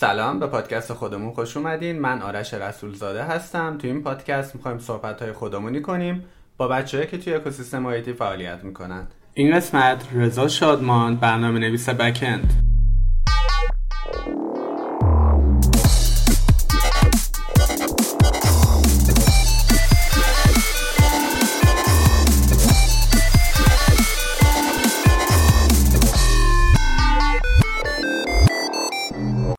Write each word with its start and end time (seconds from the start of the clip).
سلام 0.00 0.38
به 0.38 0.46
پادکست 0.46 0.92
خودمون 0.92 1.32
خوش 1.32 1.56
اومدین. 1.56 1.98
من 1.98 2.22
آرش 2.22 2.54
رسولزاده 2.54 3.24
هستم. 3.24 3.78
تو 3.78 3.86
این 3.86 4.02
پادکست 4.02 4.54
می‌خوایم 4.54 4.78
صحبت 4.78 5.22
های 5.22 5.32
خودمونی 5.32 5.82
کنیم. 5.82 6.24
با 6.56 6.68
بچه‌ای 6.68 7.06
که 7.06 7.18
توی 7.18 7.34
اکوسیستم 7.34 7.86
آیتی 7.86 8.12
فعالیت 8.12 8.64
می‌کنن. 8.64 9.06
این 9.34 9.56
قسمت 9.56 10.04
رضا 10.14 10.48
شادمان 10.48 11.16
برنامه 11.16 11.58
نویس 11.58 11.88
بکند 11.88 12.67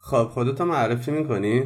خب 0.10 0.24
خودتو 0.24 0.66
معرفی 0.66 1.12
می‌کنی؟ 1.12 1.64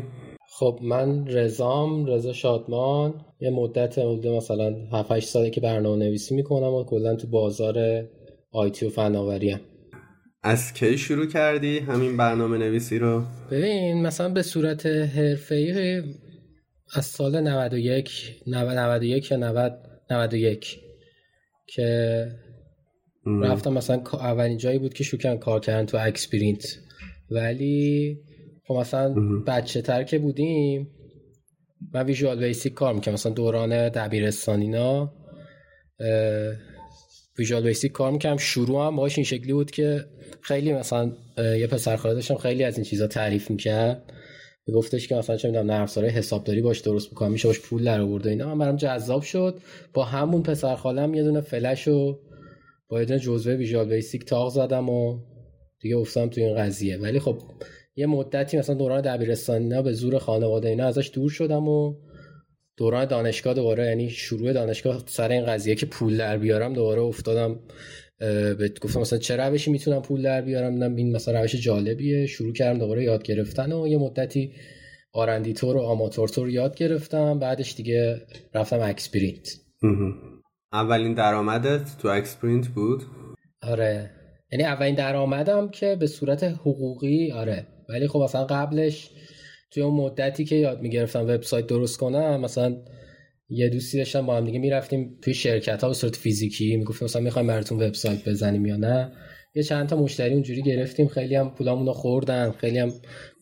خب 0.49 0.79
من 0.81 1.27
رضام 1.27 2.05
رضا 2.05 2.33
شادمان 2.33 3.13
یه 3.39 3.49
مدت 3.49 3.97
حدود 3.97 4.27
مثلا 4.27 4.75
7 4.91 5.11
8 5.11 5.27
ساله 5.27 5.49
که 5.49 5.61
برنامه 5.61 6.05
نویسی 6.05 6.35
می‌کنم 6.35 6.73
و 6.73 6.83
کلا 6.83 7.15
تو 7.15 7.27
بازار 7.27 7.75
IT 8.51 8.85
و 8.85 8.89
فناوری 8.89 9.57
از 10.43 10.73
کی 10.73 10.97
شروع 10.97 11.25
کردی 11.25 11.79
همین 11.79 12.17
برنامه 12.17 12.57
نویسی 12.57 12.99
رو؟ 12.99 13.23
ببین 13.51 14.01
مثلا 14.01 14.29
به 14.29 14.41
صورت 14.41 14.85
حرفه‌ای 14.85 16.01
از 16.95 17.05
سال 17.05 17.41
91 17.41 18.11
91 18.47 19.31
یا 19.31 19.37
90 19.37 19.73
91 20.11 20.79
که 21.67 22.27
رفتم 23.25 23.73
مثلا 23.73 24.01
اولین 24.13 24.57
جایی 24.57 24.79
بود 24.79 24.93
که 24.93 25.03
شروع 25.03 25.35
کار 25.35 25.59
کردن 25.59 25.85
تو 25.85 25.97
اکسپرینت 26.01 26.65
ولی 27.31 28.17
خب 28.67 28.73
مثلا 28.73 29.13
بچه 29.47 29.81
تر 29.81 30.03
که 30.03 30.19
بودیم 30.19 30.87
من 31.93 32.05
ویژوال 32.05 32.39
بیسیک 32.39 32.73
کار 32.73 32.93
می‌کنم 32.93 33.13
مثلا 33.13 33.31
دوران 33.31 33.89
دبیرستان 33.89 34.61
اینا 34.61 35.13
ویژوال 37.37 37.63
بیسیک 37.63 37.91
کار 37.91 38.11
می‌کنم 38.11 38.37
شروع 38.37 38.87
هم 38.87 38.95
باش 38.95 39.17
این 39.17 39.25
شکلی 39.25 39.53
بود 39.53 39.71
که 39.71 40.05
خیلی 40.41 40.73
مثلا 40.73 41.11
یه 41.37 41.67
پسر 41.67 41.95
خاله 41.95 42.15
داشتم 42.15 42.35
خیلی 42.35 42.63
از 42.63 42.77
این 42.77 42.83
چیزا 42.83 43.07
تعریف 43.07 43.51
می‌کرد. 43.51 44.13
گفتش 44.73 45.07
که 45.07 45.15
مثلا 45.15 45.37
چه 45.37 45.47
می‌دونم 45.47 45.71
نرم 45.71 45.81
افزار 45.81 46.05
حسابداری 46.05 46.61
باش 46.61 46.79
درست 46.79 47.11
بکنم 47.11 47.31
میشه 47.31 47.47
باش 47.47 47.59
پول 47.59 47.83
در 47.83 48.01
آورده 48.01 48.29
اینا. 48.29 48.47
من 48.47 48.57
برام 48.57 48.75
جذاب 48.75 49.21
شد. 49.21 49.59
با 49.93 50.03
همون 50.03 50.43
پسر 50.43 50.75
خالم 50.75 51.13
یه 51.13 51.23
دونه 51.23 51.41
فلش 51.41 51.87
و 51.87 52.19
با 52.87 52.99
یه 52.99 53.05
دونه 53.05 53.19
جزوه 53.19 53.53
ویژوال 53.53 53.89
بیسیک 53.89 54.25
تاق 54.25 54.49
زدم 54.49 54.89
و 54.89 55.19
دیگه 55.79 55.97
افتادم 55.97 56.29
تو 56.29 56.41
این 56.41 56.55
قضیه. 56.55 56.97
ولی 56.97 57.19
خب 57.19 57.41
یه 57.95 58.05
مدتی 58.05 58.57
مثلا 58.57 58.75
دوران 58.75 59.01
دبیرستان 59.01 59.61
اینا 59.61 59.81
به 59.81 59.93
زور 59.93 60.17
خانواده 60.17 60.69
اینا 60.69 60.87
ازش 60.87 61.11
دور 61.13 61.29
شدم 61.29 61.67
و 61.67 61.95
دوران 62.77 63.05
دانشگاه 63.05 63.53
دوباره 63.53 63.85
یعنی 63.85 64.09
شروع 64.09 64.53
دانشگاه 64.53 65.03
سر 65.05 65.31
این 65.31 65.45
قضیه 65.45 65.75
که 65.75 65.85
پول 65.85 66.17
در 66.17 66.37
بیارم 66.37 66.73
دوباره 66.73 67.01
افتادم 67.01 67.59
به 68.19 68.73
گفتم 68.81 68.99
مثلا 68.99 69.19
چه 69.19 69.35
روشی 69.35 69.71
می‌تونم 69.71 70.01
پول 70.01 70.21
در 70.21 70.41
بیارم؟ 70.41 70.73
دیدم 70.73 70.95
این 70.95 71.15
مثلا 71.15 71.41
روش 71.41 71.55
جالبیه. 71.55 72.25
شروع 72.25 72.53
کردم 72.53 72.79
دوباره 72.79 73.03
یاد 73.03 73.23
گرفتن 73.23 73.71
و 73.71 73.87
یه 73.87 73.97
مدتی 73.97 74.53
آرندی 75.13 75.53
تور 75.53 75.77
و 75.77 75.79
آماتور 75.79 76.27
تور 76.27 76.49
یاد 76.49 76.75
گرفتم. 76.75 77.39
بعدش 77.39 77.75
دیگه 77.75 78.21
رفتم 78.53 78.79
اکسپرینت. 78.79 79.49
اولین 80.73 81.13
درآمدت 81.13 81.97
تو 82.01 82.07
اکسپرینت 82.07 82.67
بود؟ 82.67 83.03
آره. 83.61 84.11
یعنی 84.51 84.63
اولین 84.63 84.95
درآمدم 84.95 85.69
که 85.69 85.95
به 85.95 86.07
صورت 86.07 86.43
حقوقی 86.43 87.31
آره. 87.31 87.67
ولی 87.89 88.07
خب 88.07 88.19
مثلا 88.19 88.45
قبلش 88.45 89.09
توی 89.71 89.83
اون 89.83 89.93
مدتی 89.93 90.45
که 90.45 90.55
یاد 90.55 90.81
می‌گرفتم 90.81 91.27
وبسایت 91.27 91.67
درست 91.67 91.97
کنم 91.97 92.41
مثلا 92.41 92.77
یه 93.49 93.69
دوستی 93.69 93.97
داشتم 93.97 94.25
با 94.25 94.37
هم 94.37 94.45
دیگه 94.45 94.59
می‌رفتیم 94.59 95.17
توی 95.21 95.33
شرکت 95.33 95.81
ها 95.81 95.87
به 95.87 95.93
صورت 95.93 96.15
فیزیکی. 96.15 96.77
می‌گفتیم 96.77 97.05
مثلا 97.05 97.21
می‌خوایم 97.21 97.47
براتون 97.47 97.83
وبسایت 97.83 98.29
بزنیم 98.29 98.65
یا 98.65 98.75
نه؟ 98.75 99.11
یه 99.55 99.63
چند 99.63 99.89
تا 99.89 99.95
مشتری 99.95 100.33
اونجوری 100.33 100.61
گرفتیم. 100.61 101.07
خیلی 101.07 101.35
هم 101.35 101.49
پولامون 101.49 101.87
رو 101.87 101.93
خوردن. 101.93 102.51
خیلی 102.51 102.79
هم 102.79 102.93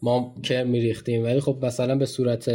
ما 0.02 0.36
کرم 0.44 0.64
میریختیم. 0.64 1.24
ولی 1.24 1.40
خب 1.40 1.66
مثلا 1.66 1.96
به 1.96 2.06
صورت 2.06 2.50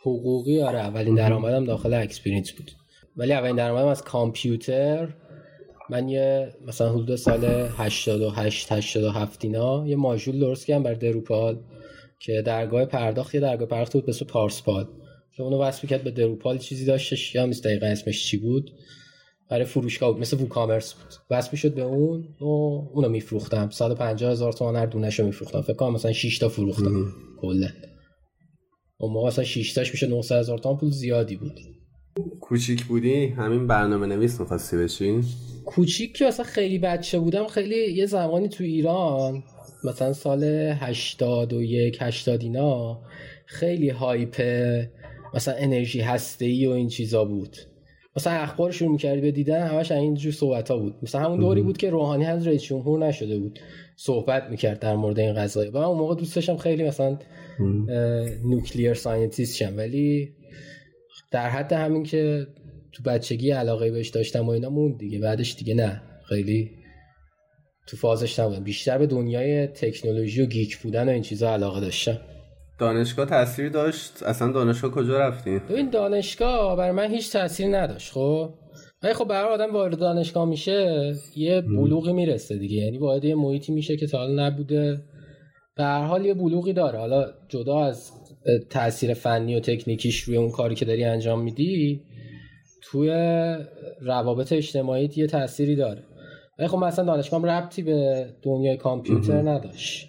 حقوقی 0.00 0.62
آره 0.62 0.78
اولین 0.78 1.14
درآمدم 1.14 1.64
داخل 1.64 1.94
اکسپریانس 1.94 2.52
بود. 2.52 2.70
ولی 3.16 3.32
اولین 3.32 3.56
درآمدم 3.56 3.86
از 3.86 4.02
کامپیوتر 4.02 5.08
من 5.90 6.08
یه 6.08 6.54
مثلا 6.66 6.92
حدود 6.92 7.16
سال 7.16 7.44
88 7.44 8.72
87 8.72 9.44
اینا 9.44 9.86
یه 9.86 9.96
ماژول 9.96 10.40
درست 10.40 10.66
کردم 10.66 10.82
بر 10.82 10.94
دروپال 10.94 11.58
که 12.20 12.42
درگاه 12.42 12.84
پرداخت 12.84 13.34
یه 13.34 13.40
درگاه 13.40 13.68
پرداخت 13.68 13.92
بود 13.92 14.06
به 14.06 14.10
اسم 14.10 14.26
پارسپال. 14.26 14.86
که 15.36 15.42
اونو 15.42 15.58
وصل 15.58 15.88
کرد 15.88 16.04
به 16.04 16.10
دروپال 16.10 16.58
چیزی 16.58 16.84
داشتش 16.84 17.34
یا 17.34 17.46
نیست 17.46 17.64
دقیقا 17.64 17.86
اسمش 17.86 18.24
چی 18.24 18.36
بود؟ 18.36 18.70
برای 19.50 19.64
فروشگاه 19.64 20.12
بود 20.12 20.20
مثل 20.20 20.40
ووکامرس 20.40 20.94
بود. 20.94 21.14
وصل 21.30 21.48
می‌شد 21.52 21.74
به 21.74 21.82
اون 21.82 22.28
و 22.40 22.44
اونو 22.94 23.08
میفروختم. 23.08 23.70
150 23.70 24.30
هزار 24.30 24.52
تومان 24.52 24.76
هر 24.76 24.86
دونهشو 24.86 25.24
میفروختم. 25.24 25.60
فکر 25.60 25.74
کنم 25.74 25.92
مثلا 25.92 26.12
6 26.12 26.38
تا 26.38 26.48
فروختم. 26.48 27.12
کلا. 27.40 27.68
اون 28.98 29.12
موقع 29.12 29.26
مثلا 29.26 29.44
6 29.44 29.72
تاش 29.72 29.90
میشه 29.90 30.06
900 30.06 30.36
هزار 30.36 30.58
تومان 30.58 30.78
پول 30.78 30.90
زیادی 30.90 31.36
بود. 31.36 31.60
کوچیک 32.40 32.84
بودی؟ 32.84 33.26
همین 33.26 33.66
برنامه 33.66 34.06
نویس 34.06 34.40
می‌خواستی 34.40 34.76
بشین؟ 34.76 35.24
کوچیک 35.64 36.16
که 36.16 36.26
اصلا 36.26 36.44
خیلی 36.44 36.78
بچه 36.78 37.18
بودم 37.18 37.46
خیلی 37.46 37.92
یه 37.92 38.06
زمانی 38.06 38.48
تو 38.48 38.64
ایران 38.64 39.42
مثلا 39.84 40.12
سال 40.12 40.44
81 40.44 41.98
80 42.00 42.42
اینا 42.42 43.00
خیلی 43.46 43.88
هایپ 43.88 44.42
مثلا 45.34 45.54
انرژی 45.54 46.00
هسته 46.00 46.44
ای 46.44 46.66
و 46.66 46.70
این 46.70 46.88
چیزا 46.88 47.24
بود. 47.24 47.56
مثلا 48.16 48.32
اخبار 48.32 48.70
شروع 48.70 48.90
می‌کردی 48.92 49.20
به 49.20 49.30
دیدن 49.30 49.66
همش 49.66 49.92
اینجور 49.92 50.32
صحبت 50.32 50.70
ها 50.70 50.76
بود. 50.78 50.94
مثلا 51.02 51.20
همون 51.20 51.40
دوری 51.40 51.62
بود 51.62 51.76
که 51.76 51.90
روحانی 51.90 52.24
هنوز 52.24 52.46
رئیس 52.46 52.62
جمهور 52.62 53.06
نشده 53.06 53.38
بود 53.38 53.58
صحبت 53.96 54.42
می‌کرد 54.50 54.80
در 54.80 54.96
مورد 54.96 55.18
این 55.18 55.34
قضایا. 55.34 55.70
و 55.70 55.78
من 55.78 55.84
اون 55.84 55.98
موقع 55.98 56.14
دوست 56.14 56.34
داشتم 56.34 56.56
خیلی 56.56 56.84
مثلا 56.84 57.18
nuclear 58.44 58.94
scientist 58.94 59.56
شم. 59.56 59.76
ولی 59.76 60.32
در 61.34 61.48
حد 61.48 61.72
همین 61.72 62.02
که 62.02 62.46
تو 62.92 63.02
بچگی 63.02 63.50
علاقه 63.50 63.90
بهش 63.90 64.08
داشتم 64.08 64.46
و 64.46 64.50
اینا 64.50 64.70
موند 64.70 64.98
دیگه 64.98 65.18
بعدش 65.18 65.54
دیگه 65.54 65.74
نه. 65.74 66.02
خیلی 66.28 66.70
تو 67.86 67.96
فازش 67.96 68.38
نبودم. 68.38 68.64
بیشتر 68.64 68.98
به 68.98 69.06
دنیای 69.06 69.66
تکنولوژی 69.66 70.42
و 70.42 70.46
geek 70.46 70.78
بودن 70.78 71.08
و 71.08 71.12
این 71.12 71.22
چیزا 71.22 71.52
علاقه 71.52 71.80
داشتم. 71.80 72.18
دانشگاه 72.78 73.26
تاثیر 73.26 73.68
داشت؟ 73.68 74.22
اصلا 74.22 74.52
دانشگاه 74.52 74.90
کجا 74.90 75.18
رفتی 75.18 75.58
ببین 75.58 75.90
دانشگاه 75.90 76.76
برای 76.76 76.92
من 76.92 77.10
هیچ 77.10 77.32
تاثیری 77.32 77.68
نداشت 77.68 78.12
خب؟ 78.12 78.54
ولی 79.02 79.14
خب 79.14 79.24
برای 79.24 79.54
آدم 79.54 79.72
وارد 79.72 79.98
دانشگاه 79.98 80.44
میشه 80.44 81.12
یه 81.36 81.60
بلوغی 81.60 82.12
می‌رسه 82.12 82.58
دیگه. 82.58 82.76
یعنی 82.76 82.98
وارد 82.98 83.24
یه 83.24 83.34
محیطی 83.34 83.72
میشه 83.72 83.96
که 83.96 84.06
تا 84.06 84.18
حالا 84.18 84.46
نبوده. 84.46 85.02
به 85.76 85.84
هر 85.84 86.04
حال 86.04 86.26
یه 86.26 86.34
بلوغی 86.34 86.72
داره. 86.72 86.98
حالا 86.98 87.26
جدا 87.48 87.84
از 87.84 88.12
تاثیر 88.70 89.14
فنی 89.14 89.56
و 89.56 89.60
تکنیکیش 89.60 90.20
روی 90.20 90.36
اون 90.36 90.50
کاری 90.50 90.74
که 90.74 90.84
داری 90.84 91.04
انجام 91.04 91.42
میدی 91.42 92.00
توی 92.82 93.10
روابط 94.00 94.52
اجتماعی 94.52 95.10
یه 95.16 95.26
تأثیری 95.26 95.76
داره. 95.76 96.02
ولی 96.58 96.68
خب 96.68 96.78
مثلا 96.78 97.04
دانشگاه 97.04 97.46
ربطی 97.46 97.82
به 97.82 98.26
دنیای 98.42 98.76
کامپیوتر 98.76 99.42
نداشت. 99.42 100.08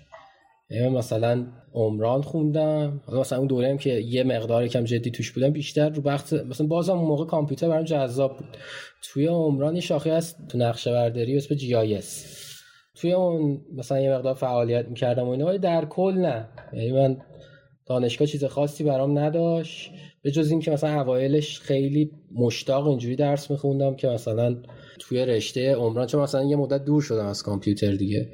یعنی 0.70 0.90
مثلا 0.90 1.48
عمران 1.74 2.22
خوندم 2.22 3.02
مثلا 3.14 3.38
اون 3.38 3.48
دوره 3.48 3.70
هم 3.70 3.78
که 3.78 3.90
یه 3.94 4.24
مقدار 4.24 4.68
کم 4.68 4.84
جدی 4.84 5.12
توش 5.12 5.32
بودم 5.32 5.50
بیشتر 5.50 5.90
رو 5.90 6.04
وقت 6.04 6.34
مثلا 6.34 6.68
بازم 6.68 6.98
اون 6.98 7.08
موقع 7.08 7.26
کامپیوتر 7.26 7.70
برام 7.70 7.84
جذاب 7.84 8.38
بود. 8.38 8.48
توی 9.02 9.26
عمران 9.26 9.76
یه 9.76 9.82
شاخه 9.82 10.14
هست 10.14 10.48
تو 10.50 10.58
نقشه 10.58 10.92
برداری 10.92 11.38
اسم 11.38 11.56
جی 11.56 11.76
آی 11.76 11.96
اس. 11.96 12.42
توی 12.96 13.14
اون 13.14 13.62
مثلا 13.76 14.00
یه 14.00 14.12
مقدار 14.12 14.34
فعالیت 14.34 14.88
می‌کردم 14.88 15.28
و 15.28 15.30
اینا 15.30 15.46
ولی 15.46 15.58
در 15.58 15.86
کل 15.86 16.14
نه. 16.14 16.50
یعنی 16.74 16.92
من 16.92 17.18
دانشگاه 17.88 18.28
چیز 18.28 18.46
خاصی 18.46 18.84
برام 18.84 19.20
نداشت. 19.20 19.92
به 20.22 20.32
جز 20.32 20.52
اینکه 20.52 20.72
مثلا 20.72 21.02
اوایلش 21.02 21.60
خیلی 21.60 22.12
مشتاق 22.36 22.88
اینجوری 22.88 23.16
درس 23.16 23.52
میخوندم 23.52 23.96
که 23.96 24.08
مثلا 24.08 24.56
توی 25.00 25.26
رشته 25.26 25.76
عمران 25.76 26.08
چون 26.08 26.22
مثلا 26.22 26.44
یه 26.44 26.56
مدت 26.56 26.86
دور 26.86 27.02
شدم 27.02 27.26
از 27.26 27.44
کامپیوتر 27.44 27.92
دیگه. 27.92 28.30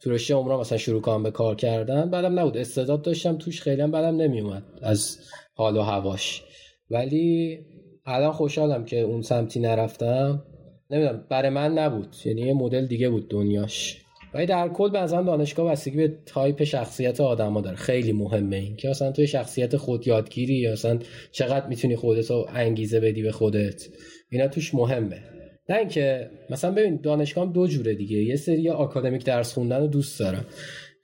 تو 0.00 0.10
رشته 0.10 0.34
عمران 0.34 0.60
مثلا 0.60 0.78
شروع 0.78 1.00
کنم 1.00 1.22
به 1.22 1.30
کار 1.30 1.54
کردن 1.54 2.10
بعدم 2.10 2.38
نبود. 2.38 2.56
استعداد 2.56 3.02
داشتم 3.02 3.38
توش 3.38 3.62
خیلی 3.62 3.82
هم 3.82 3.90
بعدم 3.90 4.16
نمیومد 4.16 4.62
از 4.82 5.18
حال 5.54 5.76
و 5.76 5.82
هواش. 5.82 6.42
ولی 6.90 7.58
الان 8.06 8.32
خوشحالم 8.32 8.84
که 8.84 9.00
اون 9.00 9.22
سمتی 9.22 9.60
نرفتم. 9.60 10.42
نمی‌دونم 10.90 11.24
برای 11.30 11.50
من 11.50 11.78
نبود. 11.78 12.16
یعنی 12.24 12.40
یه 12.40 12.54
مدل 12.54 12.86
دیگه 12.86 13.10
بود 13.10 13.30
دنیاش. 13.30 14.05
ولی 14.34 14.46
در 14.46 14.68
کل 14.68 14.90
به 14.90 15.00
نظرم 15.00 15.24
دانشگاه 15.24 15.70
بستگی 15.70 15.96
به 15.96 16.14
تایپ 16.26 16.64
شخصیت 16.64 17.20
آدما 17.20 17.60
داره. 17.60 17.76
خیلی 17.76 18.12
مهمه 18.12 18.56
این 18.56 18.76
که 18.76 18.88
مثلا 18.88 19.12
توی 19.12 19.26
شخصیت 19.26 19.76
خود 19.76 20.06
یادگیری 20.06 20.54
یا 20.54 20.72
مثلا 20.72 20.98
چقدر 21.32 21.66
می‌تونی 21.66 21.96
خودت 21.96 22.30
رو 22.30 22.46
انگیزه 22.54 23.00
بدی 23.00 23.22
به 23.22 23.32
خودت 23.32 23.86
اینا 24.30 24.48
توش 24.48 24.74
مهمه. 24.74 25.20
نه 25.68 25.76
اینکه 25.76 26.30
مثلا 26.50 26.70
ببین 26.70 27.00
دانشگاه 27.02 27.46
هم 27.46 27.52
دو 27.52 27.66
جوره 27.66 27.94
دیگه. 27.94 28.16
یه 28.16 28.36
سری 28.36 28.70
آکادمیک 28.70 29.24
درس 29.24 29.52
خوندن 29.54 29.80
رو 29.80 29.86
دوست 29.86 30.20
دارم 30.20 30.44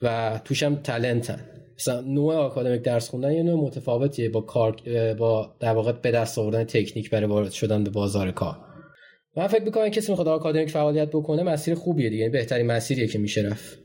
و 0.02 0.40
توشم 0.44 0.74
تلنتن. 0.74 1.40
مثلا 1.78 2.00
نوع 2.00 2.34
آکادمیک 2.34 2.82
درس 2.82 3.08
خوندن 3.08 3.32
یه 3.32 3.42
نوع 3.42 3.64
متفاوتیه 3.64 4.28
با 4.28 4.40
کار 4.40 4.76
با 5.18 5.54
در 5.60 5.72
واقع 5.72 5.92
به 5.92 6.10
دست 6.10 6.38
آوردن 6.38 6.64
تکنیک 6.64 7.10
برای 7.10 7.26
وارد 7.26 7.50
شدن 7.50 7.84
به 7.84 7.90
بازار 7.90 8.30
کار. 8.30 8.71
من 9.36 9.46
فکر 9.46 9.64
می‌کنم 9.64 9.88
کسی 9.88 10.12
می‌خواد 10.12 10.28
آکادمیک 10.28 10.70
فعالیت 10.70 11.08
بکنه 11.08 11.42
مسیر 11.42 11.74
خوبیه 11.74 12.10
دیگه. 12.10 12.20
یعنی 12.20 12.32
بهترین 12.32 12.66
مسیریه 12.66 13.06
که 13.06 13.18
میشه 13.18 13.40
رفت. 13.40 13.78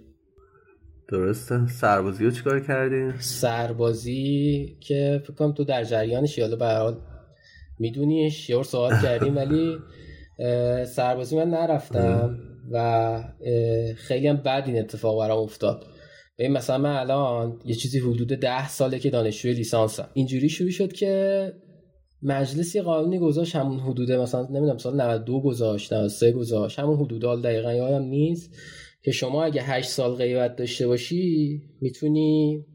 درسته. 1.11 1.67
سربازی 1.67 2.25
رو 2.25 2.31
چیکار 2.31 2.59
کردی؟ 2.59 3.17
سربازی 3.19 4.77
که 4.79 5.21
فکر 5.23 5.33
کنم 5.33 5.53
تو 5.53 5.63
در 5.63 5.83
جریانش 5.83 6.39
حالا 6.39 6.55
به 6.55 6.65
حال 6.65 7.01
میدونیش 7.79 8.49
یه 8.49 8.63
سوال 8.63 9.01
کردیم 9.01 9.35
ولی 9.35 9.77
سربازی 10.85 11.35
من 11.35 11.49
نرفتم 11.49 12.39
و 12.71 13.23
خیلی 13.95 14.27
هم 14.27 14.38
بد 14.38 14.63
این 14.65 14.79
اتفاق 14.79 15.19
برام 15.19 15.39
افتاد. 15.39 15.85
ببین 16.39 16.51
مثلا 16.51 16.77
من 16.77 16.95
الان 16.95 17.59
یه 17.65 17.75
چیزی 17.75 17.99
حدود 17.99 18.27
ده 18.27 18.69
ساله 18.69 18.99
که 18.99 19.09
دانشجوی 19.09 19.53
لیسانسم. 19.53 20.09
اینجوری 20.13 20.49
شروع 20.49 20.69
شد 20.69 20.94
که 20.94 21.53
مجلسی 22.22 22.81
قانونی 22.81 23.19
گذاشت 23.19 23.56
همون 23.56 23.80
حدود 23.80 24.12
مثلا 24.12 24.42
نمی‌دونم 24.42 24.78
سال 24.78 25.02
92 25.02 25.42
گذاشت 25.42 25.94
93 25.94 26.31
گذاشت 26.31 26.80
همون 26.80 26.98
حدود 26.98 27.42
دقیقا 27.42 27.74
یادم 27.74 28.04
نیست 28.04 28.56
که 29.04 29.12
شما 29.12 29.44
اگه 29.44 29.64
8 29.64 29.90
سال 29.90 30.16
غیبت 30.16 30.56
داشته 30.56 30.88
باشی 30.88 31.62
می‌تونی 31.81 32.66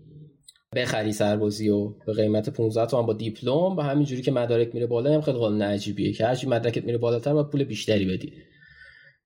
بخری 0.75 1.12
سربازی 1.12 1.69
و 1.69 1.89
به 2.06 2.12
قیمت 2.12 2.50
15 2.50 2.87
تومن 2.87 3.06
با 3.06 3.12
دیپلم 3.12 3.77
و 3.77 3.81
همینجوری 3.81 4.23
که 4.23 4.33
مدارک 4.33 4.75
میره 4.75 4.87
بالا 4.87 5.15
هم 5.15 5.21
خیلی 5.21 5.39
قانون 5.39 5.62
عجیبیه 5.62 6.12
که 6.12 6.27
هرچی 6.27 6.47
مدرکت 6.47 6.85
میره 6.85 6.99
بالاتر 6.99 7.33
با 7.33 7.44
پول 7.44 7.65
بیشتری 7.65 8.05
بدی. 8.05 8.33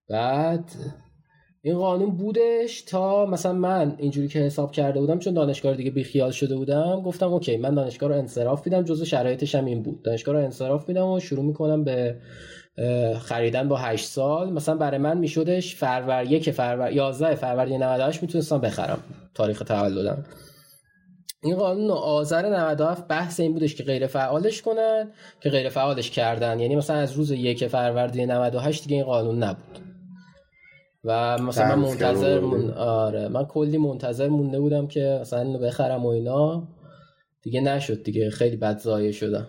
بعد 0.09 0.71
این 1.67 1.79
قانون 1.79 2.11
بودش 2.11 2.83
تا 2.83 3.27
مثلا 3.27 3.53
من 3.53 3.95
اینجوری 3.99 4.29
که 4.29 4.39
حساب 4.39 4.73
کرده 4.73 5.01
بودم 5.01 5.19
چون 5.19 5.35
دانشگاه 5.35 5.75
دیگه 5.75 5.91
بیخیال 5.91 6.31
شده 6.31 6.57
بودم 6.57 7.03
گفتم 7.03 7.33
اوکی 7.33 7.57
من 7.57 7.75
دانشگاه 7.75 8.09
رو 8.09 8.15
انصراف 8.15 8.67
میدم 8.67 8.83
جزو 8.83 9.05
شرایطش 9.05 9.55
هم 9.55 9.65
این 9.65 9.83
بود. 9.83 10.03
دانشگاه 10.03 10.35
رو 10.35 10.45
انصراف 10.45 10.89
میدم 10.89 11.07
و 11.07 11.21
شروع 11.21 11.45
می‌کنم 11.45 11.85
به 11.85 12.17
خریدن 13.21 13.69
با 13.69 13.77
8 13.77 14.05
سال. 14.05 14.53
مثلا 14.53 14.75
برای 14.75 14.99
من 14.99 15.19
میشدش 15.19 15.75
فرور 15.75 16.25
یک 16.25 16.51
فرور 16.51 16.93
11 16.93 17.35
فروردین 17.35 17.83
98 17.83 18.23
می‌تونستم 18.23 18.59
بخرم 18.59 18.99
تاریخ 19.35 19.59
تولدم. 19.59 20.25
این 21.43 21.57
قانون 21.57 21.91
آذر 21.91 22.49
97 22.49 23.09
بحث 23.09 23.41
این 23.41 23.53
بودش 23.53 23.75
که 23.75 23.85
غیر 23.85 24.07
فعالش 24.07 24.63
کنن 24.63 25.11
که 25.41 25.51
غیر 25.51 25.69
فعالش 25.69 26.11
کردن. 26.11 26.61
یعنی 26.61 26.77
مثلا 26.77 26.97
از 26.97 27.13
روز 27.13 27.31
یک 27.31 27.67
فروردین 27.67 28.31
98 28.31 28.83
دیگه 28.83 28.97
این 28.97 29.05
قانون 29.05 29.43
نبود. 29.43 29.86
و 31.07 31.39
مثلا 31.39 31.77
من 31.77 31.89
منتظر 31.89 32.41
من... 32.41 32.71
آره. 32.71 33.29
من 33.29 33.45
کلی 33.45 33.79
منتظر 33.79 34.29
مونده 34.29 34.61
بودم 34.61 34.87
که 34.87 35.19
مثلا 35.21 35.41
اینو 35.41 35.59
بخرم 35.59 36.07
و 36.07 36.09
اینا. 36.09 36.69
دیگه 37.43 37.61
نشد 37.61 38.03
دیگه. 38.03 38.31
خیلی 38.31 38.57
بد 38.57 38.79
ضایع 38.79 39.13
شدم. 39.13 39.47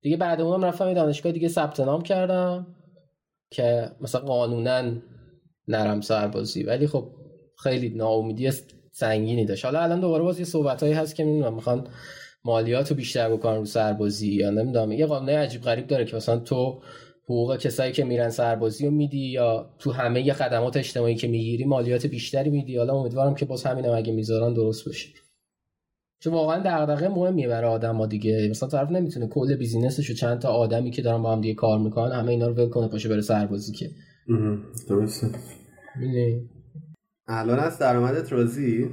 دیگه 0.00 0.16
بعد 0.16 0.40
اونم 0.40 0.64
رفتم 0.64 0.94
دانشگاه 0.94 1.32
دیگه 1.32 1.48
ثبت 1.48 1.80
نام 1.80 2.02
کردم 2.02 2.66
که 3.50 3.90
مثلا 4.00 4.20
قانونا 4.20 4.92
نرم 5.68 6.00
سربازی. 6.00 6.62
ولی 6.62 6.86
خب 6.86 7.10
خیلی 7.62 7.88
ناامیدی 7.88 8.50
سنگینی 8.92 9.44
داشت. 9.44 9.64
حالا 9.64 9.80
الان 9.80 10.00
دوباره 10.00 10.22
باز 10.22 10.38
یه 10.38 10.44
صحبتایی 10.44 10.92
هست 10.92 11.14
که 11.14 11.24
نمی‌دونم 11.24 11.54
می‌خوان 11.54 11.86
مالیات 12.44 12.90
رو 12.90 12.96
بیشتر 12.96 13.30
بکنن 13.30 13.56
رو 13.56 13.64
سربازی 13.64 14.34
یا 14.34 14.50
نمی‌دونم. 14.50 14.92
یه 14.92 15.06
قانون 15.06 15.28
عجیب 15.28 15.62
غریب 15.62 15.86
داره 15.86 16.04
که 16.04 16.16
مثلا 16.16 16.38
تو 16.38 16.82
حقوق 17.28 17.56
کسایی 17.56 17.92
که 17.92 18.04
میرن 18.04 18.28
سربازی 18.28 18.86
رو 18.86 18.90
میدی 18.90 19.30
یا 19.30 19.70
تو 19.78 19.92
همه 19.92 20.26
یه 20.26 20.32
خدمات 20.32 20.76
اجتماعی 20.76 21.14
که 21.14 21.28
می‌گیری 21.28 21.64
مالیات 21.64 22.06
بیشتری 22.06 22.50
میدی؟ 22.50 22.76
حالا 22.76 22.94
امیدوارم 22.94 23.34
که 23.34 23.44
باز 23.44 23.64
همینم 23.64 23.94
اگه 23.94 24.12
می‌ذارن 24.12 24.54
درست 24.54 24.88
بشه. 24.88 25.08
چون 26.20 26.32
واقعا 26.32 26.62
دغدغه 26.64 27.08
مهمیه 27.08 27.48
برای 27.48 27.70
آدم 27.70 28.06
دیگه. 28.06 28.48
مثلا 28.50 28.68
طرف 28.68 28.90
نمی‌تونه 28.90 29.26
کل 29.26 29.56
بیزینسش 29.56 30.10
و 30.10 30.14
چند 30.14 30.38
تا 30.38 30.48
آدمی 30.48 30.90
که 30.90 31.02
دارن 31.02 31.22
با 31.22 31.32
هم 31.32 31.40
دیگه 31.40 31.54
کار 31.54 31.78
می‌کنن 31.78 32.12
همه 32.12 32.30
اینا 32.30 32.46
رو 32.46 32.54
ول 32.54 32.68
کنه 32.68 32.88
پاشه 32.88 33.08
بره 33.08 33.20
سربازی 33.20 33.72
که. 33.72 33.90
درسته. 34.88 35.26
الان 37.26 37.58
از 37.58 37.78
درآمدت 37.78 38.32
راضی؟ 38.32 38.90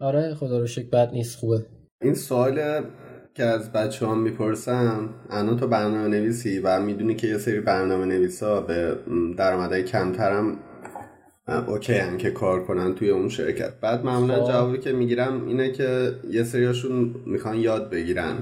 آره 0.00 0.34
خدا 0.34 0.58
رو 0.58 0.66
شکر 0.66 0.88
بد 0.88 1.10
نیست 1.12 1.38
خوبه. 1.38 1.66
این 2.02 2.14
سوال 2.14 2.82
که 3.36 3.44
از 3.44 3.72
بچه 3.72 4.06
هم 4.06 4.18
می‌پرسم 4.18 5.10
الان 5.30 5.56
تو 5.56 5.66
برنامه 5.66 6.08
نویسی 6.08 6.58
و 6.58 6.80
می‌دونی 6.80 7.14
که 7.14 7.26
یه 7.26 7.38
سری 7.38 7.60
برنامه 7.60 8.04
نویسا 8.04 8.60
به 8.60 8.96
درآمدهای 9.38 9.82
کمترم 9.82 10.58
اوکی 11.68 11.92
هم 11.92 12.18
که 12.18 12.30
کار 12.30 12.64
کنن 12.64 12.94
توی 12.94 13.10
اون 13.10 13.28
شرکت. 13.28 13.80
بعد 13.80 14.04
معمولا 14.04 14.44
خب. 14.44 14.52
جوابی 14.52 14.78
که 14.78 14.92
می‌گیرم 14.92 15.46
اینه 15.46 15.72
که 15.72 16.12
یه 16.30 16.42
سریاشون 16.42 17.14
می‌خوان 17.26 17.56
یاد 17.56 17.90
بگیرن. 17.90 18.34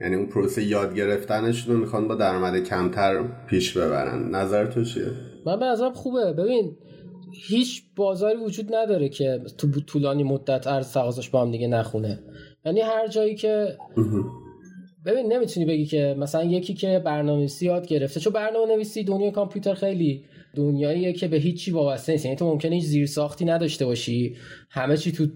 یعنی 0.00 0.16
اون 0.16 0.26
پروسه 0.26 0.62
یاد 0.62 0.94
گرفتنشون 0.94 1.74
رو 1.74 1.80
می‌خوان 1.80 2.08
با 2.08 2.14
درآمد 2.14 2.64
کمتر 2.64 3.22
پیش 3.46 3.76
ببرن. 3.76 4.34
نظر 4.34 4.66
تو 4.66 4.84
چیه؟ 4.84 5.06
من 5.46 5.60
به 5.60 5.90
خوبه. 5.94 6.32
ببین 6.32 6.76
هیچ 7.32 7.82
بازاری 7.96 8.36
وجود 8.36 8.74
نداره 8.74 9.08
که 9.08 9.40
تو 9.58 9.68
طولانی 9.80 10.24
مدت 10.24 10.66
ارز 10.66 10.92
تقاضاش 10.92 11.30
با 11.30 11.42
هم 11.42 11.50
دیگه 11.50 11.68
نخونه. 11.68 12.18
یعنی 12.68 12.80
هر 12.80 13.08
جایی 13.08 13.34
که 13.34 13.76
ببین 15.06 15.32
نمی‌تونی 15.32 15.66
بگی 15.66 15.86
که 15.86 16.16
مثلا 16.18 16.44
یکی 16.44 16.74
که 16.74 17.02
برنامه‌نویسی 17.04 17.66
یاد 17.66 17.86
گرفته 17.86 18.20
چون 18.20 18.32
برنامه 18.32 18.74
نویسی 18.74 19.04
دنیای 19.04 19.30
کامپیوتر 19.30 19.74
خیلی 19.74 20.24
دنیاییه 20.56 21.12
که 21.12 21.28
به 21.28 21.36
هیچی 21.36 21.70
وابسته 21.70 22.12
نیست. 22.12 22.24
یعنی 22.24 22.36
تو 22.36 22.46
ممکنه 22.46 22.74
هیچ 22.74 22.84
زیر 22.84 23.06
ساختی 23.06 23.44
نداشته 23.44 23.86
باشی. 23.86 24.36
همه 24.70 24.96
چی 24.96 25.12
تو 25.12 25.26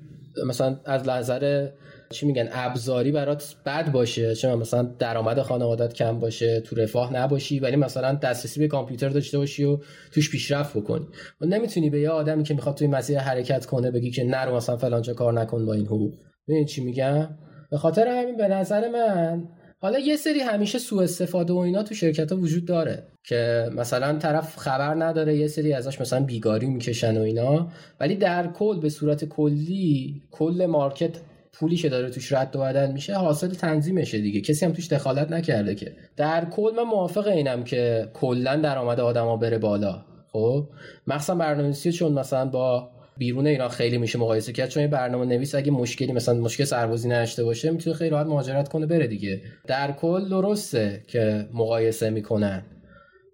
مثلا 0.47 0.81
از 0.85 1.09
نظر 1.09 1.69
چی 2.11 2.27
میگن 2.27 2.49
ابزاری 2.53 3.13
برات 3.13 3.57
بد 3.67 3.93
باشه. 3.93 4.35
چون 4.35 4.55
مثلا 4.55 4.83
درآمد 4.83 5.43
خانوادت 5.43 5.95
کم 5.95 6.21
باشه 6.21 6.61
تو 6.61 6.77
رفاه 6.77 7.17
نباشی 7.17 7.61
ولی 7.61 7.77
مثلا 7.77 8.13
دسترسی 8.15 8.61
به 8.61 8.69
کامپیوتر 8.69 9.09
داشته 9.09 9.39
باشی 9.39 9.65
و 9.65 9.79
توش 10.15 10.31
پیشرفت 10.31 10.77
بکنی. 10.77 11.07
و 11.41 11.47
نمی‌تونی 11.47 11.91
به 11.91 12.01
یه 12.01 12.11
آدمی 12.11 12.43
که 12.43 12.55
می‌خواد 12.55 12.75
توی 12.75 12.87
مسیر 12.87 13.19
حرکت 13.19 13.67
کنه 13.67 13.91
بگی 13.91 14.11
که 14.11 14.25
نرو 14.25 14.57
مثلا 14.57 14.77
فلانجا 14.77 15.15
کار 15.15 15.33
نکن 15.33 15.67
با 15.67 15.73
این 15.73 15.87
حقوق. 15.87 16.13
ببین 16.49 16.65
چی 16.65 16.85
میگم؟ 16.85 17.29
به 17.71 17.79
خاطر 17.79 18.09
همین 18.09 18.37
به 18.37 18.49
نظر 18.49 18.89
من 18.89 19.49
حالا 19.81 19.99
یه 19.99 20.17
سری 20.17 20.41
همیشه 20.41 20.79
سوء 20.79 21.03
استفاده 21.03 21.53
و 21.53 21.57
اینا 21.57 21.83
تو 21.83 21.95
شرکت 21.95 22.33
ها 22.33 22.39
وجود 22.39 22.65
داره 22.65 23.07
که 23.25 23.71
مثلا 23.77 24.19
طرف 24.19 24.57
خبر 24.57 25.05
نداره 25.05 25.37
یه 25.37 25.47
سری 25.47 25.73
ازش 25.73 26.01
مثلا 26.01 26.21
بیگاری 26.21 26.67
می‌کشن 26.67 27.19
و 27.19 27.21
اینا. 27.21 27.69
ولی 28.01 28.17
در 28.17 28.47
کل 28.47 28.81
به 28.81 28.89
صورت 28.89 29.25
کلی 29.25 30.23
کل 30.31 30.67
مارکت 30.67 31.17
پولی 31.53 31.77
که 31.77 31.89
داره 31.89 32.11
توش 32.11 32.33
رد 32.33 32.57
و 32.57 32.61
بدل 32.61 32.93
میشه 32.93 33.15
حاصل 33.15 33.49
تنظیمشه 33.49 34.19
دیگه. 34.19 34.41
کسی 34.41 34.67
هم 34.67 34.73
توش 34.73 34.93
دخالت 34.93 35.33
نکرده 35.33 35.75
که. 35.75 35.97
در 36.17 36.45
کل 36.45 36.73
من 36.77 36.83
موافق 36.83 37.27
اینم 37.27 37.65
که 37.65 38.09
کلا 38.15 38.57
درآمد 38.57 39.01
آدما 39.01 39.37
بره 39.37 39.59
بالا. 39.59 40.05
خب؟ 40.33 40.69
مخصوصا 41.07 41.35
برنامه‌نویسی 41.35 41.93
چون 41.93 42.13
مثلا 42.13 42.45
با 42.45 42.91
بیرون 43.17 43.47
ایران 43.47 43.69
خیلی 43.69 43.99
میشه 43.99 44.19
مقایسه 44.19 44.53
کرد 44.53 44.69
چون 44.69 44.87
برنامه 44.87 45.27
نویس 45.27 45.55
اگه 45.55 45.71
مشکلی 45.71 46.13
مثلا 46.13 46.35
مشکل 46.41 46.65
سربازی 46.65 47.09
نداشته 47.09 47.45
باشه 47.45 47.71
می‌تونه 47.71 47.97
خیلی 47.97 48.11
راحت 48.11 48.27
مهاجرت 48.27 48.69
کنه 48.69 48.87
بره 48.87 49.07
دیگه. 49.07 49.43
در 49.67 49.93
کل 49.93 50.29
درسته 50.29 51.03
که 51.07 51.49
مقایسه 51.53 52.11
می‌کنن. 52.11 52.63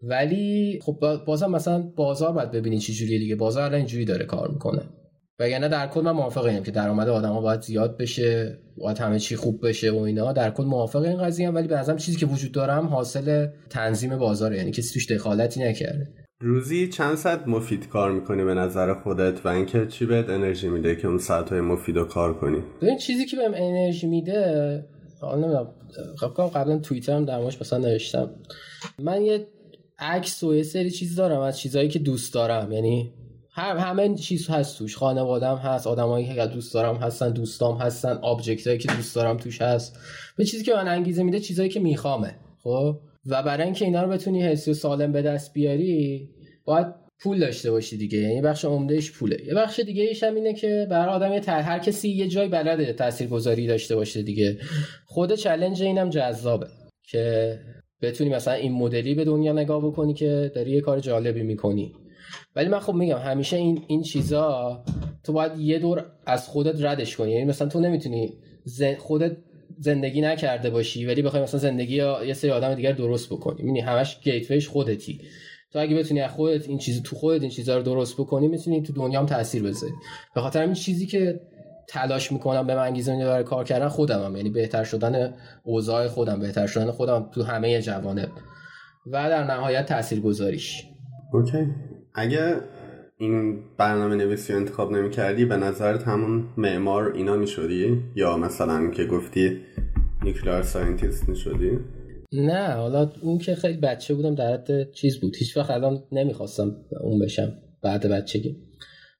ولی 0.02 0.78
خب 0.82 1.24
بازم 1.26 1.50
مثلا 1.50 1.82
بازار 1.96 2.32
باید 2.32 2.50
ببینی 2.50 2.78
چه 2.78 2.92
جوریه 2.92 3.18
دیگه. 3.18 3.36
بازار 3.36 3.62
الان 3.62 3.74
اینجوری 3.74 4.04
داره 4.04 4.24
کار 4.24 4.50
می‌کنه. 4.50 4.82
وگرنه 5.40 5.68
در 5.68 5.86
کل 5.86 6.00
من 6.00 6.10
موافق 6.10 6.44
اینم 6.44 6.62
که 6.62 6.70
درآمد 6.70 7.08
آدما 7.08 7.40
باید 7.40 7.60
زیاد 7.60 7.96
بشه 7.96 8.58
باید 8.76 8.98
همه 8.98 9.18
چی 9.18 9.36
خوب 9.36 9.68
بشه 9.68 9.90
و 9.90 9.98
اینا. 9.98 10.32
در 10.32 10.50
کل 10.50 10.64
موافق 10.64 11.02
این 11.02 11.16
قضیه 11.16 11.50
ولی 11.50 11.68
به 11.68 11.76
نظرم 11.76 11.96
چیزی 11.96 12.18
که 12.18 12.26
وجود 12.26 12.52
دارم 12.52 12.86
حاصل 12.86 13.46
تنظیم 13.70 14.16
بازار 14.16 14.54
یعنی 14.54 14.70
کسی 14.70 14.94
توش 14.94 15.10
دخالتی 15.10 15.60
نکرده. 15.60 16.08
روزی 16.40 16.88
چند 16.88 17.14
ساعت 17.14 17.48
مفید 17.48 17.88
کار 17.88 18.12
می‌کنی 18.12 18.44
به 18.44 18.54
نظر 18.54 18.94
خودت 18.94 19.46
و 19.46 19.48
اینکه 19.48 19.86
چی 19.86 20.06
بهت 20.06 20.28
انرژی 20.28 20.68
میده 20.68 20.96
که 20.96 21.08
اون 21.08 21.18
ساعت 21.18 21.52
های 21.52 21.60
مفید 21.60 21.96
رو 21.96 22.04
کار 22.04 22.34
کنی؟ 22.34 22.62
این 22.82 22.98
چیزی 22.98 23.26
که 23.26 23.36
بهم 23.36 23.52
انرژی 23.54 24.06
میده 24.06 24.84
نمی‌دونم 25.22 25.68
خب 26.16 26.50
قبلا 26.54 26.78
توییتر 26.78 27.12
هم 27.16 27.24
در 27.24 27.40
مثلا 27.40 27.78
نوشتم. 27.78 28.30
من 28.98 29.22
یه 29.22 29.46
عکس 29.98 30.42
و 30.42 30.54
یه 30.54 30.62
سری 30.62 30.90
چیز 30.90 31.16
دارم 31.16 31.40
از 31.40 31.58
چیزهایی 31.58 31.88
که 31.88 31.98
دوست 31.98 32.34
دارم. 32.34 32.72
یعنی 32.72 33.12
هم 33.52 33.76
همه 33.76 34.14
چیز 34.14 34.50
هست 34.50 34.78
توش. 34.78 34.96
خانوادم 34.96 35.56
هست 35.56 35.86
آدمایی 35.86 36.34
که 36.34 36.46
دوست 36.46 36.74
دارم 36.74 36.96
هستن 36.96 37.30
دوستام 37.30 37.76
هستن 37.76 38.18
آبجکت 38.22 38.66
هایی 38.66 38.78
که 38.78 38.92
دوست 38.96 39.14
دارم 39.14 39.36
توش 39.36 39.62
هست. 39.62 39.98
به 40.36 40.44
چیزی 40.44 40.64
که 40.64 40.74
من 40.74 40.88
انگیزه 40.88 41.22
میده 41.22 41.40
چیزایی 41.40 41.68
که 41.68 41.80
میخوامه. 41.80 42.34
خب؟ 42.62 42.96
و 43.28 43.42
برای 43.42 43.64
اینکه 43.64 43.84
اینا 43.84 44.02
رو 44.02 44.08
بتونی 44.08 44.42
حسی 44.42 44.70
و 44.70 44.74
سالم 44.74 45.12
به 45.12 45.22
دست 45.22 45.52
بیاری 45.52 46.28
باید 46.64 46.86
پول 47.20 47.38
داشته 47.38 47.70
باشی 47.70 47.96
دیگه. 47.96 48.18
یعنی 48.18 48.40
بخش 48.40 48.64
عمدهش 48.64 49.10
پوله. 49.10 49.36
یه 49.46 49.54
بخش 49.54 49.80
دیگه 49.80 50.02
ایش 50.02 50.22
هم 50.22 50.34
اینه 50.34 50.54
که 50.54 50.86
برای 50.90 51.14
آدم 51.14 51.32
یه 51.32 51.40
هر 51.46 51.78
کسی 51.78 52.08
یه 52.08 52.28
جای 52.28 52.48
بلده 52.48 52.92
تاثیرگذاری 52.92 53.66
داشته 53.66 53.96
باشه 53.96 54.22
دیگه. 54.22 54.58
خود 55.06 55.32
چلنج 55.32 55.82
اینم 55.82 56.10
جذابه 56.10 56.66
که 57.02 57.58
بتونی 58.02 58.30
مثلا 58.30 58.54
این 58.54 58.72
مدلی 58.72 59.14
به 59.14 59.24
دنیا 59.24 59.52
نگاه 59.52 59.86
بکنی 59.86 60.14
که 60.14 60.52
داری 60.54 60.70
یه 60.70 60.80
کار 60.80 61.00
جالبی 61.00 61.42
می‌کنی. 61.42 61.92
ولی 62.56 62.68
من 62.68 62.78
خب 62.78 62.94
میگم 62.94 63.18
همیشه 63.18 63.56
این 63.56 63.84
این 63.88 64.02
چیزا 64.02 64.84
تو 65.24 65.32
باید 65.32 65.58
یه 65.58 65.78
دور 65.78 66.06
از 66.26 66.48
خودت 66.48 66.82
ردش 66.82 67.16
کنی. 67.16 67.32
یعنی 67.32 67.44
مثلا 67.44 67.68
تو 67.68 67.80
نمی‌تونی 67.80 68.32
خودت 68.98 69.36
زندگی 69.80 70.20
نکرده 70.20 70.70
باشی 70.70 71.06
ولی 71.06 71.22
بخوای 71.22 71.42
مثلا 71.42 71.60
زندگی 71.60 71.96
یه 71.96 72.34
سری 72.34 72.50
آدم 72.50 72.74
دیگر 72.74 72.92
درست 72.92 73.28
بکنی. 73.32 73.56
می‌بینی 73.58 73.80
همش 73.80 74.20
گیتویش 74.20 74.68
خودتی. 74.68 75.20
تو 75.72 75.78
اگه 75.78 75.96
بتونی 75.96 76.20
از 76.20 76.30
خودت 76.30 76.68
این 76.68 76.78
چیز 76.78 77.02
تو 77.02 77.16
خودت 77.16 77.40
این 77.42 77.50
چیزا 77.50 77.76
رو 77.76 77.82
درست 77.82 78.14
بکنی 78.14 78.48
می‌تونی 78.48 78.82
تو 78.82 78.92
دنیا 78.92 79.20
هم 79.20 79.26
تاثیر 79.26 79.62
بذاری. 79.62 79.92
به 80.34 80.40
خاطر 80.40 80.62
این 80.62 80.72
چیزی 80.72 81.06
که 81.06 81.40
تلاش 81.88 82.32
می‌کنم 82.32 82.66
به 82.66 82.74
من 82.74 82.82
انگیزه 82.82 83.16
برای 83.16 83.44
کار 83.44 83.64
کردن 83.64 83.88
خودم 83.88 84.24
هم. 84.24 84.36
یعنی 84.36 84.50
بهتر 84.50 84.84
شدن 84.84 85.34
اوضاع 85.62 86.08
خودم 86.08 86.40
بهتر 86.40 86.66
شدن 86.66 86.90
خودم 86.90 87.30
تو 87.34 87.42
همه 87.42 87.82
جوانب. 87.82 88.28
و 89.06 89.28
در 89.30 89.44
نهایت 89.44 89.86
تاثیر 89.86 90.20
گذاریش 90.20 90.84
اوکی. 91.32 91.66
اگه 92.14 92.56
این 93.20 93.58
برنامه 93.76 94.14
نویسی 94.14 94.52
انتخاب 94.52 94.92
نمی 94.92 95.10
کردی 95.10 95.44
به 95.44 95.56
نظرت 95.56 96.02
همون 96.02 96.44
معمار 96.56 97.12
اینا 97.12 97.36
می 97.36 97.46
شدی 97.46 98.02
یا 98.14 98.36
مثلا 98.36 98.90
که 98.90 99.04
گفتی 99.04 99.60
nuclear 100.24 100.62
scientist 100.62 101.28
می 101.28 101.36
شدی 101.36 101.78
نه 102.32 102.72
حالا 102.72 103.10
اون 103.22 103.38
که 103.38 103.54
خیلی 103.54 103.78
بچه 103.78 104.14
بودم 104.14 104.34
در 104.34 104.52
حد 104.52 104.92
چیز 104.92 105.20
بود. 105.20 105.36
هیچ 105.36 105.56
وقت 105.56 105.70
الان 105.70 106.02
نمی‌خواستم 106.12 106.76
اون 107.00 107.18
بشم 107.18 107.52
بعد 107.82 108.06
بچگی. 108.06 108.56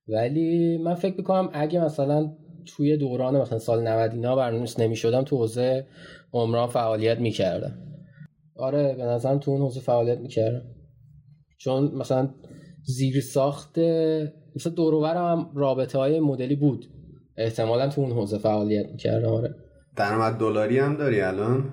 ولی 0.09 0.79
من 0.79 0.95
فکر 0.95 1.15
می‌کنم 1.17 1.51
اگه 1.53 1.85
مثلا 1.85 2.33
توی 2.67 2.97
دوران 2.97 3.41
مثلا 3.41 3.59
سال 3.59 3.89
90 3.89 4.13
اینا 4.13 4.37
برنامه‌نویس 4.37 4.81
نمی‌شدم 4.81 5.23
تو 5.23 5.37
حوزه 5.37 5.87
عمران 6.33 6.69
فعالیت 6.69 7.19
می‌کردم. 7.19 7.79
آره 8.57 8.95
به 8.95 9.05
نظرم 9.05 9.39
تو 9.39 9.51
اون 9.51 9.61
حوزه 9.61 9.81
فعالیت 9.81 10.19
می‌کردم. 10.19 10.63
چون 11.59 11.95
مثلا 11.95 12.29
زیر 12.89 13.21
ساخت 13.21 13.79
مثلا 14.57 14.73
دوروبرم 14.77 15.39
هم 15.39 15.51
رابطه 15.55 15.99
های 15.99 16.21
مدلی 16.21 16.57
بود. 16.57 16.87
احتمالا 17.37 17.89
تو 17.89 18.01
اون 18.01 18.13
حوزه 18.13 18.39
فعالیت 18.39 18.87
می‌کردم 18.87 19.29
آره. 19.29 19.55
درآمد 19.97 20.39
دلاری 20.39 20.79
هم 20.79 20.97
داری 20.97 21.21
الان؟ 21.21 21.65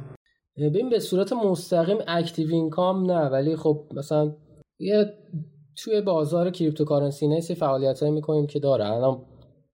ببین 0.57 0.89
به 0.89 0.99
صورت 0.99 1.33
مستقیم 1.33 1.97
active 2.07 2.49
income 2.49 3.11
نه 3.11 3.29
ولی 3.29 3.55
خب 3.55 3.87
مثلا 3.95 4.35
یه 4.79 5.13
توی 5.77 6.01
بازار 6.01 6.49
cryptocurrency 6.49 7.27
نه 7.27 7.41
فعالیت 7.41 8.03
های 8.03 8.11
می‌کنیم 8.11 8.47
که 8.47 8.59
داره. 8.59 8.85
الان 8.85 9.25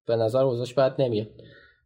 به 0.07 0.15
نظر 0.15 0.43
اوضاعش 0.43 0.73
بد 0.73 1.01
نمیاد. 1.01 1.27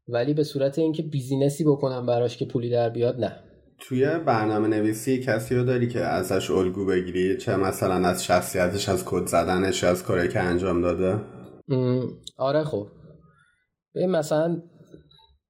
ولی 0.07 0.33
به 0.33 0.43
صورت 0.43 0.79
اینکه 0.79 1.03
business 1.03 1.57
ی 1.57 1.63
بکنم 1.63 2.05
براش 2.05 2.37
که 2.37 2.45
پولی 2.45 2.69
در 2.69 2.89
بیاد 2.89 3.19
نه. 3.19 3.44
توی 3.79 4.19
برنامه 4.19 4.67
نویسی 4.67 5.19
کسی 5.19 5.55
رو 5.55 5.63
داری 5.63 5.87
که 5.87 5.99
ازش 5.99 6.51
الگو 6.51 6.85
بگیری؟ 6.85 7.37
چه 7.37 7.55
مثلا 7.55 8.07
از 8.07 8.23
شخصیتش 8.23 8.89
از 8.89 9.05
کد 9.05 9.25
زدنش 9.25 9.83
از 9.83 10.03
کاری 10.03 10.27
که 10.27 10.39
انجام 10.39 10.81
داده؟ 10.81 11.21
آره 12.37 12.63
خب. 12.63 12.87
ببین 13.95 14.11
مثلا 14.11 14.61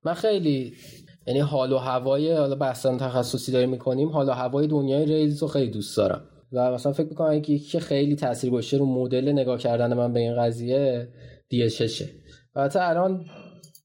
من 0.06 0.14
خیلی 0.14 0.74
یعنی 1.28 1.40
حال 1.40 1.74
و 1.74 1.78
هوای 1.78 2.34
حالا 2.34 2.56
بحثا 2.56 2.98
تخصصی 2.98 3.52
داریم 3.52 3.70
می‌کنیم 3.70 4.10
حال 4.10 4.30
و 4.30 4.32
هوای 4.32 4.68
دنیای 4.68 5.06
ریلز 5.06 5.42
رو 5.42 5.48
خیلی 5.48 5.72
دوست 5.72 5.98
دارم. 5.98 6.22
و 6.52 6.72
مثلا 6.72 6.94
فکر 6.94 7.10
می‌کنم 7.10 7.34
یکی 7.34 7.60
که 7.60 7.80
خیلی 7.80 8.16
تاثیر 8.16 8.52
باشه 8.52 8.78
رو 8.78 8.86
مدل 8.86 9.32
نگاه 9.32 9.58
کردن 9.58 9.94
من 9.94 10.14
به 10.14 10.20
این 10.20 10.36
قضیه 10.42 11.08
دیششه 11.50 12.10
البته 12.56 12.90
الان 12.90 13.26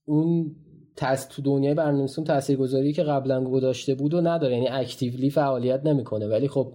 اون 0.05 0.57
تست 1.01 1.31
تو 1.31 1.43
دنیای 1.43 1.75
برنامه‌نویسی 1.75 2.23
تاثیرگذاری 2.23 2.93
که 2.93 3.03
قبلا 3.03 3.45
گذاشته 3.45 3.95
بود 3.95 4.15
و 4.15 4.21
نداره. 4.21 4.55
یعنی 4.55 4.69
اکتیولی 4.69 5.31
فعالیت 5.31 5.87
نمی‌کنه. 5.87 6.27
ولی 6.27 6.49
خب 6.49 6.73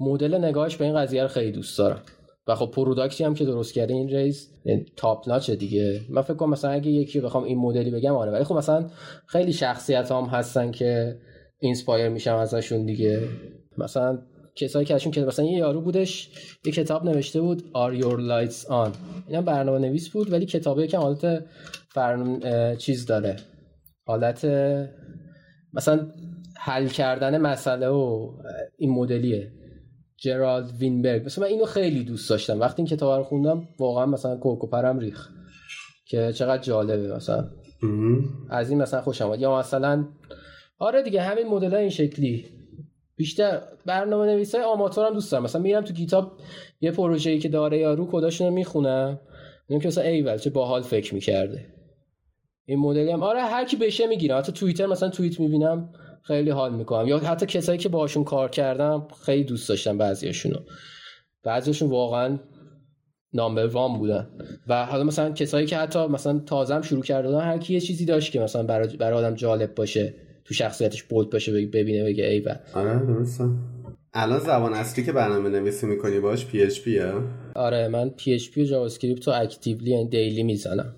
مدل 0.00 0.34
نگاهش 0.44 0.76
به 0.76 0.84
این 0.84 0.96
قضیه 0.96 1.22
رو 1.22 1.28
خیلی 1.28 1.52
دوست 1.52 1.78
دارم. 1.78 2.02
و 2.46 2.54
خب 2.54 2.70
product 2.70 3.17
ی 3.17 3.24
هم 3.24 3.34
که 3.34 3.44
درست 3.44 3.74
کرده 3.74 3.94
این 3.94 4.08
ریز 4.08 4.50
top 4.96 5.28
notch 5.28 5.50
دیگه. 5.50 6.00
من 6.10 6.22
فکر 6.22 6.34
کنم 6.34 6.50
مثلا 6.50 6.70
اگه 6.70 6.90
یکی 6.90 7.20
بخوام 7.20 7.44
این 7.44 7.58
مدلی 7.58 7.90
بگم 7.90 8.16
آره. 8.16 8.32
ولی 8.32 8.44
خب 8.44 8.54
مثلا 8.54 8.86
خیلی 9.26 9.52
شخصیت 9.52 10.12
هم 10.12 10.24
هستن 10.24 10.70
که 10.70 11.18
inspire 11.58 12.08
میشم 12.08 12.36
ازشون 12.36 12.84
دیگه. 12.84 13.28
مثلا 13.78 14.18
کسایی 14.56 14.86
که 14.86 14.94
ازشون 14.94 15.12
که 15.12 15.20
مثلا 15.20 15.44
یه 15.44 15.58
یارو 15.58 15.80
بودش 15.80 16.30
یه 16.64 16.72
کتاب 16.72 17.04
نوشته 17.04 17.40
بود 17.40 17.62
Are 17.62 18.02
Your 18.02 18.18
Lights 18.18 18.66
On. 18.66 18.96
اینا 19.28 19.42
برنامه 19.42 19.78
نویس 19.78 20.08
بود 20.08 20.32
ولی 20.32 20.46
کتابه 20.46 20.86
که 20.86 20.98
حالت 20.98 21.44
فرم... 21.88 22.40
چیز 22.76 23.06
داره 23.06 23.36
حالت 24.04 24.44
مثلا 25.72 26.08
حل 26.56 26.86
کردن 26.86 27.38
مسئله 27.38 27.88
و 27.88 28.32
این 28.76 28.90
مدلیه. 28.90 29.52
جرالد 30.16 30.70
وینبرگ. 30.78 31.24
مثلا 31.24 31.44
من 31.44 31.50
اینو 31.50 31.64
خیلی 31.64 32.04
دوست 32.04 32.30
داشتم. 32.30 32.60
وقتی 32.60 32.82
این 32.82 32.86
کتاب 32.86 33.18
رو 33.18 33.24
خوندم 33.24 33.68
واقعا 33.78 34.06
مثلا 34.06 34.36
کوکوپرم 34.36 34.98
ریخ 34.98 35.28
که 36.06 36.32
چقدر 36.32 36.62
جالبه 36.62 37.14
مثلا. 37.14 37.50
از 38.50 38.70
این 38.70 38.82
مثلا 38.82 39.02
خوشم 39.02 39.24
آمد. 39.24 39.40
یا 39.40 39.58
مثلا 39.58 40.08
آره 40.78 41.02
دیگه 41.02 41.22
همین 41.22 41.48
مدل 41.48 41.74
این 41.74 41.90
شکلی. 41.90 42.46
بیشتر 43.16 43.60
برنامه 43.86 44.26
نویسای 44.26 44.62
آماتور 44.62 45.06
هم 45.06 45.14
دوست 45.14 45.32
دارم. 45.32 45.44
مثلا 45.44 45.62
میرم 45.62 45.84
تو 45.84 45.94
کتاب 45.94 46.32
یه 46.80 46.90
پروژه‌ای 46.90 47.38
که 47.38 47.48
داره 47.48 47.78
یارو 47.78 48.08
کداشون 48.12 48.46
رو 48.46 48.54
می‌خونم. 48.54 49.20
میگم 49.68 49.82
که 49.82 49.88
مثلا 49.88 50.04
ایول 50.04 50.36
چه 50.36 50.50
باحال 50.50 50.82
فکر 50.82 51.14
می‌کرده. 51.14 51.73
این 52.66 52.78
مدلی 52.78 53.10
هم. 53.10 53.22
آره 53.22 53.40
هر 53.40 53.64
کی 53.64 53.76
بشه 53.76 54.06
می‌گیرم 54.06 54.38
حتی 54.38 54.52
توییتر 54.52 54.86
مثلا 54.86 55.08
توییت 55.08 55.40
می‌بینم 55.40 55.88
خیلی 56.22 56.50
حال 56.50 56.74
می‌کنم. 56.74 57.08
یا 57.08 57.18
حتی 57.18 57.46
کسایی 57.46 57.78
که 57.78 57.88
باشون 57.88 58.24
کار 58.24 58.50
کردم 58.50 59.08
خیلی 59.26 59.44
دوست 59.44 59.68
داشتم 59.68 59.98
بعضیاشونو. 59.98 60.56
بعضیشون 61.42 61.90
واقعا 61.90 62.38
number 63.32 63.66
one 63.66 63.98
بودن. 63.98 64.26
و 64.68 64.86
حالا 64.86 65.04
مثلا 65.04 65.30
کسایی 65.30 65.66
که 65.66 65.76
حتی 65.76 66.06
مثلا 66.06 66.38
تازم 66.38 66.82
شروع 66.82 67.02
کرده 67.02 67.38
هر 67.38 67.58
کی 67.58 67.74
یه 67.74 67.80
چیزی 67.80 68.04
داشت 68.04 68.32
که 68.32 68.40
مثلا 68.40 68.62
برای, 68.62 68.96
برای 68.96 69.18
آدم 69.18 69.34
جالب 69.34 69.74
باشه 69.74 70.14
تو 70.44 70.54
شخصیتش 70.54 71.02
بود 71.02 71.32
باشه 71.32 71.66
ببینه 71.66 72.04
بگه 72.04 72.24
ای 72.24 72.44
آره 72.74 73.06
درسته. 73.06 73.44
الان 74.14 74.38
زبان 74.38 74.74
اصلی 74.74 75.04
که 75.04 75.12
برنامه 75.12 75.48
نویسی 75.48 75.86
می‌کنی 75.86 76.20
باش 76.20 76.46
PH 76.46 76.80
آره 77.54 77.88
من 77.88 78.08
PHP 78.08 78.62
و 78.62 78.64
JavaScript 78.64 79.28
رو 79.28 79.34
actively 79.36 79.90
یعنی 79.90 80.08
daily 80.08 80.42
می‌زنم. 80.42 80.94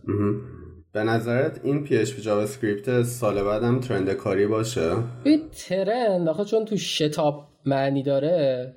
به 0.96 1.04
نظرت 1.04 1.60
این 1.64 1.84
PHP 1.84 1.96
JavaScript 1.96 3.02
سال 3.02 3.42
بعدم 3.42 3.80
trend 3.80 4.12
کاری 4.12 4.46
باشه؟ 4.46 4.92
این 5.24 5.40
trend 5.68 6.28
آخه 6.28 6.44
چون 6.44 6.64
تو 6.64 6.76
شتاب 6.76 7.48
معنی 7.66 8.02
داره 8.02 8.74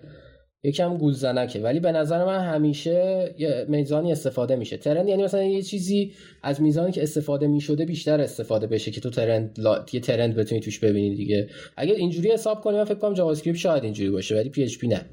یکم 0.63 0.97
گولزنکه 0.97 1.59
ولی 1.59 1.79
به 1.79 1.91
نظر 1.91 2.25
من 2.25 2.39
همیشه 2.39 3.29
میزانی 3.67 4.11
استفاده 4.11 4.55
میشه. 4.55 4.77
trend 4.77 5.07
یعنی 5.07 5.23
مثلا 5.23 5.43
یه 5.43 5.61
چیزی 5.61 6.11
از 6.43 6.61
میزانی 6.61 6.91
که 6.91 7.03
استفاده 7.03 7.47
می‌شده 7.47 7.85
بیشتر 7.85 8.21
استفاده 8.21 8.67
بشه 8.67 8.91
که 8.91 9.01
تو 9.01 9.09
trend 9.09 9.55
لا... 9.57 9.85
یه 9.93 9.99
trend 9.99 10.35
بتونی 10.35 10.61
توش 10.61 10.79
ببینی 10.79 11.15
دیگه. 11.15 11.47
اگه 11.77 11.93
اینجوری 11.93 12.31
حساب 12.31 12.61
کنی 12.61 12.77
من 12.77 12.83
فکر 12.83 12.99
کنم 12.99 13.13
JavaScript 13.13 13.59
شاید 13.59 13.83
اینجوری 13.83 14.09
باشه 14.09 14.35
ولی 14.35 14.49
PHP 14.49 14.87
نه. 14.87 15.05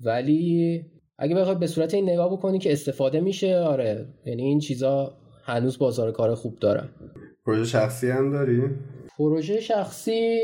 ولی 0.00 0.82
اگه 1.18 1.34
بخوای 1.34 1.56
به 1.56 1.66
صورت 1.66 1.94
این 1.94 2.10
نگاه 2.10 2.32
بکنی 2.32 2.58
که 2.58 2.72
استفاده 2.72 3.20
میشه 3.20 3.56
آره. 3.56 4.06
یعنی 4.26 4.42
این 4.42 4.58
چیزا 4.58 5.23
هنوز 5.46 5.78
بازار 5.78 6.12
کار 6.12 6.34
خوب 6.34 6.58
دارن 6.58 6.88
پروژه 7.46 7.64
شخصی 7.64 8.10
هم 8.10 8.32
داری؟ 8.32 8.62
پروژه 9.18 9.60
شخصی 9.60 10.38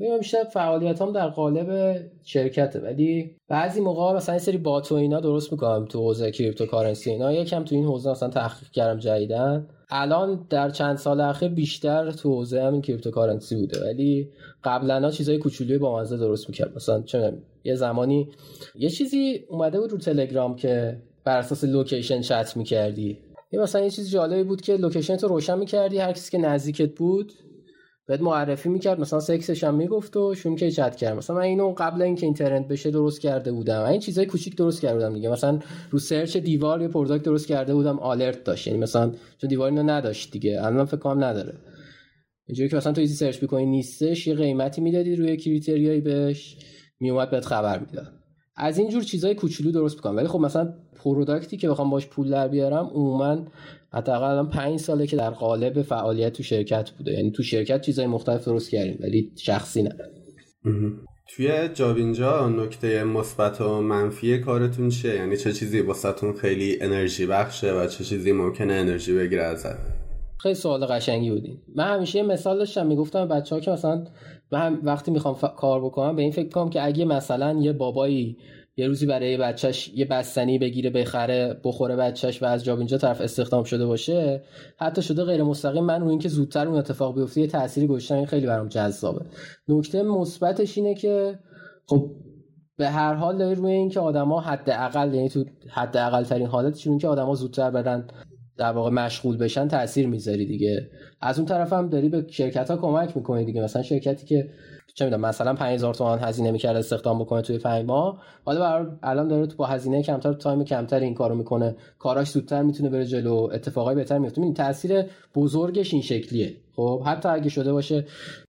ببینم 0.00 0.18
بیشتر 0.18 0.44
فعالیت 0.44 1.02
هم 1.02 1.12
در 1.12 1.28
قالب 1.28 2.00
شرکته 2.22 2.80
ولی 2.80 3.36
بعضی 3.48 3.80
موقع 3.80 4.16
مثلا 4.16 4.32
این 4.32 4.40
سری 4.40 4.58
bot 4.58 4.92
و 4.92 4.94
اینا 4.94 5.20
درست 5.20 5.52
می‌کنم 5.52 5.84
تو 5.84 5.98
حوزه 5.98 6.30
cryptocurrency 6.30 7.10
اینا. 7.10 7.32
یکم 7.32 7.64
تو 7.64 7.74
این 7.74 7.84
حوزه 7.84 8.10
مثلا 8.10 8.28
تحقیق 8.28 8.70
کردم 8.70 8.98
جدیدن 8.98 9.66
الان 9.90 10.46
در 10.50 10.70
چند 10.70 10.96
سال 10.96 11.20
اخیر 11.20 11.48
بیشتر 11.48 12.10
تو 12.10 12.34
حوزه 12.34 12.62
همین 12.62 12.82
cryptocurrency 12.82 13.56
بوده 13.56 13.80
ولی 13.84 14.30
قبلا 14.64 15.10
چیزای 15.10 15.38
کوچولوی 15.38 15.78
با 15.78 16.00
مزه 16.00 16.16
درست 16.16 16.48
می‌کرد 16.48 16.76
مثلا 16.76 17.02
چه 17.02 17.32
یه 17.64 17.74
زمانی 17.74 18.28
یه 18.74 18.90
چیزی 18.90 19.44
اومده 19.48 19.80
بود 19.80 19.92
رو 19.92 19.98
تلگرام 19.98 20.56
که 20.56 21.02
بر 21.24 21.38
اساس 21.38 21.64
location 21.64 22.20
چت 22.20 22.56
می‌کردی. 22.56 23.18
یه 23.52 23.60
مثلا 23.60 23.80
یه 23.80 23.90
چیز 23.90 24.10
جالبی 24.10 24.42
بود 24.42 24.60
که 24.60 24.76
location 24.76 25.16
تو 25.16 25.28
روشن 25.28 25.58
می‌کردی 25.58 25.98
هر 25.98 26.12
کسی 26.12 26.30
که 26.30 26.38
نزدیکت 26.38 26.94
بود 26.94 27.32
بهت 28.06 28.20
معرفی 28.20 28.68
می‌کرد 28.68 29.00
مثلا 29.00 29.20
سکسش 29.20 29.64
هم 29.64 29.74
می‌گفت 29.74 30.16
و 30.16 30.34
میشد 30.34 30.56
که 30.56 30.70
چت 30.70 30.96
کرد 30.96 31.16
مثلا 31.16 31.36
من 31.36 31.42
اینو 31.42 31.74
قبل 31.78 32.02
اینکه 32.02 32.26
این 32.26 32.38
trend 32.38 32.68
بشه 32.68 32.90
درست 32.90 33.20
کرده 33.20 33.52
بودم. 33.52 33.82
این 33.82 34.00
چیزای 34.00 34.26
کوچیک 34.26 34.56
درست 34.56 34.82
کرده 34.82 34.94
بودم 34.94 35.14
دیگه. 35.14 35.28
مثلا 35.28 35.58
رو 35.90 35.98
search 35.98 36.36
دیوار 36.36 36.82
یه 36.82 36.88
product 36.88 37.24
درست 37.24 37.46
کرده 37.46 37.74
بودم 37.74 37.98
alert 37.98 38.44
داشت. 38.44 38.66
یعنی 38.66 38.78
مثلا 38.78 39.12
چون 39.38 39.50
دیوار 39.50 39.70
اینو 39.70 39.82
نداشت 39.82 40.32
دیگه. 40.32 40.66
الان 40.66 40.84
فکر 40.84 40.96
کنم 40.96 41.24
نداره. 41.24 41.54
اینجوری 42.46 42.68
که 42.68 42.76
مثلا 42.76 42.92
تو 42.92 43.00
easy 43.00 43.14
search 43.14 43.44
بکنی 43.44 43.66
نیستش 43.66 44.26
یه 44.26 44.34
قیمتی 44.34 44.80
می‌دادی 44.80 45.16
روی 45.16 45.36
criteria 45.36 45.87
یی 45.87 46.00
بهش 46.00 46.56
میومد 47.00 47.30
بهت 47.30 47.44
خبر 47.44 47.78
می‌داد. 47.78 48.12
از 48.58 48.78
این 48.78 48.88
جور 48.88 49.02
چیزای 49.02 49.34
کوچولو 49.34 49.72
درست 49.72 49.96
می‌کنم. 49.96 50.16
ولی 50.16 50.28
خب 50.28 50.40
مثلا 50.40 50.74
پروداکتی 51.04 51.56
که 51.56 51.68
بخوام 51.68 51.90
باش 51.90 52.06
پول 52.06 52.30
در 52.30 52.48
بیارم 52.48 52.90
عموما 52.94 53.46
حداقل 53.92 54.30
الان 54.30 54.48
5 54.48 54.80
ساله 54.80 55.06
که 55.06 55.16
در 55.16 55.30
قالب 55.30 55.82
فعالیت 55.82 56.32
تو 56.32 56.42
شرکت 56.42 56.90
بوده. 56.90 57.12
یعنی 57.12 57.30
تو 57.30 57.42
شرکت 57.42 57.80
چیزای 57.80 58.06
مختلف 58.06 58.44
درست 58.44 58.70
کردیم 58.70 58.98
ولی 59.00 59.32
شخصی 59.36 59.82
نه. 59.82 59.96
توی 61.28 61.68
جاوینجا 61.74 62.48
نکته 62.48 63.04
مثبت 63.04 63.60
و 63.60 63.82
منفی 63.82 64.38
کارتون 64.38 64.88
چیه؟ 64.88 65.14
یعنی 65.14 65.36
چه 65.36 65.52
چیزی 65.52 65.80
واسهتون 65.80 66.32
خیلی 66.32 66.78
انرژی 66.80 67.26
بخشه 67.26 67.72
و 67.72 67.86
چه 67.86 68.04
چیزی 68.04 68.32
ممکنه 68.32 68.72
انرژی 68.72 69.14
بگیره 69.14 69.42
ازت؟ 69.42 69.97
خیلی 70.38 70.54
سوال 70.54 70.86
قشنگی 70.86 71.30
بودین 71.30 71.58
من 71.74 71.94
همیشه 71.94 72.18
یه 72.18 72.24
مثال 72.24 72.58
داشتم 72.58 72.86
می‌گفتم 72.86 73.28
بچه 73.28 73.54
ها 73.54 73.60
که 73.60 73.70
مثلا 73.70 74.04
من 74.52 74.78
وقتی 74.82 75.10
می‌خوام 75.10 75.34
کار 75.56 75.84
بکنم 75.84 76.16
به 76.16 76.22
این 76.22 76.32
فکر 76.32 76.48
کنم 76.48 76.70
که 76.70 76.84
اگه 76.84 77.04
مثلا 77.04 77.52
یه 77.60 77.72
بابایی 77.72 78.36
یه 78.78 78.86
روزی 78.86 79.06
برای 79.06 79.36
بچهش 79.36 79.92
یه 79.94 80.04
بستنی 80.04 80.58
بگیره 80.58 80.90
بخره 80.90 81.60
بخوره 81.64 81.96
بچهش 81.96 82.42
و 82.42 82.46
از 82.46 82.64
جاب 82.64 82.78
اینجا 82.78 82.98
طرف 82.98 83.20
استخدام 83.20 83.64
شده 83.64 83.86
باشه 83.86 84.42
حتی 84.76 85.02
شده 85.02 85.24
غیر 85.24 85.42
مستقیم 85.42 85.84
من 85.84 86.00
رو 86.00 86.08
اینکه 86.08 86.28
زودتر 86.28 86.68
اون 86.68 86.78
اتفاق 86.78 87.14
بیفته 87.14 87.40
یه 87.40 87.46
تأثیری 87.46 87.86
گذاشتن 87.86 88.14
این 88.14 88.26
خیلی 88.26 88.46
برام 88.46 88.68
جذابه. 88.68 89.24
نکته 89.68 90.02
مثبتش 90.02 90.78
اینه 90.78 90.94
که 90.94 91.38
خب 91.86 92.10
به 92.76 92.88
هر 92.88 93.14
حال 93.14 93.38
داری 93.38 93.54
روی 93.54 93.72
اینکه 93.72 94.00
آدما 94.00 94.40
حداقل 94.40 95.14
یعنی 95.14 95.28
تو 95.28 95.44
حداقل 95.68 96.24
ترین 96.24 96.46
حالتش 96.46 96.86
اینه 96.86 96.98
که 96.98 97.08
آدما 97.08 97.34
زودتر 97.34 97.70
برن 97.70 98.08
در 98.58 98.72
واقع 98.72 98.90
مشغول 98.90 99.36
بشن 99.36 99.68
تاثیر 99.68 100.06
می‌ذاری 100.06 100.46
دیگه. 100.46 100.90
از 101.20 101.38
اون 101.38 101.48
طرف 101.48 101.72
هم 101.72 101.88
داری 101.88 102.08
به 102.08 102.24
شرکت 102.28 102.70
ها 102.70 102.76
کمک 102.76 103.16
می‌کنی 103.16 103.44
دیگه. 103.44 103.62
مثلا 103.62 103.82
شرکتی 103.82 104.26
که 104.26 104.48
چه 104.94 105.04
می‌دونم 105.04 105.26
مثلا 105.26 105.54
5000 105.54 105.94
تومان 105.94 106.18
هزینه 106.18 106.50
می‌کرد 106.50 106.76
استخدام 106.76 107.18
بکنه 107.18 107.42
توی 107.42 107.58
5 107.58 107.84
ماه 107.86 108.22
حالا 108.44 108.86
الان 109.02 109.28
داره 109.28 109.46
تو 109.46 109.56
با 109.56 109.66
هزینه 109.66 110.02
کمتر 110.02 110.32
تایم 110.32 110.64
کمتر 110.64 111.00
این 111.00 111.14
کارو 111.14 111.34
می‌کنه. 111.34 111.76
کاراش 111.98 112.30
زودتر 112.30 112.62
می‌تونه 112.62 112.90
بره 112.90 113.06
جلو 113.06 113.48
اتفاقای 113.52 113.94
بهتر 113.94 114.18
میفته 114.18 114.42
این 114.42 114.54
تاثیر 114.54 115.04
بزرگش 115.34 115.92
این 115.92 116.02
شکلیه. 116.02 116.54
خب 116.76 117.02
حتی 117.02 117.28
اگه 117.28 117.48
شده 117.48 117.72
باشه 117.72 118.04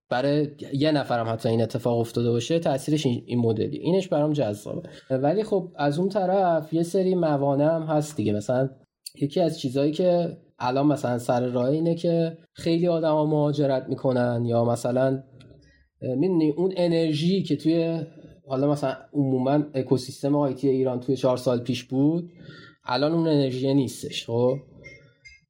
برای 0.09 0.47
یه 0.73 0.91
نفرم 0.91 1.29
حتی 1.29 1.49
این 1.49 1.61
اتفاق 1.61 1.99
افتاده 1.99 2.31
باشه 2.31 2.59
تاثیرش 2.59 3.05
این 3.05 3.39
مدلی. 3.39 3.77
اینش 3.77 4.07
برام 4.07 4.33
جذابه. 4.33 4.81
ولی 5.09 5.43
خب 5.43 5.71
از 5.75 5.99
اون 5.99 6.09
طرف 6.09 6.73
یه 6.73 6.83
سری 6.83 7.15
موانع 7.15 7.75
هم 7.75 7.83
هست 7.83 8.15
دیگه. 8.15 8.33
مثلا 8.33 8.69
یکی 9.21 9.41
از 9.41 9.59
چیزهایی 9.59 9.91
که 9.91 10.37
الان 10.59 10.85
مثلا 10.85 11.17
سر 11.17 11.47
راه 11.47 11.65
اینه 11.65 11.95
که 11.95 12.37
خیلی 12.53 12.87
آدما 12.87 13.25
مهاجرت 13.25 13.85
می‌کنن 13.89 14.45
یا 14.45 14.65
مثلا 14.65 15.23
می‌دونی 16.01 16.49
اون 16.49 16.73
انرژی 16.77 17.43
که 17.43 17.55
توی 17.55 18.01
حالا 18.47 18.71
مثلا 18.71 18.95
عموما 19.13 19.63
اکوسیستم 19.73 20.35
IT 20.35 20.69
ایران 20.69 20.99
توی 20.99 21.17
چهار 21.17 21.37
سال 21.37 21.59
پیش 21.59 21.83
بود 21.83 22.29
الان 22.85 23.11
اون 23.11 23.27
انرژی 23.27 23.73
نیستش 23.73 24.25
خب؟ 24.25 24.57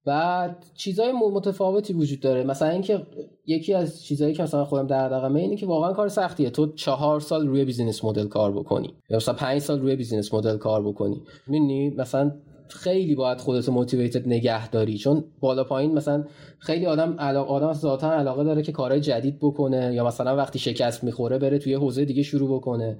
بعد 0.05 0.65
چیزای 0.77 1.11
متفاوتی 1.11 1.93
وجود 1.93 2.19
داره. 2.19 2.43
مثلا 2.43 2.69
اینکه 2.69 3.01
یکی 3.45 3.73
از 3.73 4.03
چیزهایی 4.03 4.33
که 4.33 4.43
مثلا 4.43 4.65
خودم 4.65 4.88
در 4.88 5.09
دقیقه 5.09 5.39
اینه 5.39 5.55
که 5.55 5.65
واقعا 5.65 5.93
کار 5.93 6.07
سختیه. 6.07 6.49
تو 6.49 6.73
چهار 6.73 7.19
سال 7.19 7.47
روی 7.47 7.65
business 7.65 8.03
model 8.03 8.27
کار 8.27 8.51
بکنی 8.51 8.93
یا 9.09 9.17
مثلا 9.17 9.33
پنج 9.33 9.59
سال 9.59 9.79
روی 9.79 9.95
business 9.95 10.33
model 10.33 10.57
کار 10.57 10.83
بکنی. 10.83 11.21
می‌دونی؟ 11.47 11.89
مثلا 11.89 12.31
خیلی 12.69 13.15
باید 13.15 13.38
خودت 13.38 13.69
موتیویتد 13.69 14.27
نگه 14.27 14.69
داری. 14.69 14.97
چون 14.97 15.23
بالا 15.39 15.63
پایین 15.63 15.93
مثلا 15.93 16.23
خیلی 16.59 16.85
آدم 16.85 17.15
علاقه 17.19 17.49
آدم 17.49 17.73
ذاتا 17.73 18.11
علاقه 18.11 18.43
داره 18.43 18.61
که 18.61 18.71
کارهای 18.71 19.01
جدید 19.01 19.39
بکنه 19.41 19.93
یا 19.93 20.07
مثلا 20.07 20.35
وقتی 20.35 20.59
شکست 20.59 21.03
می‌خوره 21.03 21.38
بره 21.38 21.57
توی 21.57 21.73
حوزه 21.73 22.05
دیگه 22.05 22.23
شروع 22.23 22.57
بکنه. 22.57 22.99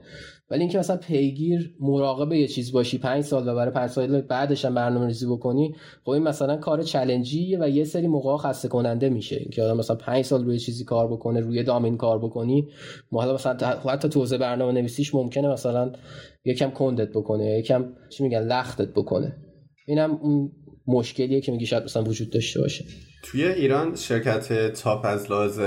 ولی 0.52 0.60
اینکه 0.60 0.80
مثلا 0.80 0.98
پیگیر 0.98 1.76
مراقب 1.80 2.34
یه 2.34 2.48
چیز 2.48 2.72
باشی 2.72 2.98
پنج 2.98 3.24
سال 3.24 3.48
و 3.48 3.56
برای 3.56 3.74
پنج 3.74 3.90
سال 3.90 4.22
بعدش 4.22 4.66
هم 4.66 4.76
برنامه‌ریزی 4.76 5.26
بکنی 5.26 5.76
خب 6.04 6.10
این 6.10 6.24
مثلا 6.24 6.58
کار 6.58 6.84
چالنجیه 6.84 7.60
و 7.62 7.70
یه 7.70 7.84
سری 7.84 8.08
موقع 8.08 8.38
خسته 8.38 8.68
کننده 8.68 9.10
میشه. 9.10 9.36
اینکه 9.36 9.64
آدم 9.64 9.78
مثلا 9.78 9.96
پنج 9.96 10.26
سال 10.26 10.46
روی 10.46 10.60
چیزی 10.60 10.84
کار 10.84 11.08
بکنه 11.08 11.40
روی 11.40 11.64
دامین 11.64 11.98
کار 11.98 12.20
بکنی. 12.20 12.68
مثلا 13.12 13.58
حتی 13.86 14.10
تو 14.10 14.20
حوزه 14.20 14.38
برنامه 14.38 14.72
نویسیش 14.72 15.16
ممکنه 15.16 15.48
مثلا 15.48 15.92
یکم 16.46 16.70
کندت 16.70 17.10
بکنه 17.10 17.60
یکم 17.60 17.86
چی 18.10 18.24
میگن 18.24 18.40
لختت 18.40 18.88
بکنه. 18.88 19.36
اینم 19.90 20.12
اون 20.12 20.52
مشکلیه 20.88 21.42
که 21.42 21.52
میگی 21.52 21.66
شاید 21.66 21.84
مثلا 21.84 22.04
وجود 22.04 22.30
داشته 22.30 22.62
باشه. 22.62 22.86
توی 23.24 23.44
ایران 23.44 23.96
شرکت 23.96 24.74
تاپ 24.74 25.06
از 25.06 25.32
لحاظ 25.32 25.60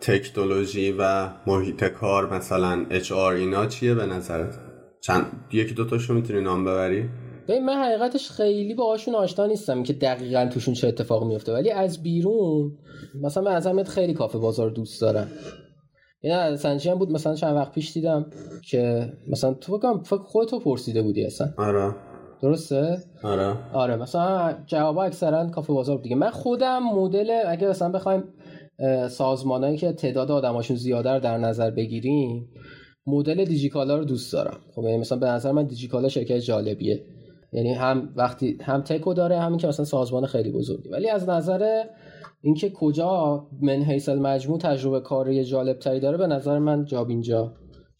تکنولوژی 0.00 0.94
و 0.98 1.30
محیط 1.46 1.84
کار 1.84 2.34
مثلا 2.34 2.86
اچ 2.90 3.12
آر 3.12 3.32
اینا 3.32 3.66
چیه 3.66 3.94
به 3.94 4.06
نظرت؟ 4.06 4.58
چند 5.00 5.26
یکی 5.52 5.74
دو 5.74 5.84
تاشو 5.84 6.14
می‌تونی 6.14 6.40
نام 6.40 6.64
ببری؟ 6.64 7.08
ببین 7.48 7.64
من 7.64 7.76
حقیقتش 7.76 8.30
خیلی 8.30 8.74
باهاشون 8.74 9.14
آشنا 9.14 9.46
نیستم 9.46 9.82
که 9.82 9.92
دقیقا 9.92 10.48
توشون 10.52 10.74
چه 10.74 10.88
اتفاق 10.88 11.24
میفته 11.24 11.52
ولی 11.52 11.70
از 11.70 12.02
بیرون 12.02 12.78
مثلا 13.22 13.42
من 13.42 13.52
از 13.52 13.68
خیلی 13.88 14.14
کافه 14.14 14.38
بازار 14.38 14.70
دوست 14.70 15.00
دارم. 15.00 15.28
این 16.20 16.32
از 16.32 16.66
هم 16.66 16.94
بود؟ 16.94 17.10
مثلا 17.10 17.34
چند 17.34 17.56
وقت 17.56 17.72
پیش 17.72 17.92
دیدم 17.92 18.30
که 18.70 19.12
مثلا 19.28 19.54
تو 19.54 19.78
بگم 19.78 20.02
فکر 20.02 20.16
خودتو 20.16 20.60
پرسیده 20.60 21.02
بودی 21.02 21.24
اصلا. 21.24 21.48
آره. 21.56 21.94
درسته؟ 22.42 22.98
آره. 23.22 23.56
آره 23.72 23.96
مثلا 23.96 24.54
جواب 24.66 24.98
اکثرا 24.98 25.46
کافه 25.46 25.72
بازار 25.72 25.98
دیگه. 25.98 26.16
من 26.16 26.30
خودم 26.30 26.82
مدل 26.82 27.40
اگه 27.46 27.68
مثلا 27.68 27.88
بخوایم 27.88 28.24
سازمانایی 29.08 29.76
که 29.76 29.92
تعداد 29.92 30.30
آدماشون 30.30 30.76
زیاده 30.76 31.10
رو 31.10 31.20
در 31.20 31.38
نظر 31.38 31.70
بگیریم 31.70 32.48
مدل 33.06 33.44
دیجیکالا 33.44 33.96
رو 33.96 34.04
دوست 34.04 34.32
دارم. 34.32 34.58
خب 34.74 34.82
یعنی 34.82 34.98
مثلا 34.98 35.18
به 35.18 35.26
نظر 35.26 35.52
من 35.52 35.66
دیجیکالا 35.66 36.08
شرکت 36.08 36.38
جالبیه. 36.38 37.04
یعنی 37.52 37.74
هم 37.74 38.12
وقتی 38.16 38.58
هم 38.62 38.82
تکو 38.82 39.14
داره 39.14 39.40
همین 39.40 39.58
که 39.58 39.66
مثلا 39.66 39.84
سازمان 39.84 40.26
خیلی 40.26 40.52
بزرگی. 40.52 40.88
ولی 40.88 41.08
از 41.08 41.28
نظر 41.28 41.84
اینکه 42.42 42.70
کجا 42.70 43.46
من 43.62 43.82
حیث 43.82 44.08
مجموع 44.08 44.58
تجربه 44.58 45.00
کاری 45.00 45.44
جالب 45.44 45.78
تری 45.78 46.00
داره 46.00 46.16
به 46.16 46.26
نظر 46.26 46.58
من 46.58 46.84
جاب 46.84 47.08
اینجا 47.08 47.52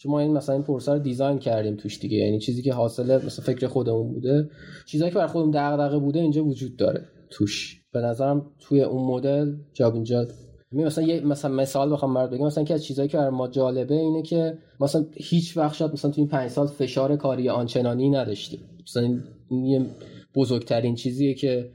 چون 0.03 0.13
ما 0.13 0.21
این 0.21 0.33
مثلا 0.33 0.55
این 0.55 0.65
پرسه 0.65 0.93
رو 0.93 0.99
دیزاین 0.99 1.39
کردیم 1.39 1.77
توش 1.77 2.01
دیگه. 2.01 2.17
یعنی 2.17 2.39
چیزی 2.39 2.63
که 2.63 2.73
حاصل 2.73 3.17
مثلا 3.27 3.45
فکر 3.45 3.67
خودمون 3.67 4.13
بوده. 4.13 4.49
چیزایی 4.87 5.11
که 5.11 5.19
بر 5.19 5.27
خودمون 5.27 5.51
دغدغه 5.51 5.99
بوده 5.99 6.21
اینجا 6.21 6.45
وجود 6.45 6.77
داره 6.77 7.05
توش. 7.31 7.83
به 7.93 8.01
نظرم 8.01 8.47
توی 8.61 8.83
اون 8.83 9.05
مدل 9.05 9.55
جاب 9.73 9.95
اینجا 9.95 10.27
مثلا 10.73 11.05
یه 11.05 11.21
مثلا 11.21 11.55
مثال 11.55 11.93
بخوام 11.93 12.15
برات 12.15 12.31
بگم. 12.31 12.47
مثلا 12.47 12.65
که 12.65 12.75
از 12.75 12.85
چیزایی 12.85 13.09
که 13.09 13.17
برای 13.17 13.31
ما 13.31 13.49
جالبه 13.49 13.95
اینه 13.95 14.23
که 14.23 14.59
مثلا 14.81 15.05
هیچ 15.17 15.57
وقت 15.57 15.75
شاید 15.75 15.93
مثلا 15.93 16.11
تو 16.11 16.21
این 16.21 16.29
5 16.29 16.51
سال 16.51 16.67
فشار 16.67 17.17
کاری 17.17 17.49
آنچنانی 17.49 18.11
نداشتیم. 18.11 18.61
مثلا 18.83 19.21
این 19.51 19.65
یه 19.65 19.87
بزرگترین 20.35 20.95
چیزیه 20.95 21.35
که 21.35 21.71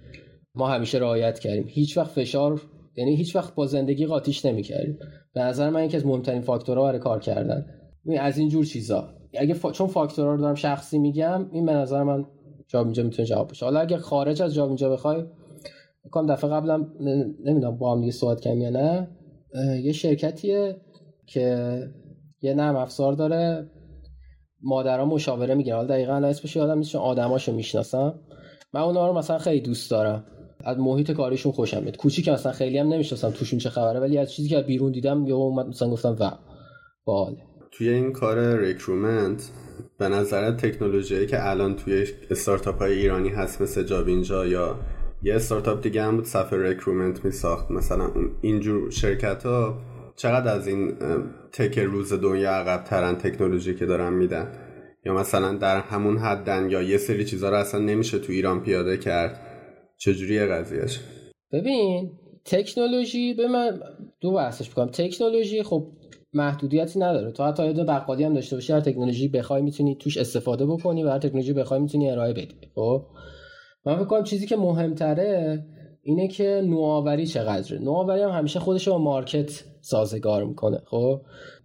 ما 0.55 0.67
همیشه 0.67 0.97
رعایت 0.97 1.39
کردیم. 1.39 1.65
هیچ 1.67 1.97
وقت 1.97 2.11
فشار 2.11 2.61
یعنی 2.97 3.15
هیچ 3.15 3.35
وقت 3.35 3.55
با 3.55 3.65
زندگی 3.65 4.05
قاطیش 4.05 4.45
نمی‌کردیم. 4.45 4.99
به 5.33 5.41
نظر 5.41 5.69
من 5.69 5.85
یکی 5.85 5.97
از 5.97 6.05
مهمترین 6.05 6.41
فاکتورها 6.41 6.83
برای 6.83 6.99
کار 6.99 7.19
کردن. 7.19 7.65
از 8.07 8.37
این 8.37 8.49
جور 8.49 8.65
چیزا. 8.65 9.09
اگه 9.33 9.53
فا... 9.53 9.71
چون 9.71 9.87
فاکتورها 9.87 10.31
رو 10.31 10.41
دارم 10.41 10.55
شخصی 10.55 10.99
میگم 10.99 11.49
این 11.51 11.65
به 11.65 11.73
نظر 11.73 12.03
من 12.03 12.25
جابینجا 12.67 13.03
می‌تونه 13.03 13.27
جواب 13.27 13.49
بشه 13.49 13.65
حالا 13.65 13.79
اگه 13.79 13.97
خارج 13.97 14.41
از 14.41 14.53
جابینجا 14.53 14.89
بخوای 14.89 15.23
کام 16.11 16.25
دفعه 16.25 16.49
قبلم 16.49 16.93
نمی‌دونم 17.45 17.77
با 17.77 17.91
هم 17.91 17.99
دیگه 17.99 18.11
صحبت 18.11 18.39
کردیم 18.39 18.61
یا 18.61 18.69
نه. 18.69 19.07
یه 19.83 19.91
شرکتیه 19.91 20.81
که 21.25 21.79
یه 22.41 22.53
نرم 22.53 22.75
افزار 22.75 23.13
داره. 23.13 23.69
مادرها 24.61 25.05
مشاوره 25.05 25.55
می‌گیرن. 25.55 25.75
حالا 25.75 25.87
دقیقا 25.87 26.13
اسمش 26.13 26.55
یادم 26.55 26.77
نیست 26.77 26.91
چون 26.91 27.01
آدماشو 27.01 27.53
می‌شناسم. 27.53 28.19
من 28.73 28.81
اونا 28.81 29.07
رو 29.07 29.17
مثلا 29.17 29.37
خیلی 29.37 29.61
دوست 29.61 29.91
دارم. 29.91 30.25
از 30.63 30.77
محیط 30.77 31.11
کاریشون 31.11 31.51
خوشم 31.51 31.81
میاد. 31.81 31.97
کوچیک 31.97 32.29
مثلا 32.29 32.51
خیلی 32.51 32.77
هم 32.77 32.87
نمی‌شناسم 32.87 33.29
توشون 33.29 33.59
چه 33.59 33.69
خبره 33.69 33.99
ولی 33.99 34.17
از 34.17 34.31
چیزی 34.31 34.49
که 34.49 34.61
بیرون 34.61 34.91
دیدم 34.91 35.27
یا 35.27 35.37
اومد 35.37 35.67
مثلا 35.67 35.89
گفتم 35.89 36.15
و 36.19 36.31
باله 37.05 37.46
توی 37.71 37.89
این 37.89 38.11
کار 38.11 38.57
recruitment 38.59 39.51
به 39.97 40.07
نظر 40.09 40.51
تکنولوژی 40.51 41.27
که 41.27 41.49
الان 41.49 41.75
توی 41.75 42.07
استارتاپ 42.31 42.79
های 42.79 42.93
ایرانی 42.93 43.29
هست 43.29 43.61
مثل 43.61 43.83
جابینجا 43.83 44.45
یا 44.45 44.79
یه 45.23 45.35
استارتاپ 45.35 45.83
دیگه 45.83 46.03
هم 46.03 46.15
بود 46.15 46.25
صفحه 46.25 46.69
recruitment 46.69 47.25
می 47.25 47.31
ساخت. 47.31 47.71
مثلا 47.71 48.11
اینجور 48.41 48.91
شرکت 48.91 49.43
ها 49.45 49.77
چقدر 50.15 50.53
از 50.53 50.67
این 50.67 50.97
تک 51.51 51.79
روز 51.79 52.13
دنیا 52.13 52.51
عقب 52.51 52.83
ترن 52.83 53.15
تکنولوژی 53.15 53.75
که 53.75 53.85
دارن 53.85 54.13
میدن؟ 54.13 54.51
یا 55.05 55.13
مثلا 55.13 55.53
در 55.53 55.79
همون 55.79 56.17
حدن 56.17 56.69
یا 56.69 56.81
یه 56.81 56.97
سری 56.97 57.25
چیزها 57.25 57.49
رو 57.49 57.55
اصلا 57.55 57.81
نمیشه 57.81 58.19
تو 58.19 58.31
ایران 58.31 58.63
پیاده 58.63 58.97
کرد؟ 58.97 59.39
چجوریه 59.97 60.45
قضیهش؟ 60.45 60.99
ببین 61.51 62.11
تکنولوژی 62.45 63.33
به 63.33 63.47
من 63.47 63.79
دو 64.21 64.33
بحثش 64.33 64.69
بکنم 64.69 64.87
تکنولوژی 64.87 65.63
خب 65.63 65.87
محدودیتی 66.37 66.99
نداره. 66.99 67.31
تو 67.31 67.43
حتی 67.43 67.65
یه 67.65 67.73
بقالی 67.73 68.23
هم 68.23 68.33
داشته 68.33 68.55
باشی 68.55 68.73
هر 68.73 68.79
تکنولوژی 68.79 69.27
بخوای 69.27 69.61
می‌تونی 69.61 69.95
توش 69.95 70.17
استفاده 70.17 70.65
بکنی 70.65 71.03
و 71.03 71.09
هر 71.09 71.19
تکنولوژی 71.19 71.53
بخوای 71.53 71.79
می‌تونی 71.79 72.09
ارائه 72.11 72.33
بدی. 72.33 72.55
خب؟ 72.75 73.05
من 73.85 73.95
فکر 73.95 74.05
کنم 74.05 74.23
چیزی 74.23 74.47
که 74.47 74.55
مهمتره 74.55 75.65
اینه 76.01 76.27
که 76.27 76.61
نوآوری 76.65 77.25
چقدره. 77.25 77.79
نوآوری 77.79 78.21
هم 78.21 78.29
همیشه 78.29 78.59
خودش 78.59 78.87
با 78.89 78.97
market 78.97 79.63
سازگار 79.81 80.43
می‌کنه. 80.43 80.79
خب؟ 80.85 81.21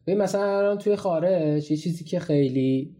ببین 0.06 0.22
مثلا 0.22 0.58
الان 0.58 0.78
توی 0.78 0.96
خارج 0.96 1.70
یه 1.70 1.76
چیزی 1.76 2.04
که 2.04 2.18
خیلی 2.18 2.96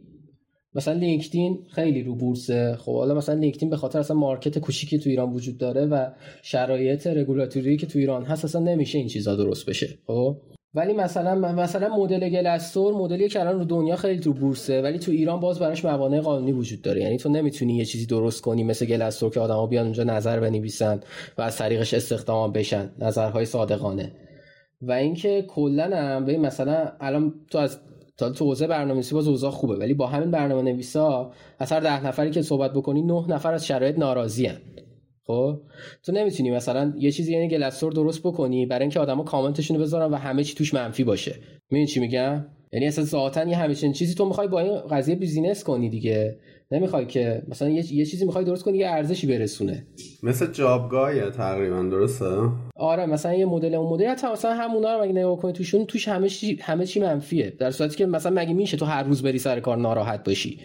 مثلا 0.75 0.95
LinkedIn 0.95 1.59
خیلی 1.71 2.03
رو 2.03 2.15
بورسه. 2.15 2.77
خب 2.79 2.95
حالا 2.95 3.15
مثلا 3.15 3.35
LinkedIn 3.35 3.71
به 3.71 3.77
خاطر 3.77 3.99
اصلا 3.99 4.17
market 4.17 4.59
کوچیکی 4.59 4.99
تو 4.99 5.11
ایران 5.11 5.33
وجود 5.33 5.59
داره 5.59 5.87
و 5.87 6.11
شرایط 6.43 7.07
رگولاتوری 7.07 7.77
که 7.77 7.87
تو 7.87 7.99
ایران 7.99 8.25
هست 8.25 8.45
اصلا 8.45 8.61
نمیشه 8.61 8.99
این 8.99 9.09
چیزا 9.09 9.37
درست 9.37 9.67
بشه. 9.69 9.89
خب؟ 10.07 10.37
ولی 10.75 10.93
مثلا 10.93 11.35
مثلا 11.35 11.97
مدل 11.97 12.29
Glassdoor 12.29 12.95
مدلی 12.95 13.29
که 13.29 13.41
الان 13.41 13.59
رو 13.59 13.65
دنیا 13.65 13.97
خیلی 13.97 14.21
تو 14.21 14.33
بورسه 14.33 14.83
ولی 14.83 14.99
تو 14.99 15.13
ایران 15.13 15.41
باز 15.41 15.59
براش 15.59 15.85
موانع 15.85 16.21
قانونی 16.21 16.53
وجود 16.53 16.83
داره 16.83 17.01
یعنی 17.01 17.17
تو 17.17 17.29
نمی‌تونی 17.29 17.77
یه 17.77 17.85
چیزی 17.85 18.07
درست 18.07 18.43
کنی 18.43 18.65
مثل 18.65 18.87
Glassdoor 18.87 19.31
که 19.31 19.41
آدما 19.41 19.67
بیان 19.67 19.85
اونجا 19.85 20.05
نظر 20.05 20.41
بنویسن 20.41 21.01
و 21.39 21.43
از 21.43 21.57
طریقش 21.57 21.95
استخدام 21.95 22.53
بشن 22.53 22.91
نظرهای 22.99 23.45
صادقانه 23.45 24.13
و 24.83 24.93
اینکه 24.93 25.43
کلا 25.49 25.97
هم 25.97 26.25
به 26.25 26.39
مثلا 26.39 26.93
الان 27.01 27.35
تو 27.51 27.59
از 27.59 27.79
تا 28.17 28.31
تو 28.31 28.45
حوزه 28.45 28.67
برنامه‌نویسی 28.67 29.15
باز 29.15 29.29
اوضاع 29.29 29.51
خوبه 29.51 29.77
ولی 29.77 29.95
با 29.95 30.07
همین 30.07 30.31
برنامه 30.31 30.63
نویسا 30.63 31.33
از 31.59 31.73
ده 31.73 32.07
نفری 32.07 32.31
که 32.31 32.43
صحبت 32.43 32.73
بکنی 32.73 33.03
نه 33.03 33.25
نفر 33.29 33.55
از 33.55 33.67
شرایط 33.67 33.99
ناراضی 33.99 34.47
هن. 34.47 34.72
خب؟ 35.27 35.61
تو 36.03 36.13
نمی‌تونی 36.13 36.51
مثلا 36.51 36.95
یه 36.99 37.11
چیزی 37.11 37.33
یعنی 37.33 37.49
گلستور 37.49 37.93
درست 37.93 38.21
بکنی 38.21 38.67
برای 38.67 38.83
اینکه 38.83 39.01
آدما 39.01 39.23
کامنتشون 39.23 39.77
رو 39.77 39.83
بذارن 39.83 40.13
و 40.13 40.17
همه 40.17 40.45
چی 40.45 40.55
توش 40.55 40.75
منفی 40.75 41.05
باشه. 41.05 41.35
می‌دونی 41.71 41.87
چی 41.87 42.01
میگم؟ 42.01 42.47
یعنی 42.73 42.87
اصلا 42.87 43.05
ذاتا 43.05 43.45
یه 43.45 43.57
همچین 43.57 43.93
چیزی 43.93 44.15
تو 44.15 44.25
می‌خوای 44.25 44.49
با 44.49 44.61
این 44.61 44.79
قضیه 44.91 45.15
بیزینس 45.15 45.65
کنی 45.65 45.91
دیگه. 45.91 46.39
نمی‌خوای 46.71 47.07
که 47.07 47.43
مثلا 47.49 47.69
یه, 47.69 47.95
یه 47.95 48.07
چیزی 48.07 48.25
می‌خوای 48.25 48.45
درست 48.45 48.65
کنی 48.65 48.79
یه 48.79 48.89
ارزشی 48.89 49.27
برسونه. 49.27 49.87
مثل 50.23 50.53
جابگاهه 50.53 51.31
تقریبا 51.31 51.83
درسته؟ 51.83 52.27
آره 52.77 53.07
مثلا 53.07 53.35
یه 53.35 53.47
مدل 53.47 53.75
اون 53.75 53.93
مدل 53.93 54.07
حتی 54.07 54.27
مثلا 54.27 54.55
همونا 54.55 54.97
رو 54.97 55.03
مگه 55.05 55.13
نگاه 55.13 55.37
کنی 55.37 55.53
توشون 55.53 55.85
توش 55.87 56.09
همه 56.09 56.29
چی 56.29 56.59
همه 56.63 56.87
چی 56.87 57.01
منفیه. 57.01 57.53
در 57.59 57.71
صورتی 57.71 57.97
که 57.97 58.07
مثلا 58.07 58.33
مگه 58.43 58.55
میشه 58.55 58.77
تو 58.77 58.85
هر 58.85 59.03
روز 59.03 59.23
بری 59.23 59.39
سر 59.39 59.61
کار 59.61 59.77
ناراحت 59.77 60.25
باشی؟ 60.25 60.61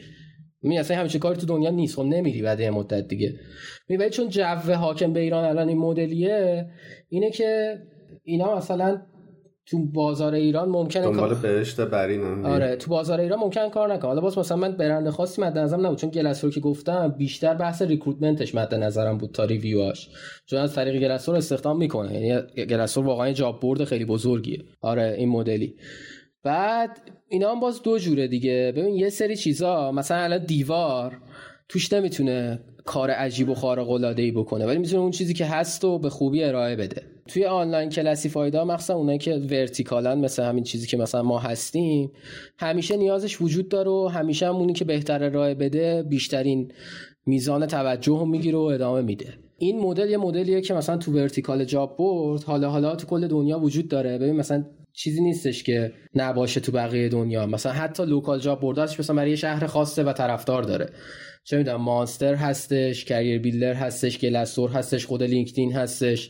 می 0.62 0.80
اصلا 0.80 0.98
همچین 0.98 1.20
کاری 1.20 1.40
تو 1.40 1.46
دنیا 1.46 1.70
نیست. 1.70 1.96
خب 1.96 2.02
نمیری 2.02 2.42
بعد 2.42 2.60
یه 2.60 2.70
مدت 2.70 3.08
دیگه. 3.08 3.34
می 3.90 4.10
چون 4.10 4.30
جو 4.30 4.44
حاکم 4.76 5.14
به 5.14 5.20
ایران 5.20 5.46
الان 5.46 5.68
این 5.68 5.78
مدلیه 5.78 6.70
اینه 7.10 7.32
که 7.32 7.82
اینا 8.24 8.56
مثلا 8.58 9.02
تو 9.66 9.86
بازار 9.86 10.34
ایران 10.34 10.70
ممکنه 10.70 11.04
دنبال 11.04 11.36
بهشت 11.36 11.82
برین 11.82 12.46
آره 12.46 12.76
تو 12.76 12.90
بازار 12.90 13.20
ایران 13.20 13.40
ممکن 13.40 13.70
کار 13.70 13.94
نکنه. 13.94 14.08
حالا 14.08 14.22
باز 14.22 14.38
مثلا 14.38 14.58
من 14.58 14.72
برنده 14.72 15.12
خاصی 15.12 15.42
مد 15.42 15.58
نظرم 15.58 15.86
نبود 15.86 15.98
چون 15.98 16.10
گلسور 16.10 16.52
که 16.52 16.60
گفتم 16.60 17.08
بیشتر 17.18 17.54
بحث 17.54 17.82
ریکروتمنتش 17.82 18.56
مد 18.56 18.76
نظرم 18.76 19.18
بود 19.18 19.32
تا 19.32 19.44
ریویواش 19.44 20.10
چون 20.46 20.60
از 20.60 20.76
طریق 20.76 21.02
گلسور 21.04 21.36
استخدام 21.36 21.78
می‌کنه. 21.78 22.22
یعنی 22.22 22.66
گلسور 22.66 23.06
واقعا 23.06 23.32
جاب 23.32 23.60
برد 23.60 23.84
خیلی 23.84 24.06
بزرگیه. 24.06 24.64
آره 24.82 25.16
این 25.18 25.30
مدلی. 25.30 25.76
بعد 26.48 27.12
اینا 27.30 27.52
هم 27.52 27.60
باز 27.60 27.84
دو 27.84 27.98
جوره 27.98 28.28
دیگه. 28.28 28.74
ببین 28.76 28.96
یه 28.96 29.10
سری 29.10 29.36
چیزا 29.36 29.92
مثلا 29.92 30.18
الان 30.18 30.46
دیوار 30.46 31.18
توش 31.70 31.94
نمی‌تونه 31.94 32.60
کار 32.86 33.12
عجیب 33.12 33.50
و 33.50 33.54
خارق 33.54 33.90
العاده 33.90 34.22
ای 34.22 34.32
بکنه 34.32 34.66
ولی 34.66 34.78
می‌تونه 34.78 35.02
اون 35.02 35.12
چیزی 35.12 35.34
که 35.34 35.46
هست 35.46 35.86
و 35.86 36.00
به 36.00 36.10
خوبی 36.10 36.44
ارائه 36.44 36.76
بده. 36.76 37.02
توی 37.28 37.46
آنلاین 37.46 37.90
classified 37.90 38.59
ا 38.59 38.66
مخصوصا 38.66 38.96
اونایی 38.96 39.18
که 39.18 39.36
vertical 39.36 40.10
ن 40.10 40.20
مثل 40.20 40.44
همین 40.44 40.64
چیزی 40.64 40.88
که 40.88 40.98
مثلا 40.98 41.24
ما 41.24 41.40
هستیم 41.40 42.12
همیشه 42.58 42.98
نیازش 42.98 43.42
وجود 43.42 43.70
داره 43.70 43.92
و 43.92 44.08
همیشه 44.08 44.48
هم 44.48 44.56
اونی 44.56 44.74
که 44.74 44.86
بهتر 44.86 45.24
ارائه 45.24 45.56
بده 45.56 46.04
بیشترین 46.04 46.72
میزان 47.26 47.66
توجه 47.66 48.26
می‌گیره 48.26 48.58
و 48.58 48.62
ادامه 48.62 49.02
میده. 49.02 49.34
این 49.58 49.80
مدل 49.80 50.10
یه 50.10 50.18
مدلیه 50.18 50.62
که 50.62 50.74
مثلا 50.74 50.98
تو 50.98 51.12
vertical 51.12 51.66
job 51.66 51.98
board 51.98 52.44
حالا 52.44 52.70
حالا 52.70 52.96
تو 52.96 53.08
کل 53.08 53.28
دنیا 53.28 53.60
وجود 53.60 53.88
داره. 53.88 54.18
ببین 54.18 54.36
مثلا 54.36 54.66
چیزی 54.98 55.22
نیستش 55.22 55.64
که 55.64 55.94
نباشه 56.16 56.60
تو 56.60 56.72
بقیه 56.72 57.10
دنیا. 57.10 57.46
مثلا 57.46 57.72
حتی 57.72 58.06
local 58.06 58.40
job 58.40 58.62
board 58.62 58.83
داشت 58.83 59.00
مثلا 59.00 59.16
برای 59.16 59.30
یه 59.30 59.36
شهر 59.36 59.68
خاصه 59.68 60.04
و 60.04 60.14
طرفدار 60.14 60.64
داره. 60.64 60.90
چه 61.44 61.58
می‌دونم 61.58 61.82
Monster 61.82 62.36
هستش 62.36 63.06
CareerBuilder 63.06 63.74
هستش 63.74 64.20
Glassdoor 64.20 64.70
هستش 64.70 65.06
خود 65.06 65.24
LinkedIn 65.24 65.74
هستش. 65.74 66.30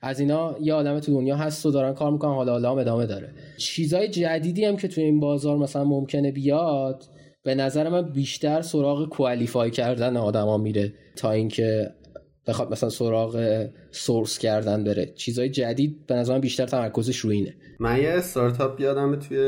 از 0.00 0.20
اینا 0.20 0.56
یه 0.60 0.74
آدم 0.74 1.00
تو 1.00 1.12
دنیا 1.12 1.36
هست 1.36 1.66
و 1.66 1.70
دارن 1.70 1.94
کار 1.94 2.12
می‌کنن 2.12 2.34
حالا 2.34 2.52
حالا 2.52 2.70
هم 2.70 2.78
ادامه 2.78 3.06
داره. 3.06 3.32
چیزای 3.56 4.08
جدیدی 4.08 4.64
هم 4.64 4.76
که 4.76 4.88
تو 4.88 5.00
این 5.00 5.20
بازار 5.20 5.56
مثلا 5.56 5.84
ممکنه 5.84 6.32
بیاد 6.32 7.04
به 7.42 7.54
نظر 7.54 7.88
من 7.88 8.12
بیشتر 8.12 8.62
سراغ 8.62 9.08
کوالیفای 9.08 9.70
کردن 9.70 10.16
آدما 10.16 10.58
میره 10.58 10.92
تا 11.16 11.32
اینکه 11.32 11.90
بخواد 12.46 12.72
مثلا 12.72 12.88
سراغ 12.88 13.66
سورس 13.90 14.38
کردن 14.38 14.84
بره. 14.84 15.12
چیزای 15.14 15.48
جدید 15.48 16.06
به 16.06 16.14
نظر 16.14 16.38
بیشتر 16.38 16.66
تمرکزش 16.66 17.18
روی 17.18 17.36
اینه. 17.36 17.54
من 17.80 18.00
یه 18.00 18.08
استارتاپ 18.08 18.80
یادم 18.80 19.16
توی 19.16 19.38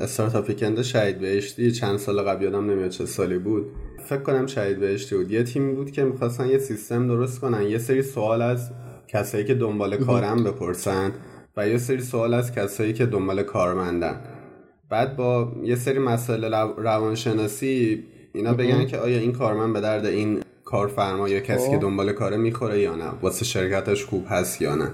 استارتاپ 0.00 0.48
ویکند 0.48 0.82
شهید 0.82 1.18
بهشتی 1.18 1.72
چند 1.72 1.98
سال 1.98 2.22
قبل 2.22 2.44
یادم 2.44 2.70
نمیاد 2.70 2.90
چه 2.90 3.06
سالی 3.06 3.38
بود. 3.38 3.66
فکر 4.04 4.22
کنم 4.22 4.46
شهید 4.46 4.80
بهشتی 4.80 5.16
بود. 5.16 5.30
یه 5.30 5.42
تیم 5.42 5.74
بود 5.74 5.90
که 5.90 6.04
می‌خواستن 6.04 6.48
یه 6.48 6.58
سیستم 6.58 7.06
درست 7.06 7.40
کنن. 7.40 7.62
یه 7.62 7.78
سری 7.78 8.02
سوال 8.02 8.42
از 8.42 8.70
کسایی 9.08 9.44
که 9.44 9.54
دنبال 9.54 9.96
کارم 9.96 10.44
بپرسن 10.44 11.12
و 11.56 11.68
یه 11.68 11.78
سری 11.78 12.00
سوال 12.00 12.34
از 12.34 12.54
کسایی 12.54 12.92
که 12.92 13.06
دنبال 13.06 13.42
کارمندن. 13.42 14.20
بعد 14.90 15.16
با 15.16 15.52
یه 15.64 15.76
سری 15.76 15.98
مسائل 15.98 16.44
روانشناسی 16.76 18.04
اینا 18.34 18.54
بگن 18.54 18.86
که 18.86 18.98
آیا 18.98 19.18
این 19.18 19.32
کارمند 19.32 19.72
به 19.72 19.80
درد 19.80 20.06
این 20.06 20.40
کارفرما 20.70 21.28
یا 21.28 21.40
کسی 21.40 21.70
که 21.70 21.76
خب. 21.76 21.82
دنبال 21.82 22.12
کاره 22.12 22.36
می‌خوره 22.36 22.80
یا 22.80 22.94
نه؟ 22.94 23.10
واسه 23.22 23.44
شرکتش 23.44 24.04
خوب 24.04 24.24
هست 24.28 24.62
یا 24.62 24.74
نه؟ 24.74 24.90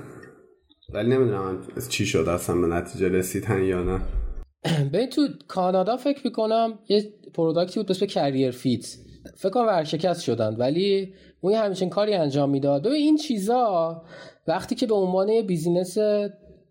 ولی 0.92 1.10
نمی‌دونم 1.10 1.62
چی 1.88 2.06
شد 2.06 2.28
اصلا 2.28 2.60
به 2.60 2.66
نتیجه 2.66 3.08
رسیدن 3.08 3.62
یا 3.62 3.82
نه. 3.82 4.00
به 4.92 5.06
تو 5.06 5.28
کانادا 5.48 5.96
فکر 5.96 6.20
می‌کنم 6.24 6.78
یه 6.88 7.12
product 7.34 7.75
ی 7.75 7.80
بود 7.80 7.98
به 8.00 8.06
Career 8.06 8.50
Fit 8.50 8.96
فکر 9.36 9.50
کنم 9.50 9.66
ورشکست 9.66 10.22
شدن 10.22 10.54
ولی 10.54 11.14
اون 11.40 11.54
همچین 11.54 11.90
کاری 11.90 12.14
انجام 12.14 12.50
می‌داد. 12.50 12.82
ببین 12.82 12.96
این 12.96 13.16
چیزا 13.16 14.02
وقتی 14.46 14.74
که 14.74 14.86
به 14.86 14.94
عنوان 14.94 15.28
یه 15.28 15.42
business 15.42 15.98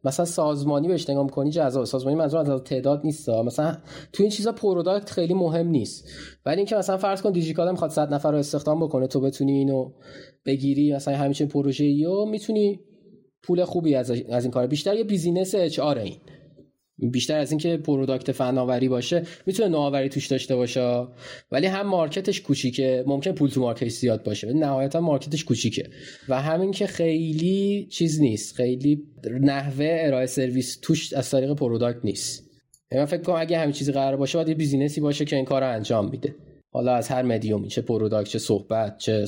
مثلا 0.05 0.25
سازمانی 0.25 0.87
بهش 0.87 1.09
نگاه 1.09 1.27
کنی 1.27 1.51
جزا 1.51 1.85
سازمانی 1.85 2.17
منظور 2.17 2.51
از 2.51 2.63
تعداد 2.63 3.01
نیست 3.03 3.29
مثلا 3.29 3.77
تو 4.13 4.23
این 4.23 4.29
چیزا 4.29 4.51
product 4.51 5.09
خیلی 5.09 5.33
مهم 5.33 5.67
نیست. 5.67 6.07
ولی 6.45 6.57
اینکه 6.57 6.75
مثلا 6.75 6.97
فرض 6.97 7.21
کن 7.21 7.31
دیجیکالا 7.31 7.71
می‌خواد 7.71 7.91
100 7.91 8.13
نفر 8.13 8.31
رو 8.31 8.37
استخدام 8.37 8.79
بکنه 8.79 9.07
تو 9.07 9.19
بتونی 9.19 9.51
اینو 9.51 9.91
بگیری 10.45 10.95
مثلا 10.95 11.17
همیشه 11.17 11.45
پروژه 11.45 11.85
ایو 11.85 12.25
می‌تونی 12.25 12.79
پول 13.43 13.63
خوبی 13.63 13.95
از 13.95 14.11
از 14.11 14.43
این 14.43 14.51
کار 14.51 14.67
بیشتر 14.67 14.95
یه 14.95 15.03
business 15.03 15.55
اچ 15.55 15.79
این. 15.79 16.15
بیشتر 16.97 17.37
از 17.37 17.51
اینکه 17.51 17.77
product 17.77 18.31
فناوری 18.31 18.89
باشه 18.89 19.23
می‌تونه 19.45 19.69
نوآوری 19.69 20.09
توش 20.09 20.27
داشته 20.27 20.55
باشه. 20.55 21.07
ولی 21.51 21.67
هم 21.67 21.87
market 21.87 22.28
ش 22.28 22.41
کوچیکه 22.41 23.03
ممکن 23.07 23.31
پول 23.31 23.49
تو 23.49 23.61
market 23.61 23.84
ش 23.84 23.91
زیاد 23.91 24.23
باشه 24.23 24.53
نهایتا 24.53 25.01
market 25.01 25.33
ش 25.33 25.43
کوچیکه. 25.43 25.89
و 26.29 26.41
همین 26.41 26.71
که 26.71 26.87
خیلی 26.87 27.87
چیز 27.91 28.21
نیست 28.21 28.55
خیلی 28.55 29.03
نحوه 29.41 29.87
ارائه 29.99 30.25
سرویس 30.25 30.79
توش 30.81 31.13
از 31.13 31.29
طریق 31.29 31.53
product 31.53 31.99
نیست. 32.03 32.43
یعنی 32.91 33.01
من 33.01 33.05
فکر 33.05 33.21
کنم 33.21 33.35
اگه 33.39 33.59
همین 33.59 33.71
چیزی 33.71 33.91
قرار 33.91 34.17
باشه 34.17 34.37
باید 34.37 34.49
یه 34.49 34.55
business 34.55 34.96
ی 34.96 35.01
باشه 35.01 35.25
که 35.25 35.35
این 35.35 35.45
کار 35.45 35.61
رو 35.61 35.73
انجام 35.73 36.09
میده. 36.09 36.35
حالا 36.71 36.95
از 36.95 37.07
هر 37.07 37.21
مدیومی 37.21 37.67
چه 37.67 37.81
product 37.81 38.29
چه 38.29 38.39
صحبت 38.39 38.97
چه 38.97 39.25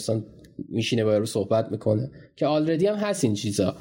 میشینه 0.70 1.04
با 1.04 1.18
رو 1.18 1.26
صحبت 1.26 1.72
می‌کنه 1.72 2.12
که 2.36 2.46
already 2.46 2.88
هم 2.88 2.96
هست 2.96 3.24
این 3.24 3.34
چیزا. 3.34 3.76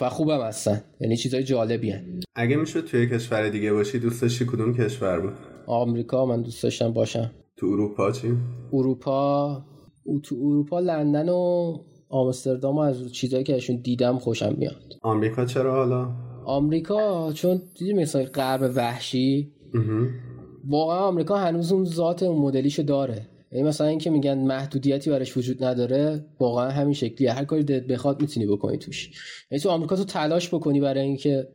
و 0.00 0.08
خوبم 0.08 0.40
هستن. 0.40 0.82
یعنی 1.00 1.16
چیزای 1.16 1.44
جالبی 1.44 1.90
هن. 1.90 2.04
اگه 2.34 2.56
میشه 2.56 2.82
توی 2.82 3.06
کشور 3.06 3.48
دیگه 3.48 3.72
باشی 3.72 3.98
دوست 3.98 4.22
داشتی 4.22 4.46
کدوم 4.46 4.74
کشور 4.74 5.20
بود؟ 5.20 5.32
آمریکا 5.66 6.26
من 6.26 6.42
دوست 6.42 6.62
داشتم 6.62 6.92
باشم. 6.92 7.30
تو 7.56 7.66
اروپا 7.66 8.12
چی؟ 8.12 8.32
اروپا 8.72 9.62
او 10.04 10.20
تو 10.20 10.36
اروپا 10.36 10.80
لندن 10.80 11.28
و 11.28 11.72
آمستردام 12.08 12.78
از 12.78 13.12
چیزایی 13.12 13.44
که 13.44 13.56
اشون 13.56 13.76
دیدم 13.76 14.18
خوشم 14.18 14.54
میاد. 14.58 14.92
آمریکا 15.02 15.44
چرا 15.44 15.72
حالا؟ 15.74 16.08
آمریکا 16.44 17.32
چون 17.32 17.62
دیدی 17.78 17.92
مثلا 17.92 18.24
غرب 18.24 18.72
وحشی؟ 18.76 19.52
واقعا 20.68 20.98
آمریکا 20.98 21.36
هنوز 21.36 21.72
اون 21.72 21.84
ذات 21.84 22.22
اون 22.22 22.42
مدلیشو 22.42 22.82
داره. 22.82 23.28
یعنی 23.52 23.68
مثلا 23.68 23.86
اینکه 23.86 24.10
میگن 24.10 24.38
محدودیتی 24.38 25.10
براش 25.10 25.36
وجود 25.36 25.64
نداره 25.64 26.24
واقعا 26.40 26.70
همین 26.70 26.94
شکلیه 26.94 27.32
هر 27.32 27.44
کاری 27.44 27.64
دلت 27.64 27.86
بخواد 27.86 28.20
می‌تونی 28.20 28.46
بکنی 28.46 28.78
توش. 28.78 29.10
یعنی 29.50 29.62
تو 29.62 29.70
آمریکا 29.70 29.96
تو 29.96 30.04
تلاش 30.04 30.54
بکنی 30.54 30.80
برای 30.80 31.00
اینکه 31.00 31.48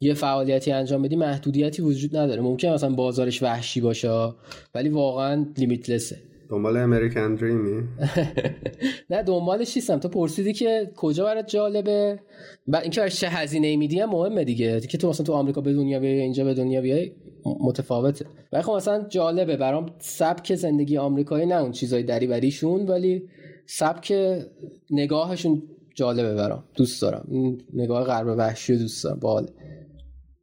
یه 0.00 0.14
فعالیتی 0.14 0.72
انجام 0.72 1.02
بدی 1.02 1.16
محدودیتی 1.16 1.82
وجود 1.82 2.16
نداره. 2.16 2.42
ممکن 2.42 2.68
مثلا 2.68 2.90
بازارش 2.90 3.42
وحشی 3.42 3.80
باشه 3.80 4.32
ولی 4.74 4.88
واقعا 4.88 5.46
لیمیتلسه 5.58 6.18
دنبال 6.50 6.76
امریکن 6.76 7.34
دریمی 7.34 7.82
نه 9.10 9.22
دنبالش 9.22 9.76
نیستم. 9.76 9.98
تو 9.98 10.08
پرسیدی 10.08 10.52
که 10.52 10.90
کجا 10.96 11.24
برات 11.24 11.46
جالبه؟ 11.46 12.20
و 12.68 12.76
اینکه 12.76 13.08
چه 13.08 13.28
هزینه 13.28 13.76
میدی 13.76 14.00
هم 14.00 14.10
مهمه 14.10 14.44
دیگه. 14.44 14.80
که 14.80 14.98
تو 14.98 15.08
مثلا 15.08 15.26
تو 15.26 15.32
آمریکا 15.32 15.60
به 15.60 15.72
دنیا 15.72 16.00
بیای 16.00 16.20
اینجا 16.20 16.44
به 16.44 16.54
دنیا 16.54 16.80
بیای. 16.80 17.12
متفاوته. 17.44 18.26
ولی 18.52 18.62
خب 18.62 18.72
مثلا 18.72 19.04
جالبه 19.08 19.56
برام 19.56 19.86
سبک 19.98 20.54
زندگی 20.54 20.96
آمریکایی 20.96 21.46
نه 21.46 21.54
اون 21.54 21.72
چیزای 21.72 22.02
دریوریشون 22.02 22.86
ولی 22.86 23.28
سبک 23.66 24.12
نگاهشون 24.90 25.62
جالبه 25.94 26.34
برام. 26.34 26.64
دوست 26.74 27.02
دارم. 27.02 27.28
نگاه 27.72 28.04
غرب 28.04 28.26
وحشی 28.38 28.76
دوست 28.76 29.04
دارم. 29.04 29.18
باحال 29.20 29.50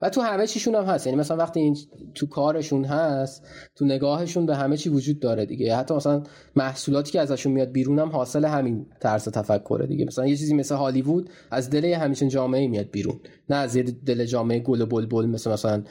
و 0.01 0.09
تو 0.09 0.21
همه 0.21 0.47
چیشون 0.47 0.75
هم 0.75 0.83
هست. 0.83 1.07
یعنی 1.07 1.19
مثلا 1.19 1.37
وقتی 1.37 1.59
این 1.59 1.77
تو 2.15 2.27
کارشون 2.27 2.85
هست 2.85 3.47
تو 3.75 3.85
نگاهشون 3.85 4.45
به 4.45 4.55
همه 4.55 4.77
چی 4.77 4.89
وجود 4.89 5.19
داره 5.19 5.45
دیگه. 5.45 5.75
حتی 5.75 5.93
مثلا 5.93 6.23
محصولاتی 6.55 7.11
که 7.11 7.21
ازشون 7.21 7.51
میاد 7.51 7.71
بیرون 7.71 7.99
هم 7.99 8.09
حاصل 8.09 8.45
همین 8.45 8.85
طرز 8.99 9.29
تفکره 9.29 9.87
دیگه. 9.87 10.05
مثلا 10.05 10.27
یه 10.27 10.37
چیزی 10.37 10.53
مثل 10.53 10.75
هالیوود 10.75 11.29
از 11.51 11.69
دل 11.69 11.85
همیشه 11.85 12.27
جامعه 12.27 12.67
میاد 12.67 12.89
بیرون. 12.91 13.19
نه 13.49 13.55
از 13.55 13.77
دل 14.05 14.25
جامعه 14.25 14.59
گل 14.59 14.81
و 14.81 14.85
بلبل 14.85 15.25
مثل 15.25 15.51
مثلا 15.51 15.83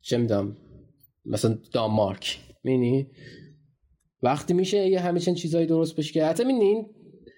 چه 0.00 0.16
می‌دونم 0.16 0.56
مثلا 1.24 1.58
دانمارک. 1.72 2.38
می‌بینی؟ 2.64 3.06
وقتی 4.22 4.54
میشه 4.54 4.88
یه 4.88 5.00
همه 5.00 5.20
چیزایی 5.20 5.66
درست 5.66 5.96
بشه 5.96 6.12
که 6.12 6.24
حتی 6.24 6.44
این 6.44 6.86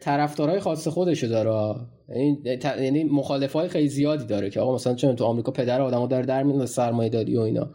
طرفدارای 0.03 0.61
خاص 0.61 0.89
خودشو 0.89 1.27
داره. 1.27 1.75
یعنی, 2.09 2.43
یعنی 2.65 3.05
مخالفای 3.05 3.69
خیلی 3.69 3.89
زیادی 3.89 4.25
داره 4.27 4.51
که 4.51 4.61
آقا 4.61 4.75
مثلا 4.75 4.95
چون 4.95 5.17
تو 5.17 5.25
آمریکا 5.25 5.53
پدر 5.53 5.81
آدمو 5.81 6.07
داره 6.07 6.27
در 6.27 6.43
میاد 6.43 6.67
سرمایه 6.67 7.11
داری 7.11 7.37
و 7.37 7.41
اینا. 7.41 7.71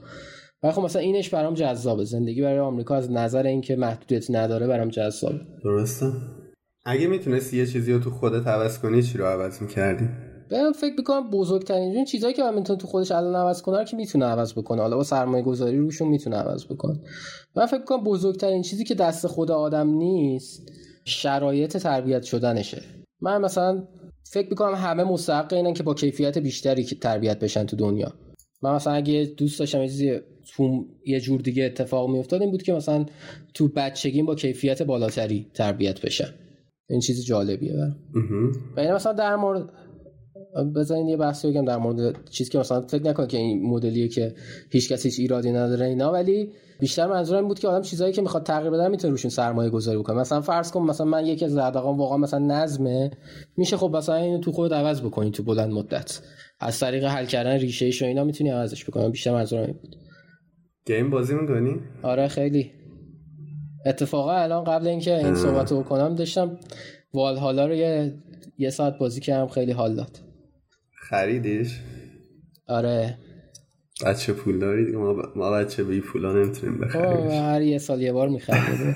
ولی 0.64 0.72
خب 0.72 0.82
مثلا 0.82 1.02
اینش 1.02 1.30
برام 1.30 1.54
جذابه. 1.54 2.04
زندگی 2.04 2.42
برای 2.42 2.60
آمریکا 2.60 2.96
از 2.96 3.12
نظر 3.12 3.46
اینکه 3.46 3.76
محدودیتی 3.76 4.34
نداره 4.34 4.68
برام 4.68 4.90
جذابه. 4.90 5.40
درسته. 5.64 6.06
اگه 6.86 7.08
می‌تونستی 7.08 7.58
یه 7.58 7.66
چیزی 7.66 7.94
رو 7.94 8.00
تو 8.00 8.12
خودت 8.12 8.48
عوض 8.48 8.80
کنی 8.80 9.04
چی 9.04 9.18
رو 9.18 9.26
عوض 9.26 9.62
می‌کردی؟ 9.62 10.10
من 10.52 10.72
فکر 10.72 10.94
می‌کنم 10.98 11.30
بزرگترین 11.30 11.96
این 11.96 12.06
چیزایی 12.06 12.34
که 12.34 12.44
من 12.44 12.56
می‌تونم 12.56 12.80
تو 12.80 12.88
خودش 12.88 13.12
الان 13.12 13.36
عوض 13.36 13.62
کنه 13.62 13.86
که 13.86 13.98
می‌تونه 13.98 14.26
عوض 14.26 14.54
بکنه. 14.54 14.82
حالا 14.82 14.98
با 14.98 15.04
سرمایه 15.04 15.44
گذاری 15.44 15.78
روشون 15.78 16.08
می‌تونه 16.08 16.36
عوض 16.36 16.66
بکنه. 16.66 17.00
من 17.56 17.66
فکر 17.66 17.80
می‌کنم 17.80 18.04
بزرگترین 18.04 18.62
چیزی 18.62 18.84
که 18.84 18.96
دست 18.96 19.28
خود 19.28 19.52
آدم 19.52 19.90
نیست 19.90 20.72
شرایط 21.06 21.78
تربیت 21.78 22.24
شدنشه. 22.24 22.82
من 23.22 23.42
مثلا 23.42 23.88
فکر 24.24 24.50
می‌کنم 24.50 24.76
همه 24.76 25.04
مستحق 25.04 25.54
اینن 25.54 25.74
که 25.74 25.84
با 25.84 25.94
کیفیت 25.94 26.38
بیشتری 26.38 26.84
که 26.84 26.96
تربیت 26.96 27.40
بشن 27.40 27.66
تو 27.66 27.76
دنیا. 27.76 28.14
من 28.62 28.76
مثلا 28.76 28.94
اگه 28.94 29.34
دوست 29.38 29.60
داشتم 29.60 29.82
یه 29.82 29.88
چیزی 29.88 30.20
تو 30.56 30.86
یه 31.06 31.20
جور 31.20 31.42
دیگه 31.42 31.64
اتفاق 31.64 32.10
میافتاد 32.10 32.42
این 32.42 32.52
بود 32.52 32.64
که 32.64 32.74
مثلا 32.74 33.06
تو 33.54 33.68
بچگیم 33.68 34.26
با 34.26 34.36
کیفیت 34.36 34.82
بالاتری 34.82 35.48
تربیت 35.54 36.02
بشن. 36.02 36.30
این 36.90 37.00
چیز 37.00 37.26
جالبیه 37.26 37.74
برم 37.74 37.96
و 38.78 38.96
مثلا 38.96 39.14
در 39.14 39.36
مورد 39.36 39.70
بزنین 40.76 41.08
یه 41.08 41.18
بحثی 41.18 41.50
بگم 41.52 41.66
در 41.66 41.78
مورد 41.78 42.30
چیزی 42.30 42.50
که 42.50 42.60
مثلا 42.60 42.82
فکر 42.82 43.04
نکن 43.04 43.28
که 43.28 43.38
این 43.38 43.70
مدلیه 43.70 44.08
که 44.08 44.34
هیچ 44.70 44.92
کسی 44.92 45.10
هیچ 45.10 45.20
ایرادی 45.20 45.52
نداره 45.52 45.86
اینا 45.86 46.12
ولی 46.12 46.50
بیشتر 46.80 47.08
منظورم 47.08 47.48
بود 47.48 47.60
که 47.60 47.68
آدم 47.68 47.82
چیزایی 47.82 48.14
که 48.14 48.22
می‌خواد 48.22 48.44
تغییر 48.44 48.72
بده 48.72 48.88
می‌تونه 48.88 49.12
روشون 49.12 49.32
سرمایه 49.32 49.70
گذاری 49.70 49.98
بکنه. 49.98 50.16
مثلا 50.16 50.42
فرض 50.42 50.72
کن 50.72 50.82
مثلا 50.82 51.08
من 51.08 51.26
یکی 51.26 51.46
از 51.46 51.52
زردقام 51.52 51.98
واقعا 51.98 52.18
مثلا 52.18 52.40
نظمه 52.40 53.12
میشه 53.58 53.78
خب 53.78 53.96
مثلا 53.96 54.16
اینو 54.16 54.40
تو 54.40 54.52
خود 54.52 54.74
عوض 54.74 55.02
بکنی 55.02 55.32
تو 55.32 55.44
بلند 55.44 55.72
مدت. 55.72 56.22
از 56.60 56.80
طریق 56.80 57.04
حل 57.04 57.26
کردن 57.26 57.52
ریشه 57.52 57.86
ایش 57.86 58.02
و 58.02 58.06
اینا 58.06 58.24
می‌تونی 58.24 58.50
عوضش 58.50 58.86
بکنی. 58.86 59.10
بیشتر 59.10 59.32
منظورم 59.32 59.64
این 59.64 59.74
بود. 59.74 59.96
گیم 60.86 61.10
بازی 61.10 61.36
می‌کنی؟ 61.36 61.80
آره 62.04 62.28
خیلی. 62.28 62.72
اتفاقا 63.86 64.34
الان 64.34 64.64
قبل 64.64 64.88
اینکه 64.88 65.18
این 65.18 65.36
صحبت 65.36 65.72
رو 65.72 65.82
بکنم 65.82 66.16
داشتم 66.16 66.58
والهالا 67.14 67.66
رو 67.66 67.74
یه 67.74 68.14
یه 68.58 68.70
ساعت 68.70 68.98
بازی 68.98 69.22
کردم 69.22 69.48
خیلی 69.48 69.72
حال 69.72 69.96
داد. 69.96 70.20
خریدیش؟ 71.14 71.80
آره. 72.68 73.18
بچه 74.06 74.34
پول 74.34 74.60
دارید؟ 74.60 74.96
ما, 74.96 75.16
ما 75.36 75.52
بچه 75.52 75.84
بی 75.84 76.02
پولا 76.02 76.34
نمی‌تونیم 76.34 76.78
بخریم. 76.82 77.30
هر 77.32 77.62
یه 77.62 77.78
سال 77.78 78.02
یه 78.02 78.12
بار 78.14 78.30
می‌خریم 78.30 78.96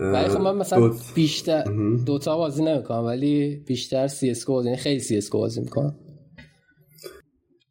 ولی 0.00 0.28
خب 0.28 0.40
من 0.40 0.56
مثلا 0.56 0.92
بیشتر 1.14 1.64
Dota 2.06 2.36
بازی 2.36 2.64
نمی‌کنم 2.64 3.04
ولی 3.04 3.56
بیشتر 3.56 4.06
CS 4.06 4.44
بازی 4.44 4.68
یعنی 4.68 4.80
خیلی 4.80 5.00
CS 5.00 5.30
بازی 5.30 5.60
می‌کنم. 5.60 5.96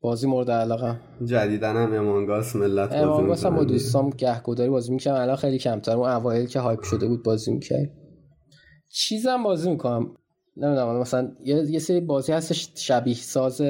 بازی 0.01 0.27
مورد 0.27 0.51
علاقه. 0.51 0.99
جدیدن 1.25 1.75
هم 1.75 1.93
امانگاس 1.93 2.55
ملت 2.55 2.89
بازی 2.89 3.03
Among 3.03 3.33
Us 3.33 3.45
هم 3.45 3.55
با 3.55 3.63
دوستام 3.63 4.09
گهگداری 4.09 4.69
بازی 4.69 4.93
می‌کنم. 4.93 5.13
الان 5.13 5.35
خیلی 5.35 5.57
کمتر. 5.57 5.91
اون 5.97 6.09
اوایل 6.09 6.45
که 6.45 6.59
hype 6.59 6.83
شده 6.83 7.07
بود 7.07 7.23
بازی 7.23 7.51
می‌کرد 7.51 7.91
چیزم 8.89 9.43
بازی 9.43 9.71
می‌کنم. 9.71 10.15
نمی‌دونم 10.57 10.99
مثلا 10.99 11.31
یه, 11.45 11.71
یه 11.71 11.79
سری 11.79 11.99
بازی 12.01 12.31
هستش 12.31 12.71
شبیه 12.75 13.15
ساز 13.15 13.61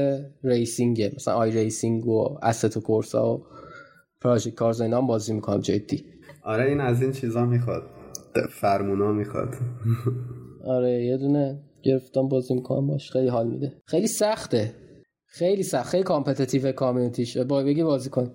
racing 0.44 1.02
ه 1.02 1.12
مثلا 1.16 1.34
iRacing 1.34 2.08
و 2.08 2.38
و 2.44 2.80
Corsa 2.80 3.34
و 3.34 3.46
Project 4.22 4.56
CARS 4.56 4.82
اینا 4.82 4.98
هم 4.98 5.08
بازی 5.08 5.34
می‌کنم 5.34 5.60
جدی. 5.60 6.06
آره 6.44 6.66
این 6.66 6.82
از 6.82 7.02
این 7.02 7.12
چیزا 7.12 7.46
می‌خواد. 7.46 7.84
فرمونا 8.50 9.12
می‌خواد. 9.12 9.56
آره 10.66 11.06
یه 11.06 11.18
دونه 11.18 11.60
گرفتم 11.84 12.28
بازی 12.28 12.54
می‌کنم 12.54 12.88
باش 12.88 13.12
خیلی 13.12 13.28
حال 13.28 13.48
میده. 13.48 13.74
خیلی 13.86 14.08
سخته. 14.08 14.74
خیلی 15.26 15.64
سخت. 15.64 15.90
خیلی 15.90 16.04
competitive 16.04 16.72
community 16.72 17.21
ش. 17.21 17.38
با 17.38 17.64
بگی 17.64 17.84
بازی 17.84 18.10
کن. 18.10 18.32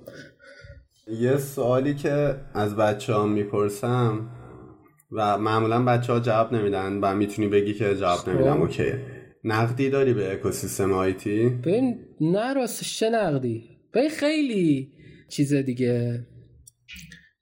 یه 1.21 1.37
سوالی 1.39 1.95
که 1.95 2.37
از 2.55 2.77
بچه 2.77 3.15
هم 3.15 3.33
می‌پرسم 3.33 4.29
و 5.13 5.39
معمولا 5.39 5.85
بچه 5.85 6.13
ها 6.13 6.21
جواب 6.21 6.55
نمیدن 6.55 6.93
و 6.93 7.15
می‌تونی 7.15 7.49
بگی 7.49 7.75
که 7.75 7.95
جواب 7.95 8.29
نمیدم 8.29 8.55
خب. 8.55 8.61
اوکی 8.61 8.93
نقدی 9.45 9.91
داری 9.91 10.15
به 10.15 10.33
اکوسیستم 10.33 10.93
آیتی؟ 10.93 11.49
ببین 11.49 11.99
نه 12.21 12.53
راستش 12.55 12.99
چه 12.99 13.11
نقدی 13.11 13.71
ببین 13.95 14.11
خیلی 14.11 14.93
چیز 15.29 15.55
دیگه 15.55 16.27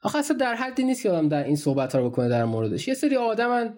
آخه 0.02 0.18
اصلا 0.18 0.36
در 0.36 0.54
حدی 0.54 0.84
نیست 0.84 1.02
که 1.02 1.10
آدم 1.10 1.28
در 1.28 1.44
این 1.44 1.56
صحبت 1.56 1.94
رو 1.94 2.10
بکنه 2.10 2.28
در 2.28 2.44
موردش 2.44 2.88
یه 2.88 2.94
سری 2.94 3.16
آدم 3.16 3.74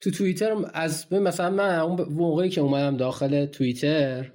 تو 0.00 0.10
توییتر 0.10 0.56
از 0.74 1.12
مثلا 1.12 1.50
من 1.50 1.78
اون 1.78 2.08
موقعی 2.10 2.48
که 2.48 2.60
اومدم 2.60 2.96
داخل 2.96 3.46
توییتر 3.46 4.30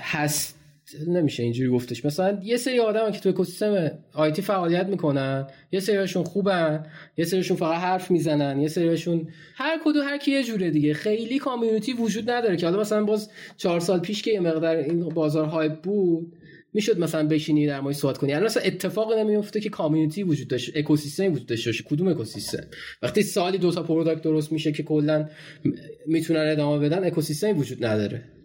هست 0.00 0.55
نمیشه 1.08 1.42
اینجوری 1.42 1.70
گفتش. 1.70 2.04
مثلا 2.04 2.40
یه 2.42 2.56
سری 2.56 2.80
آدم 2.80 3.10
که 3.10 3.20
تو 3.20 3.28
اکوسیستم 3.28 3.90
آیتی 4.12 4.42
فعالیت 4.42 4.86
می‌کنن 4.86 5.46
یه 5.72 5.80
سریشون 5.80 6.24
خوبن 6.24 6.86
یه 7.16 7.24
سریشون 7.24 7.56
فقط 7.56 7.80
حرف 7.80 8.10
می‌زنن 8.10 8.60
یه 8.60 8.68
سریشون 8.68 9.28
هر 9.54 9.80
کدو 9.84 10.00
هر 10.00 10.18
کی 10.18 10.30
یه 10.30 10.44
جوره 10.44 10.70
دیگه. 10.70 10.94
خیلی 10.94 11.38
community 11.38 11.92
وجود 11.92 12.30
نداره 12.30 12.56
که 12.56 12.66
حالا 12.66 12.80
مثلا 12.80 13.04
باز 13.04 13.30
چهار 13.56 13.80
سال 13.80 14.00
پیش 14.00 14.22
که 14.22 14.30
یه 14.30 14.40
مقدار 14.40 14.76
این 14.76 15.08
بازار 15.08 15.44
hype 15.44 15.82
بود 15.82 16.32
می‌شد 16.72 16.98
مثلا 16.98 17.28
بشینی 17.28 17.66
در 17.66 17.80
مورد 17.80 17.94
صحبت 17.94 18.18
کنی. 18.18 18.32
الان 18.32 18.46
مثلا 18.46 18.62
اتفاق 18.62 19.12
نمیفته 19.12 19.60
که 19.60 19.68
community 19.68 20.22
وجود 20.22 20.48
داشته 20.48 20.78
اکوسیستم 20.78 21.32
وجود 21.32 21.46
داشته 21.46 21.70
باشه 21.70 21.84
کدوم 21.84 22.08
اکوسیستم؟ 22.08 22.64
وقتی 23.02 23.22
سالی 23.22 23.58
دو 23.58 23.72
تا 23.72 23.82
product 23.82 24.22
درست 24.22 24.52
میشه 24.52 24.72
که 24.72 24.82
کلا 24.82 25.28
می‌تونن 26.06 26.48
ادامه 26.48 26.88
بدن 26.88 27.04
اکوسیستمی 27.04 27.52
وجود 27.52 27.84
نداره. 27.84 28.35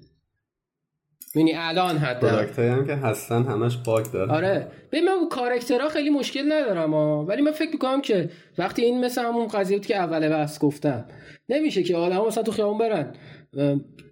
یعنی 1.35 1.53
الان 1.55 1.97
حتی 1.97 2.27
هم 2.63 2.87
که 2.87 2.93
هستن 2.93 3.43
همش 3.43 3.77
باگ 3.77 4.05
داره 4.13 4.31
آره. 4.31 4.67
ببین 4.91 5.05
من 5.05 5.29
کاراکترها 5.29 5.89
خیلی 5.89 6.09
مشکل 6.09 6.51
ندارم 6.51 6.93
ها. 6.93 7.25
ولی 7.25 7.41
من 7.41 7.51
فکر 7.51 7.71
می‌کنم 7.71 8.01
که 8.01 8.29
وقتی 8.57 8.81
این 8.81 9.05
مثل 9.05 9.21
همون 9.21 9.47
قضیه 9.47 9.77
بود 9.77 9.85
که 9.85 9.95
اول 9.95 10.29
بحث 10.29 10.59
گفتم 10.59 11.05
نمیشه 11.49 11.83
که 11.83 11.95
آدم 11.95 12.27
مثلا 12.27 12.43
تو 12.43 12.51
خیابون 12.51 12.77
برن 12.77 13.13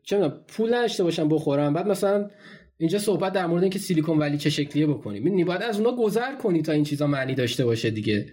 چه 0.04 0.32
پول 0.48 0.74
نداشته 0.74 1.04
باشن 1.04 1.30
بخورن. 1.30 1.74
بعد 1.74 1.88
مثلا 1.88 2.30
اینجا 2.78 3.00
صحبت 3.00 3.34
در 3.34 3.46
مورد 3.46 3.64
اینکه 3.64 3.80
سیلیکون 3.80 4.18
ولی 4.18 4.38
چه 4.38 4.50
شکلیه 4.50 4.88
بکنیم. 4.88 5.26
این 5.26 5.46
باید 5.46 5.62
از 5.62 5.80
اونا 5.80 5.96
گذر 5.96 6.36
کنی 6.36 6.62
تا 6.62 6.72
این 6.72 6.84
چیزا 6.84 7.08
معنی 7.08 7.36
داشته 7.36 7.66
باشه 7.66 7.90
دیگه. 7.90 8.26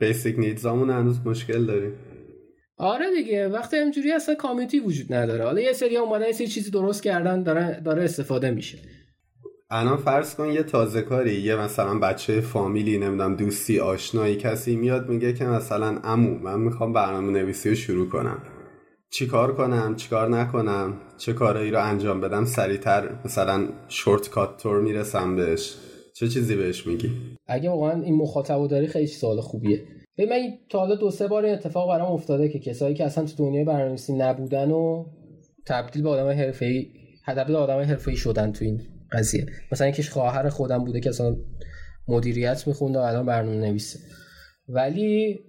بیسیک 0.00 0.38
نیدزامون 0.38 0.90
هنوز 0.90 1.26
مشکل 1.26 1.66
داریم. 1.66 1.92
آره 2.80 3.06
دیگه 3.16 3.48
وقتی 3.48 3.76
اینجوری 3.76 4.12
اصلا 4.12 4.34
کامیونیتی 4.34 4.80
وجود 4.80 5.12
نداره. 5.14 5.44
حالا 5.44 5.60
یه 5.60 5.72
سری 5.72 5.96
اومدن 5.96 6.26
یه 6.26 6.32
سری 6.32 6.46
چیزی 6.46 6.70
درست 6.70 7.02
کردن 7.02 7.42
داره 7.42 7.80
داره 7.84 8.04
استفاده 8.04 8.50
میشه. 8.50 8.78
الان 9.70 9.96
فرض 9.96 10.34
کن 10.34 10.48
یه 10.48 10.62
تازه 10.62 11.02
کاری 11.02 11.40
یه 11.40 11.56
مثلا 11.56 11.98
بچه 11.98 12.40
فامیلی 12.40 12.98
نمی‌دونم 12.98 13.36
دوستی 13.36 13.80
آشنایی 13.80 14.36
کسی 14.36 14.76
میاد 14.76 15.08
میگه 15.08 15.32
که 15.32 15.44
مثلا 15.44 16.00
امو 16.04 16.38
من 16.38 16.60
می‌خوام 16.60 16.92
برنامه 16.92 17.32
نویسی 17.32 17.68
رو 17.68 17.74
شروع 17.74 18.08
کنم. 18.08 18.42
چیکار 19.10 19.56
کنم؟ 19.56 19.96
چیکار 19.96 20.28
نکنم؟ 20.28 21.00
چه 21.18 21.32
کارایی 21.32 21.70
رو 21.70 21.84
انجام 21.84 22.20
بدم؟ 22.20 22.44
سریعتر 22.44 23.08
مثلا 23.24 23.68
شورت 23.88 24.30
کات 24.30 24.62
تور 24.62 24.80
می‌رسم 24.80 25.36
بهش. 25.36 25.76
چه 26.14 26.28
چیزی 26.28 26.56
بهش 26.56 26.86
میگی؟ 26.86 27.10
اگه 27.46 27.70
واقعا 27.70 28.02
این 28.02 28.14
مخاطبو 28.14 28.66
داری 28.66 28.86
خیلی 28.86 29.06
سوال 29.06 29.40
خوبیه. 29.40 29.84
به 30.16 30.26
من 30.26 30.58
تا 30.70 30.78
حالا 30.78 30.94
دو 30.94 31.10
سه 31.10 31.28
بار 31.28 31.44
این 31.44 31.54
اتفاق 31.54 31.88
برام 31.88 32.12
افتاده 32.12 32.48
که 32.48 32.58
کسایی 32.58 32.94
که 32.94 33.04
اصلا 33.04 33.24
تو 33.24 33.32
دنیای 33.36 33.64
برنامه‌نویسی 33.64 34.12
نبودن 34.12 34.70
و 34.70 35.06
تبدیل 35.66 36.02
به 36.02 36.08
آدم 36.08 36.28
حرفه‌ای 36.28 36.86
تبدیل 37.26 37.54
به 37.54 37.58
آدم 37.58 37.78
حرفه‌ای 37.78 38.16
شدن 38.16 38.52
تو 38.52 38.64
این 38.64 38.80
قضیه. 39.12 39.46
مثلا 39.72 39.84
اینکه 39.84 40.02
خواهر 40.02 40.48
خودم 40.48 40.84
بوده 40.84 41.00
که 41.00 41.08
اصلا 41.08 41.36
مدیریت 42.08 42.66
میخونده 42.66 42.98
و 42.98 43.02
الان 43.02 43.26
برنامه 43.26 43.56
نویسه 43.56 43.98
ولی 44.68 45.40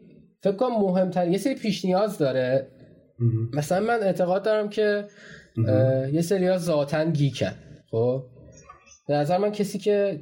فکر 0.44 0.56
کنم 0.56 0.82
مهمتر 0.82 1.28
یه 1.28 1.38
سری 1.38 1.56
پیش 1.56 1.86
نیاز 1.86 2.18
داره. 2.18 2.68
مثلا 3.54 3.80
من 3.88 4.04
اعتقاد 4.04 4.44
دارم 4.44 4.70
که 4.70 5.06
یه 6.14 6.22
سری 6.22 6.48
ها 6.48 6.58
ذاتن 6.58 7.12
گیکن. 7.12 7.54
خب؟ 7.92 8.24
به 9.08 9.14
نظر 9.14 9.38
من 9.38 9.52
کسی 9.52 9.80
که 9.80 10.20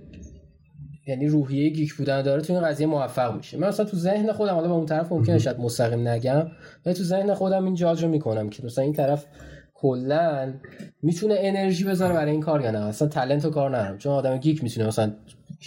یعنی 1.10 1.28
روحیه 1.28 1.70
گیک 1.70 1.94
بودن 1.94 2.22
داره 2.22 2.42
تو 2.42 2.54
این 2.54 2.62
قضیه 2.62 2.88
موفق 2.88 3.36
میشه 3.36 3.58
من 3.58 3.68
اصلا 3.68 3.86
تو 3.86 3.98
ذهن 3.98 4.32
خودم 4.32 4.54
حالا 4.54 4.68
به 4.68 4.74
اون 4.74 4.86
طرف 4.86 5.12
ممکنه 5.12 5.40
شاید 5.40 5.60
مستقیم 5.60 6.08
نگم 6.08 6.48
ولی 6.86 6.96
تو 6.96 7.04
ذهن 7.04 7.34
خودم 7.34 7.66
این 7.66 7.76
جاج 7.76 8.04
رو 8.04 8.10
می‌کنم 8.10 8.50
که 8.50 8.66
مثلا 8.66 8.84
این 8.84 8.94
طرف 8.94 9.26
کلا 9.74 10.54
می‌تونه 11.02 11.36
انرژی 11.38 11.84
بذاره 11.84 12.14
برای 12.14 12.32
این 12.32 12.42
کار 12.42 12.62
یا 12.62 12.72
نه. 12.72 12.80
اصلا 12.80 13.08
تلنت 13.08 13.46
و 13.46 13.50
کار 13.50 13.78
ندارم. 13.78 13.98
چون 13.98 14.12
آدم 14.12 14.38
گیک 14.38 14.64
می‌تونه 14.64 14.88
مثلا 14.88 15.12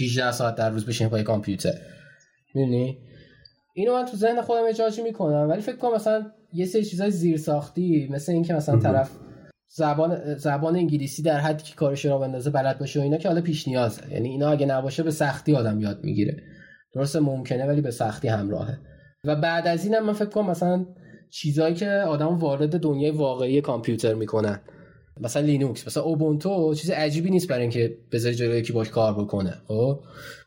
18 0.00 0.32
ساعت 0.32 0.54
در 0.54 0.70
روز 0.70 0.86
بشینه 0.86 1.10
پای 1.10 1.22
کامپیوتر. 1.22 1.74
می‌دونی؟ 2.54 2.98
اینو 3.74 3.92
من 3.92 4.04
تو 4.04 4.16
ذهن 4.16 4.40
خودم 4.40 4.62
اجاجی 4.68 5.02
می‌کنم. 5.02 5.48
ولی 5.48 5.60
فکر 5.60 5.76
کنم 5.76 5.94
مثلا 5.94 6.26
یه 6.52 6.66
سری 6.66 6.84
چیزای 6.84 7.10
زیر 7.10 7.36
ساختی 7.36 8.08
مثل 8.10 8.32
اینکه 8.32 8.54
مثلا 8.54 8.78
طرف 8.78 9.10
زبان 9.74 10.34
زبان 10.34 10.76
انگلیسی 10.76 11.22
در 11.22 11.38
حدی 11.40 11.62
که 11.62 11.74
کارش 11.74 12.04
رو 12.04 12.18
بندازه 12.18 12.50
بلد 12.50 12.78
باشه 12.78 13.00
و 13.00 13.02
اینا 13.02 13.16
که 13.16 13.28
حالا 13.28 13.40
پیش 13.40 13.68
نیازه. 13.68 14.12
یعنی 14.12 14.28
اینا 14.28 14.50
اگه 14.50 14.66
نباشه 14.66 15.02
به 15.02 15.10
سختی 15.10 15.54
آدم 15.54 15.80
یاد 15.80 16.04
می‌گیره. 16.04 16.42
درسته 16.94 17.20
ممکنه 17.20 17.66
ولی 17.66 17.80
به 17.80 17.90
سختی 17.90 18.28
همراهه. 18.28 18.78
و 19.24 19.36
بعد 19.36 19.66
از 19.66 19.84
اینم 19.84 20.06
من 20.06 20.12
فکر 20.12 20.28
کنم 20.28 20.50
مثلا 20.50 20.86
چیزایی 21.30 21.74
که 21.74 21.90
آدم 21.90 22.38
وارد 22.38 22.80
دنیای 22.80 23.10
واقعی 23.10 23.60
کامپیوتر 23.60 24.14
می‌کنن. 24.14 24.60
مثلا 25.20 25.42
لینوکس 25.42 25.86
مثلا 25.86 26.02
Ubuntu 26.02 26.74
چیز 26.74 26.90
عجیبی 26.90 27.30
نیست 27.30 27.48
برای 27.48 27.62
اینکه 27.62 27.98
بذاری 28.12 28.34
جلوی 28.34 28.58
یکی 28.58 28.72
کار 28.72 29.14
بکنه 29.14 29.54
خب؟ 29.68 30.00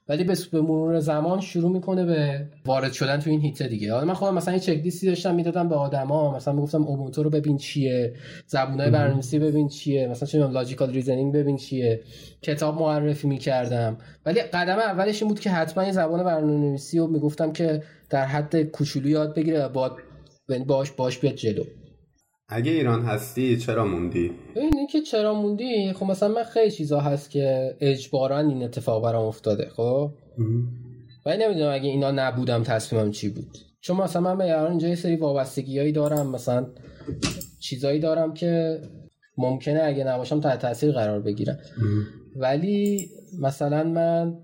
ولی 0.09 0.23
به 0.23 0.61
مرور 0.61 0.99
زمان 0.99 1.41
شروع 1.41 1.71
می‌کنه 1.71 2.05
به 2.05 2.45
وارد 2.65 2.93
شدن 2.93 3.19
تو 3.19 3.29
این 3.29 3.41
حیطه 3.41 3.67
دیگه. 3.67 3.93
حالا 3.93 4.05
من 4.05 4.13
خودم 4.13 4.35
مثلا 4.35 4.53
یه 4.53 4.59
چک 4.59 4.81
لیستی 4.83 5.07
داشتم 5.07 5.35
می‌دادم 5.35 5.69
به 5.69 5.75
آدما 5.75 6.35
مثلا 6.35 6.53
می‌گفتم 6.53 6.83
Ubuntu 6.83 7.23
رو 7.23 7.29
ببین 7.29 7.57
چیه 7.57 8.13
زبونای 8.47 8.89
برنامه‌نویسی 8.89 9.39
ببین 9.39 9.67
چیه 9.67 10.07
مثلا 10.07 10.27
چه 10.27 10.47
logical 10.47 10.91
reasoning 10.91 11.33
ببین 11.33 11.57
چیه 11.57 12.01
کتاب 12.41 12.79
معرفی 12.79 13.27
می‌کردم. 13.27 13.97
ولی 14.25 14.41
قدم 14.41 14.79
اولش 14.79 15.21
این 15.21 15.29
بود 15.29 15.39
که 15.39 15.49
حتما 15.49 15.83
یه 15.83 15.91
زبان 15.91 16.23
برنامه‌نویسی 16.23 16.99
رو 16.99 17.07
می‌گفتم 17.07 17.51
که 17.51 17.83
در 18.09 18.25
حد 18.25 18.63
کوچولو 18.63 19.09
یاد 19.09 19.35
بگیره 19.35 19.67
با 19.67 19.97
یعنی 20.49 20.63
باش 20.63 20.91
باش 20.91 21.19
بیاد 21.19 21.35
جلو. 21.35 21.63
اگه 22.49 22.71
ایران 22.71 23.01
هستی 23.05 23.57
چرا 23.57 23.85
موندی؟ 23.85 24.31
این 24.55 24.87
که 24.87 25.01
چرا 25.01 25.33
موندی 25.33 25.93
خب 25.93 26.05
مثلا 26.05 26.29
من 26.29 26.43
خیلی 26.43 26.71
چیزا 26.71 26.99
هست 26.99 27.29
که 27.29 27.75
اجبارا 27.79 28.39
این 28.39 28.63
اتفاق 28.63 29.03
برام 29.03 29.25
افتاده 29.25 29.69
خب؟ 29.75 30.11
ولی 31.25 31.43
نمی‌دونم 31.43 31.73
اگه 31.73 31.89
اینا 31.89 32.11
نبودم 32.11 32.63
تصمیمم 32.63 33.11
چی 33.11 33.29
بود. 33.29 33.57
چون 33.81 33.97
مثلا 33.97 34.21
من 34.21 34.37
به 34.37 34.69
اینجا 34.69 34.87
یه 34.87 34.95
سری 34.95 35.15
وابستگیایی 35.15 35.91
دارم 35.91 36.31
مثلا 36.31 36.67
چیزایی 37.59 37.99
دارم 37.99 38.33
که 38.33 38.81
ممکنه 39.37 39.81
اگه 39.83 40.03
نباشم 40.03 40.39
تحت 40.39 40.59
تاثیر 40.59 40.91
قرار 40.91 41.19
بگیرم. 41.19 41.57
ولی 42.35 43.09
مثلا 43.41 43.83
من 43.83 44.37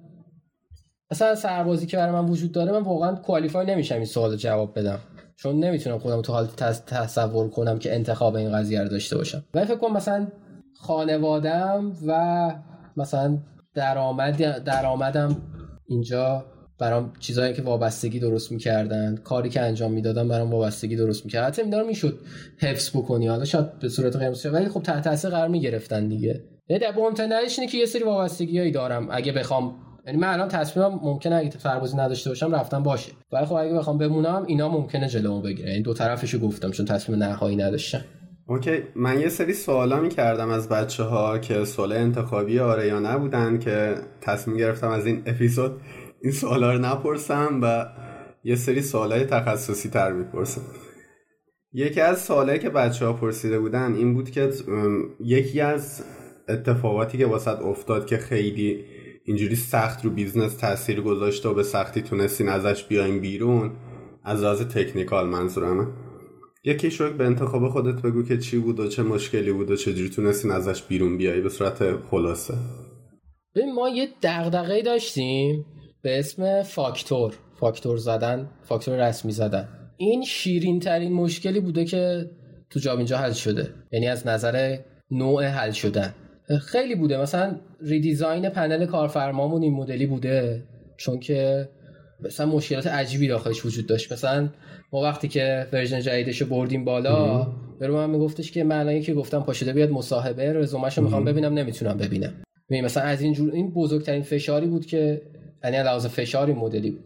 مثلا 1.12 1.36
سربازی 1.36 1.86
که 1.86 1.98
برای 1.98 2.12
من 2.12 2.26
وجود 2.26 2.52
داره 2.52 2.72
من 2.72 2.82
واقعا 2.84 3.16
کوالیفای 3.16 3.66
نمیشم 3.66 3.96
این 3.96 4.06
سوال 4.06 4.36
جواب 4.36 4.80
بدم. 4.80 5.00
چون 5.36 5.60
نمی‌تونم 5.60 6.00
خودم 6.00 6.22
تو 6.22 6.34
حال 6.34 6.48
تصور 6.88 7.50
کنم 7.50 7.80
که 7.80 7.96
انتخاب 7.96 8.36
این 8.36 8.52
قضیه 8.52 8.82
رو 8.82 8.90
داشته 8.90 9.18
باشم. 9.18 9.44
ولی 9.54 9.66
فکر 9.66 9.76
کنم 9.76 9.94
مثلا 9.94 10.28
خانوادم 10.80 11.94
و 12.08 12.54
مثلا 12.98 13.38
درآمد 13.74 14.64
درآمدم 14.64 15.38
اینجا 15.88 16.46
برام 16.80 17.14
چیزایی 17.20 17.54
که 17.54 17.62
وابستگی 17.62 18.20
درست 18.20 18.52
می‌کردن 18.52 19.16
کاری 19.16 19.50
که 19.50 19.62
انجام 19.62 19.92
می‌دادم 19.92 20.28
برام 20.28 20.52
وابستگی 20.52 20.96
درست 20.96 21.26
می‌کرد. 21.26 21.44
حتی 21.44 21.64
میدارم 21.64 21.88
می‌شد 21.88 22.20
حفظ 22.58 22.90
بکنی. 22.90 23.28
حالا 23.28 23.46
شاید 23.46 23.80
به 23.80 23.90
صورت 23.90 24.16
قیمت 24.16 24.46
ولی 24.46 24.70
خب 24.70 24.82
تحت 24.82 25.04
تاثیر 25.04 25.30
قرار 25.30 25.48
می‌گرفتن 25.48 26.08
دیگه. 26.08 26.44
یعنی 26.70 26.80
در 26.80 26.94
اینه 27.58 27.72
که 27.72 27.78
یه 27.78 27.86
سری 27.86 28.04
وابستگیایی 28.04 28.72
دارم. 28.72 29.08
اگه 29.12 29.32
بخوام 29.32 29.76
یعنی 30.06 30.18
من 30.20 30.28
الان 30.28 30.48
تصمیمم 30.48 31.00
ممکنه 31.04 31.36
اگه 31.36 31.50
سربازی 31.50 31.98
نداشته 31.98 32.30
باشم 32.30 32.56
رفتم 32.56 32.84
باشه. 32.84 33.12
ولی 33.32 33.46
خب 33.46 33.54
اگه 33.54 33.74
بخوام 33.74 33.98
بمونم 33.98 34.44
اینا 34.48 34.70
ممکنه 34.70 35.08
جلومو 35.08 35.42
بگیره 35.42 35.70
یعنی 35.70 35.82
دو 35.82 35.94
طرفشو 35.94 36.40
گفتم 36.40 36.72
چون 36.72 36.86
تصمیم 36.86 37.24
نهایی 37.24 37.56
نداشتم. 37.56 38.02
اوکی. 38.48 38.84
من 38.96 39.20
یه 39.20 39.30
سری 39.30 39.54
سوالا 39.54 40.00
می‌کردم 40.00 40.50
از 40.50 40.70
بچه 40.70 41.04
ها 41.04 41.40
که 41.40 41.66
سوال 41.66 41.92
انتخابی 41.92 42.60
آره 42.60 42.88
یا 42.88 43.00
نبودن 43.00 43.60
که 43.60 43.96
تصمیم 44.22 44.58
گرفتم 44.58 44.90
از 44.90 45.06
این 45.06 45.24
اپیزود 45.26 45.82
این 46.24 46.34
سوالا 46.34 46.74
رو 46.74 46.80
نپرسم 46.80 47.60
و 47.64 47.86
یه 48.44 48.56
سری 48.56 48.82
سوالای 48.82 49.26
تخصصی 49.26 49.90
تر 49.90 50.12
می‌پرسم. 50.12 50.62
یکی 51.74 52.02
از 52.02 52.22
سوالایی 52.22 52.60
که 52.60 52.70
بچه 52.70 53.06
ها 53.06 53.14
پرسیده 53.14 53.60
بودن 53.60 53.94
این 53.94 54.14
بود 54.14 54.30
که 54.30 54.50
یکی 55.20 55.62
از 55.62 56.04
اتفاقاتی 56.50 57.18
که 57.18 57.26
واست 57.26 57.60
افتاد 57.62 58.06
که 58.06 58.18
خیلی 58.18 58.86
اینجوری 59.26 59.56
سخت 59.56 60.06
رو 60.06 60.12
business 60.12 60.56
تاثیر 60.56 61.02
گذاشته 61.02 61.50
و 61.50 61.54
به 61.54 61.64
سختی 61.64 62.02
تونستین 62.02 62.50
ازش 62.50 62.84
بیاین 62.84 63.22
بیرون 63.22 63.72
از 64.24 64.42
لحاظ 64.42 64.62
technical 64.62 65.28
منظورمه 65.28 65.88
یکی‌شو 66.64 66.92
که 66.92 67.14
به 67.14 67.26
انتخاب 67.26 67.70
خودت 67.70 68.02
بگو 68.02 68.24
که 68.24 68.38
چی 68.38 68.58
بود 68.58 68.80
و 68.80 68.88
چه 68.88 69.04
مشکلی 69.04 69.52
بود 69.52 69.72
و 69.72 69.76
چجوری 69.76 70.10
تونستین 70.10 70.52
ازش 70.52 70.82
بیرون 70.82 71.18
بیایی 71.18 71.42
به 71.42 71.50
صورت 71.50 71.96
خلاصه. 72.12 72.54
ببین 73.56 73.74
ما 73.74 73.90
یه 73.90 74.08
دغدغه 74.24 74.82
داشتیم 74.82 75.66
به 76.02 76.20
اسم 76.20 76.64
فاکتور. 76.64 77.34
فاکتور 77.60 77.98
زدن 77.98 78.50
فاکتور 78.64 79.08
رسمی 79.08 79.32
زدن. 79.32 79.68
این 79.98 80.24
شیرین 80.24 80.80
ترین 80.80 81.14
مشکلی 81.14 81.60
بوده 81.60 81.86
که 81.86 82.30
تو 82.70 82.80
جابینجا 82.80 83.18
حل 83.18 83.32
شده. 83.32 83.74
یعنی 83.92 84.08
از 84.08 84.28
نظر 84.28 84.78
نوع 85.12 85.46
حل 85.46 85.72
شدن. 85.72 86.14
خیلی 86.60 86.96
بوده. 86.96 87.22
مثلا 87.22 87.56
redesign 87.82 88.50
پنل 88.50 88.86
کارفرمامون 88.86 89.62
این 89.62 89.74
مدلی 89.74 90.06
بوده 90.06 90.64
چون 90.98 91.20
که 91.20 91.70
مثلا 92.20 92.46
مشکلات 92.46 92.88
عجیبی 92.88 93.28
داخلش 93.28 93.66
وجود 93.66 93.88
داشت. 93.88 94.12
مثلا 94.12 94.50
ما 94.94 95.02
وقتی 95.02 95.28
که 95.28 95.68
version 95.74 96.00
جدیدش 96.00 96.42
رو 96.42 96.48
بردیم 96.48 96.86
بالا 96.86 97.48
برو 97.80 97.94
من 97.94 98.10
میگفتش 98.10 98.52
که 98.52 98.64
من 98.64 98.96
یکی 98.96 99.14
گفتم 99.14 99.40
پاشده 99.40 99.74
بیاد 99.74 99.90
مصاحبه 99.90 100.54
رزومش 100.54 100.98
رو 100.98 101.04
می‌خوام 101.04 101.26
ببینم 101.26 101.54
نمی‌تونم 101.54 101.98
ببینم. 101.98 102.34
مثلا 102.70 103.04
از 103.04 103.22
این 103.22 103.34
جور 103.34 103.54
این 103.54 103.72
بزرگترین 103.72 104.22
فشاری 104.22 104.68
بود 104.68 104.86
که 104.86 105.22
یعنی 105.64 105.78
لحاظ 105.78 106.06
فشاری 106.06 106.54
مدلی 106.54 106.92
بود. 106.92 107.04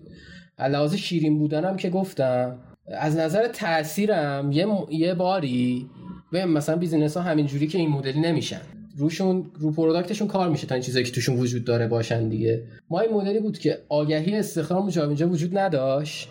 لحاظ 0.60 0.96
شیرین 0.96 1.40
بودنم 1.40 1.78
که 1.78 1.90
گفتم 1.90 2.60
از 2.88 3.18
نظر 3.18 3.48
تاثیرم 3.48 4.52
یه, 4.52 4.68
یه 4.90 5.14
باری 5.14 5.90
مثلا 6.32 6.76
business 6.76 7.18
ها 7.18 7.24
همین 7.24 7.46
جوری 7.46 7.68
که 7.68 7.78
این 7.78 7.90
مدلی 7.90 8.20
نمیشن. 8.20 8.62
روشون 8.98 9.52
رو 9.60 9.72
product 9.72 10.08
شون 10.08 10.28
کار 10.28 10.50
میشه 10.50 10.68
تا 10.68 10.76
این 10.76 10.84
چیزایی 10.84 11.06
که 11.06 11.12
توشون 11.12 11.38
وجود 11.38 11.66
داره 11.66 11.88
باشن 11.88 12.30
دیگه. 12.30 12.64
ما 12.90 13.00
این 13.00 13.14
مدلی 13.14 13.40
بود 13.40 13.58
که 13.58 13.78
آگهی 13.90 14.36
استخدام 14.36 14.90
جابینجا 14.90 15.30
وجود 15.30 15.58
نداشت 15.58 16.30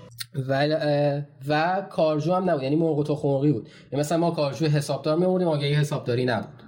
و 0.49 0.69
و 1.49 1.83
کارجو 1.91 2.33
هم 2.33 2.51
نبود. 2.51 2.63
یعنی 2.63 2.77
مرغ 2.77 3.11
و 3.11 3.15
تخم‌مرغی 3.15 3.53
بود. 3.53 3.69
یعنی 3.93 4.01
مثلا 4.01 4.19
ما 4.19 4.31
کارجو 4.31 4.67
حسابدار 4.67 5.19
میوردیم 5.19 5.49
آگهی 5.49 5.75
حسابداری 5.75 6.25
نبود. 6.25 6.63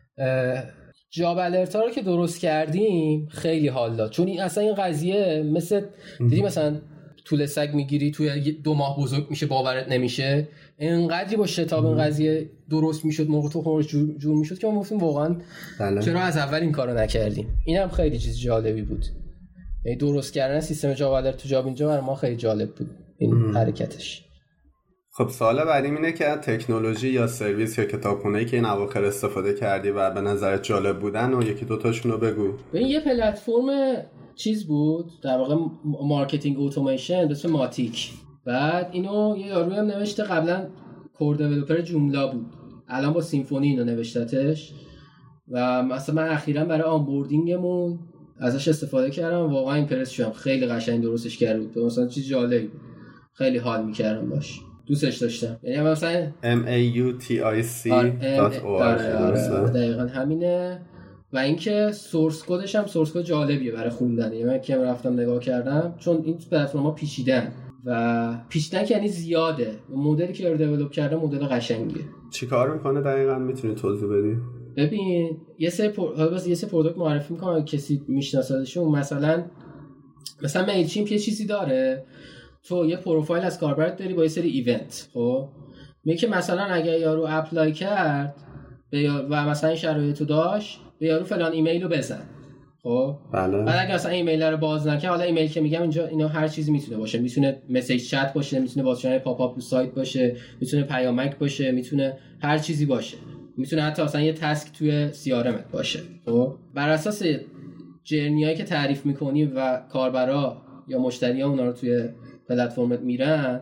جاب 1.11 1.39
الرتا 1.39 1.81
رو 1.81 1.91
که 1.91 2.03
درست 2.03 2.41
کردیم 2.41 3.29
خیلی 3.31 3.69
حال 3.69 3.97
داد. 3.97 4.11
چون 4.11 4.27
این 4.27 4.41
اصلا 4.41 4.65
این 4.65 4.75
قضیه 4.75 5.43
مثل 5.43 5.83
دیدی 6.19 6.43
مثلا 6.43 6.77
طول 7.25 7.47
سگ 7.47 7.71
می‌گیری 7.75 8.11
توی 8.11 8.53
دو 8.53 8.75
ماه 8.75 9.01
بزرگ 9.01 9.27
میشه 9.31 9.47
باورت 9.47 9.89
نمیشه. 9.89 10.49
انقدری 10.79 11.37
با 11.37 11.47
شتاب 11.47 11.87
این 11.87 11.99
قضیه 11.99 12.51
درست 12.71 13.05
می‌شد 13.05 13.29
موقع 13.29 13.49
تو 13.49 13.63
خورش 13.63 13.87
جور, 13.87 14.19
جور 14.19 14.37
می‌شد 14.37 14.59
که 14.59 14.67
ما 14.67 14.81
گفتیم 14.81 14.99
واقعا 14.99 15.37
بله. 15.81 16.03
چرا 16.03 16.21
از 16.21 16.37
اول 16.37 16.61
این 16.61 16.73
کارو 16.73 16.99
نکردیم؟ 16.99 17.49
این 17.67 17.77
هم 17.77 17.89
خیلی 17.89 18.19
چیز 18.19 18.39
جالبی 18.39 18.83
بود. 18.83 19.05
یعنی 19.85 19.99
درست 19.99 20.33
کردن 20.33 20.61
سیستم 20.61 20.93
جاوالر 20.93 21.33
تو 21.33 21.49
جاب 21.49 21.67
اینجا 21.67 21.89
برای 21.89 22.01
ما 22.01 22.15
خیلی 22.15 22.37
جالب 22.37 22.75
بود 22.75 22.91
این 23.19 23.35
حرکتش. 23.55 24.23
خب 25.11 25.29
سوال 25.29 25.65
بعدی 25.65 25.89
اینه 25.89 26.13
که 26.13 26.25
تکنولوژی 26.25 27.09
یا 27.09 27.27
سرویس 27.27 27.79
یا 27.79 27.85
کتابخونه 27.85 28.45
که 28.45 28.57
این 28.57 28.65
اواخر 28.65 29.05
استفاده 29.05 29.55
کردی 29.55 29.91
و 29.91 30.11
به 30.11 30.21
نظرت 30.21 30.63
جالب 30.63 31.01
بودن 31.01 31.35
و 31.35 31.43
یکی 31.43 31.65
دوتاشون 31.65 32.13
رو 32.13 32.19
بگو. 32.19 32.53
این 32.73 32.87
یه 32.87 33.01
پلتفرم 33.01 33.97
چیز 34.35 34.67
بود 34.67 35.11
در 35.23 35.39
واقع 35.39 35.55
marketing 35.85 36.57
automation 36.61 37.27
به 37.27 37.33
اسم 37.33 37.51
Mautic. 37.51 38.11
بعد 38.47 38.89
اینو 38.93 39.37
یه 39.39 39.47
یارو 39.47 39.73
هم 39.73 39.85
نوشته 39.85 40.23
قبلا 40.23 40.67
core 41.15 41.37
developer 41.37 41.81
Joomla 41.81 42.27
بود. 42.27 42.47
الان 42.89 43.13
با 43.13 43.21
Symfony 43.21 43.69
اینو 43.69 43.85
نوشتتش. 43.85 44.73
و 45.51 45.83
مثلا 45.83 46.15
من 46.15 46.29
اخیرا 46.29 46.65
برای 46.65 46.83
onboarding 46.83 47.72
مون 47.72 47.99
ازش 48.41 48.69
استفاده 48.69 49.11
کردم. 49.11 49.53
واقعا 49.53 49.75
impress 49.75 50.11
شدم. 50.11 50.31
خیلی 50.33 50.67
قشنگ 50.67 51.03
درستش 51.03 51.39
کرده 51.39 51.61
بود 51.61 51.79
مثلا 51.79 52.07
چیز 52.07 52.29
جالبی. 52.29 52.67
بود 52.67 52.81
خیلی 53.33 53.59
حال 53.59 53.85
می‌کردم 53.85 54.31
باش. 54.31 54.61
دوستش 54.87 55.17
داشتم. 55.17 55.57
یعنی 55.63 55.81
مثلا 55.81 56.27
M 56.43 56.67
A 56.67 56.97
U 56.97 57.23
T 57.23 57.27
I 57.29 57.65
C 57.85 57.93
آره, 57.93 58.61
آره،, 58.65 59.17
آره، 59.17 59.71
دقیقا 59.71 60.03
همینه. 60.03 60.81
و 61.33 61.39
اینکه 61.39 61.91
source 61.93 62.45
code 62.49 62.66
ش 62.66 62.75
هم 62.75 62.87
source 62.87 63.13
code 63.13 63.23
جالبیه 63.23 63.73
برای 63.73 63.91
خوندن. 63.91 64.33
یعنی 64.33 64.45
من 64.45 64.61
که 64.61 64.77
رفتم 64.77 65.13
نگاه 65.13 65.39
کردم. 65.41 65.95
چون 65.99 66.23
این 66.25 66.39
پلتفرم‌ها 66.51 66.91
پیچیدن. 66.91 67.53
و 67.87 68.39
که 68.85 68.95
یعنی 68.95 69.09
زیاده. 69.09 69.79
مدلی 69.89 70.33
که 70.33 70.51
رو 70.51 70.57
develop 70.57 70.91
کرده 70.91 71.17
مدل 71.17 71.47
قشنگیه. 71.47 72.05
چیکار 72.31 72.75
می‌کنه؟ 72.75 73.01
دقیقا 73.01 73.39
می‌تونی 73.39 73.75
توضیح 73.75 74.09
بدی؟ 74.09 74.37
ببین 74.77 75.41
یه 75.59 75.71
سری 75.71 75.89
پر... 75.89 76.31
یه 76.47 76.55
سری 76.55 76.71
product 76.71 76.99
معرفی 76.99 77.35
می‌کنم 77.35 77.65
کسی 77.65 78.03
میشناسدشون. 78.09 78.89
مثلا 78.89 79.45
مثلا 80.43 80.67
میل 80.67 80.87
یه 81.13 81.19
چیزی 81.19 81.47
داره. 81.47 82.07
تو 82.63 82.87
یه 82.87 82.97
پروفایل 82.97 83.45
از 83.45 83.61
کاربرت 83.61 83.97
داری 83.97 84.15
با 84.15 84.23
یه 84.23 84.29
سری 84.29 84.49
event 84.49 85.09
خب؟ 85.13 85.49
میگه 86.05 86.29
مثلا 86.29 86.63
اگه 86.63 87.01
یارو 87.01 87.27
apply 87.29 87.73
کرد 87.73 88.35
و 89.31 89.47
مثلا 89.47 89.71
این 89.71 89.79
شرایطو 89.79 90.25
داشت 90.25 90.81
به 90.99 91.07
یارو 91.07 91.25
فلان 91.25 91.53
ایمیل 91.53 91.83
رو 91.83 91.89
بزن. 91.89 92.23
خب. 92.87 93.17
بله. 93.33 93.63
بعد 93.63 93.85
اگه 93.87 93.95
مثلا 93.95 94.13
ایمیل 94.13 94.43
رو 94.43 94.57
باز 94.57 94.87
نکنه 94.87 95.11
حالا 95.11 95.23
ایمیل 95.25 95.49
که 95.49 95.61
میگم 95.61 95.83
اینجا 95.83 96.07
اینا 96.07 96.29
هر 96.29 96.49
چیزی 96.49 96.73
می‌تونه 96.73 96.97
باشه. 96.97 97.19
می‌تونه 97.19 97.63
message 97.71 98.09
چت 98.09 98.33
باشه 98.33 98.59
می‌تونه 98.61 98.85
باز 98.85 99.19
شدن 99.19 99.41
popup 99.41 99.61
سایت 99.61 99.95
باشه 99.95 100.37
می‌تونه 100.61 100.83
پیامک 100.83 101.39
باشه 101.39 101.73
می‌تونه 101.73 102.19
هر 102.43 102.59
چیزی 102.59 102.87
باشه. 102.87 103.17
می‌تونه 103.57 103.83
حتی 103.83 104.03
مثلا 104.03 104.21
یه 104.21 104.33
task 104.33 104.73
توی 104.73 105.13
CRM 105.13 105.56
ت 105.56 105.71
باشه. 105.71 106.01
خب. 106.27 106.55
بر 106.75 106.89
اساس 106.89 107.23
journey 108.05 108.41
هایی 108.41 108.57
که 108.57 108.65
تعریف 108.65 109.07
می‌کنی 109.07 109.45
و 109.45 109.81
کاربرا 109.93 110.63
یا 110.89 110.99
مشتری 110.99 111.41
ها 111.41 111.49
اونا 111.49 111.65
رو 111.65 111.73
توی 111.73 112.09
پلتفرمت 112.49 113.01
میرن 113.01 113.61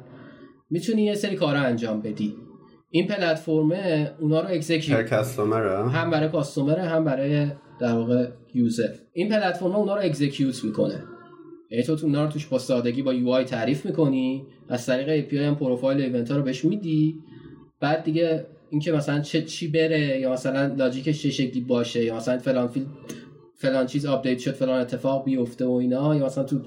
می‌تونی 0.70 1.02
یه 1.02 1.14
سری 1.14 1.36
کارا 1.36 1.60
انجام 1.60 2.00
بدی. 2.00 2.34
این 2.90 3.06
پلتفرم 3.06 3.72
اونا 4.20 4.40
رو 4.40 4.48
execute 4.48 5.12
هم 5.12 6.10
برای 6.10 6.28
customer 6.28 6.78
هم 6.78 7.04
برای 7.04 7.46
در 7.80 7.94
واقع 7.94 8.28
user 8.54 8.88
این 9.12 9.28
پلتفرم 9.28 9.72
اونا 9.72 9.94
رو 9.94 10.02
execute 10.02 10.64
می‌کنه. 10.64 11.02
یعنی 11.70 11.84
تو 11.84 11.96
اونا 12.02 12.24
رو 12.24 12.30
توش 12.30 12.46
با 12.46 12.58
سادگی 12.58 13.02
با 13.02 13.14
UI 13.14 13.44
تعریف 13.44 13.86
می‌کنی 13.86 14.46
از 14.68 14.86
طریق 14.86 15.08
API 15.08 15.38
هم 15.38 15.54
پروفایل 15.54 16.00
event 16.00 16.30
رو 16.30 16.42
بهش 16.42 16.64
میدی. 16.64 17.14
بعد 17.80 18.04
دیگه 18.04 18.46
اینکه 18.70 18.92
مثلا 18.92 19.20
چه 19.20 19.42
چی 19.42 19.68
بره 19.68 20.20
یا 20.20 20.32
مثلا 20.32 20.74
logic 20.74 21.08
ش 21.08 21.22
چه 21.22 21.30
شکلی 21.30 21.60
باشه 21.60 22.04
یا 22.04 22.16
مثلا 22.16 22.38
فلان 22.38 22.68
field 22.68 22.86
فلان 23.54 23.86
چیز 23.86 24.06
آپدیت 24.06 24.38
شد 24.38 24.50
فلان 24.50 24.80
اتفاق 24.80 25.24
بیفته 25.24 25.66
و 25.66 25.72
اینا 25.72 26.16
یا 26.16 26.26
مثلا 26.26 26.44
تو 26.44 26.60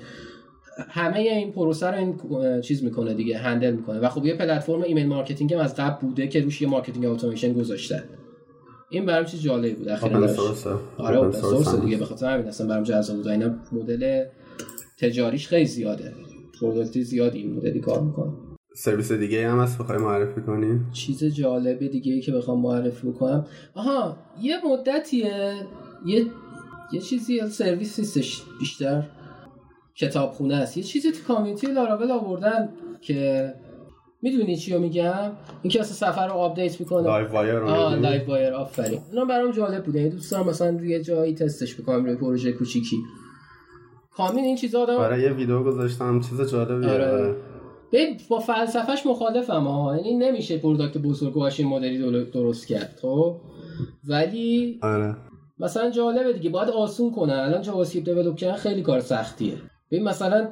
همه 0.90 1.20
این 1.20 1.52
پروسه 1.52 1.88
رو 1.88 1.98
این 1.98 2.62
چیز 2.62 2.84
می‌کنه 2.84 3.14
دیگه 3.14 3.38
handle 3.38 3.74
می‌کنه. 3.74 4.00
و 4.00 4.10
خب 4.10 4.26
یه 4.26 4.36
پلتفرم 4.36 4.82
email 4.82 5.08
marketing 5.08 5.54
هم 5.54 5.60
از 5.60 5.76
قبل 5.76 6.08
بوده 6.08 6.28
که 6.28 6.42
روش 6.42 6.62
یه 6.62 6.68
marketing 6.68 7.06
automation 7.06 7.54
گذاشته 7.54 8.04
این 8.90 9.06
برام 9.06 9.26
چیز 9.26 9.42
جالبی 9.42 9.74
بود. 9.74 9.90
اخیرا 9.90 10.30
آره 10.98 11.18
open 11.18 11.42
source 11.42 11.76
دیگه 11.76 11.98
به 11.98 12.06
خاطر 12.06 12.34
همین. 12.34 12.48
اصلا 12.48 12.68
برام 12.68 12.84
جذاب 12.84 13.18
بود. 13.18 13.28
اینا 13.28 13.56
مدل 13.72 14.26
تجاریش 15.00 15.48
خیلی 15.48 15.66
زیاده. 15.66 16.14
product 16.62 17.02
زیادی 17.02 17.40
این 17.40 17.54
مدلی 17.54 17.80
کار 17.80 18.02
می‌کنه. 18.02 18.32
سرویس 18.76 19.12
دیگه 19.12 19.50
هم 19.50 19.60
هست 19.60 19.78
بخوای 19.78 19.98
معرفی 19.98 20.42
کنی؟ 20.42 20.80
چیز 20.94 21.24
جالب 21.24 21.88
دیگه 21.88 22.14
ای 22.14 22.22
که 22.22 22.32
بخوام 22.32 22.62
معرفی 22.62 23.08
بکنم. 23.08 23.46
آها 23.74 24.18
یه 24.42 24.56
مدتیه. 24.66 25.54
یه 26.06 26.26
یه 26.94 27.02
چیزی 27.02 27.50
سرویس 27.50 28.00
نیستش. 28.00 28.42
بیشتر 28.60 29.04
کتابخونه 29.96 30.56
است. 30.56 30.78
یه 30.78 30.84
چیزی 30.84 31.12
تو 31.12 31.34
community 31.34 31.68
Laravel 31.68 32.12
آوردن 32.12 32.70
که 33.02 33.54
می‌دونی 34.22 34.58
چی 34.58 34.74
رو 34.74 34.80
میگم؟ 34.80 35.32
اینکه 35.64 35.80
اصلا 35.80 36.12
صفحه 36.12 36.28
رو 36.28 36.34
آپدیت 36.34 36.80
می‌کنه. 36.80 37.04
لایو 37.04 37.28
وایر 37.28 37.56
آه 37.56 37.96
لایو 37.96 38.28
وایر 38.28 38.54
آفرین. 38.54 39.00
اونا 39.10 39.26
برام 39.26 39.52
جالب 39.52 39.84
بوده. 39.84 40.10
دوست 40.10 40.32
دارم 40.32 40.48
مثلا 40.50 40.78
روی 40.78 41.04
جایی 41.04 41.36
تستش 41.36 41.82
بکنم 41.82 42.06
روی 42.06 42.16
پروژه 42.16 42.52
کوچیکی. 42.52 42.98
کامین 44.12 44.46
این 44.46 44.56
چیزا 44.56 44.82
آدم 44.82 44.98
برای 44.98 45.22
یه 45.22 45.34
ویدیو 45.34 45.64
گذاشتم. 45.64 46.22
چیز 46.22 46.52
جالبیه. 46.52 46.90
آره. 46.90 47.36
با 48.30 48.40
فلسفهش 48.40 49.06
مخالفم 49.06 49.64
ها 49.64 49.96
یعنی 49.98 50.14
نمیشه 50.14 50.58
product 50.58 50.98
بزرگ 50.98 51.38
این 51.38 51.68
مدلی 51.68 52.26
درست 52.26 52.68
کرد 52.68 53.00
خب؟ 53.02 53.42
ولی 54.08 54.80
آره. 54.82 55.16
مثلا 55.60 55.90
جالبه 55.90 56.34
دیگه. 56.34 56.50
باید 56.50 56.70
آسون 56.70 57.12
کنن. 57.12 57.34
الان 57.34 57.62
JavaScript 57.62 58.10
develop 58.10 58.36
کردن 58.36 58.56
خیلی 58.56 58.82
کار 58.82 59.00
سختیه. 59.00 59.54
ببین 59.92 60.04
مثلا 60.04 60.48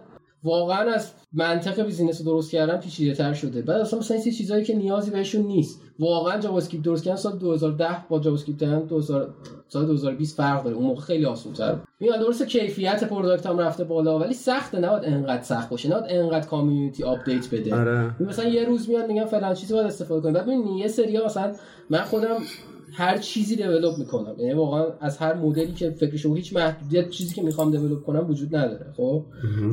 واقعا 0.45 0.91
از 0.93 1.11
منطق 1.33 1.85
business 1.85 2.21
درست 2.21 2.51
کردن 2.51 2.77
پیچیده 2.77 3.13
تر 3.13 3.33
شده. 3.33 3.61
بعد 3.61 3.81
اصلا 3.81 3.99
مثلا 3.99 4.17
این 4.17 4.33
چیزایی 4.33 4.63
که 4.63 4.75
نیازی 4.75 5.11
بهشون 5.11 5.45
نیست. 5.45 5.81
واقعا 5.99 6.39
JavaScript 6.39 6.85
درست 6.85 7.03
کردن 7.03 7.17
سال 7.17 7.37
2010 7.37 7.87
با 8.09 8.19
JavaScript 8.19 8.63
2000 8.63 9.29
سال 9.67 9.85
2020 9.85 10.37
فرق 10.37 10.63
داره. 10.63 10.75
اون 10.75 10.85
موقع 10.85 11.01
خیلی 11.01 11.25
آسون 11.25 11.53
تر 11.53 11.75
میاد 11.99 12.19
درست 12.19 12.43
کیفیت 12.43 13.03
product 13.03 13.45
هم 13.45 13.59
رفته 13.59 13.83
بالا 13.83 14.19
ولی 14.19 14.33
سخته. 14.33 14.79
نباید 14.79 15.03
انقدر 15.05 15.43
سخت 15.43 15.69
باشه. 15.69 15.89
نباید 15.89 16.05
انقدر 16.09 16.47
community 16.47 17.03
آپدیت 17.03 17.49
بده. 17.49 17.75
آره. 17.75 18.15
مثلا 18.19 18.49
یه 18.49 18.65
روز 18.65 18.89
میاد 18.89 19.07
میگن 19.07 19.25
فلان 19.25 19.53
چیزی 19.53 19.73
باید 19.73 19.87
استفاده 19.87 20.21
کنید 20.21 20.35
بعد 20.35 20.45
ببین 20.45 20.67
یه 20.67 20.87
سری 20.87 21.25
مثلا 21.25 21.53
من 21.89 22.01
خودم 22.01 22.37
هر 22.95 23.17
چیزی 23.17 23.55
develop 23.55 23.97
می‌کنم. 23.97 24.35
یعنی 24.37 24.53
واقعا 24.53 24.85
از 25.01 25.17
هر 25.17 25.33
مدلی 25.33 25.71
که 25.71 25.89
فکرشو 25.89 26.33
هیچ 26.33 26.55
محدودیت 26.55 27.09
چیزی 27.09 27.35
که 27.35 27.41
می‌خوام 27.41 27.71
develop 27.71 28.03
کنم 28.03 28.29
وجود 28.29 28.55
نداره 28.55 28.85
خب؟ 28.97 29.23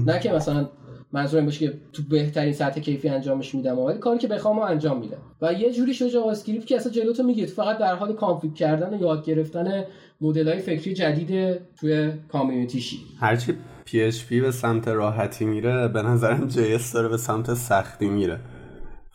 نه 0.06 0.20
که 0.20 0.32
مثلا 0.32 0.68
منظور 1.12 1.38
این 1.38 1.46
باشه 1.46 1.66
که 1.66 1.78
تو 1.92 2.02
بهترین 2.10 2.52
سطح 2.52 2.80
کیفی 2.80 3.08
انجامش 3.08 3.54
میدم 3.54 3.78
ولی 3.78 3.98
کاری 3.98 4.18
که 4.18 4.28
بخوام 4.28 4.58
انجام 4.58 5.00
میدم. 5.00 5.18
و 5.42 5.52
یه 5.52 5.72
جوری 5.72 5.94
شد 5.94 6.08
JavaScript 6.08 6.66
که 6.66 6.76
اصلا 6.76 6.92
جلو 6.92 7.12
تو 7.12 7.22
میگه 7.22 7.46
فقط 7.46 7.78
در 7.78 7.94
حال 7.94 8.12
config 8.12 8.54
کردن 8.54 8.94
و 8.94 9.00
یاد 9.00 9.24
گرفتن 9.24 9.84
مدل 10.20 10.48
های 10.48 10.58
فکری 10.58 10.94
جدید 10.94 11.58
توی 11.80 12.12
community 12.28 12.81
شی 12.81 12.98
هرچی 13.20 13.54
PHP 13.86 14.28
به 14.30 14.50
سمت 14.50 14.88
راحتی 14.88 15.44
میره 15.44 15.88
به 15.88 16.02
نظرم 16.02 16.48
JS 16.50 16.92
داره 16.94 17.08
به 17.08 17.16
سمت 17.16 17.54
سختی 17.54 18.08
میره. 18.08 18.38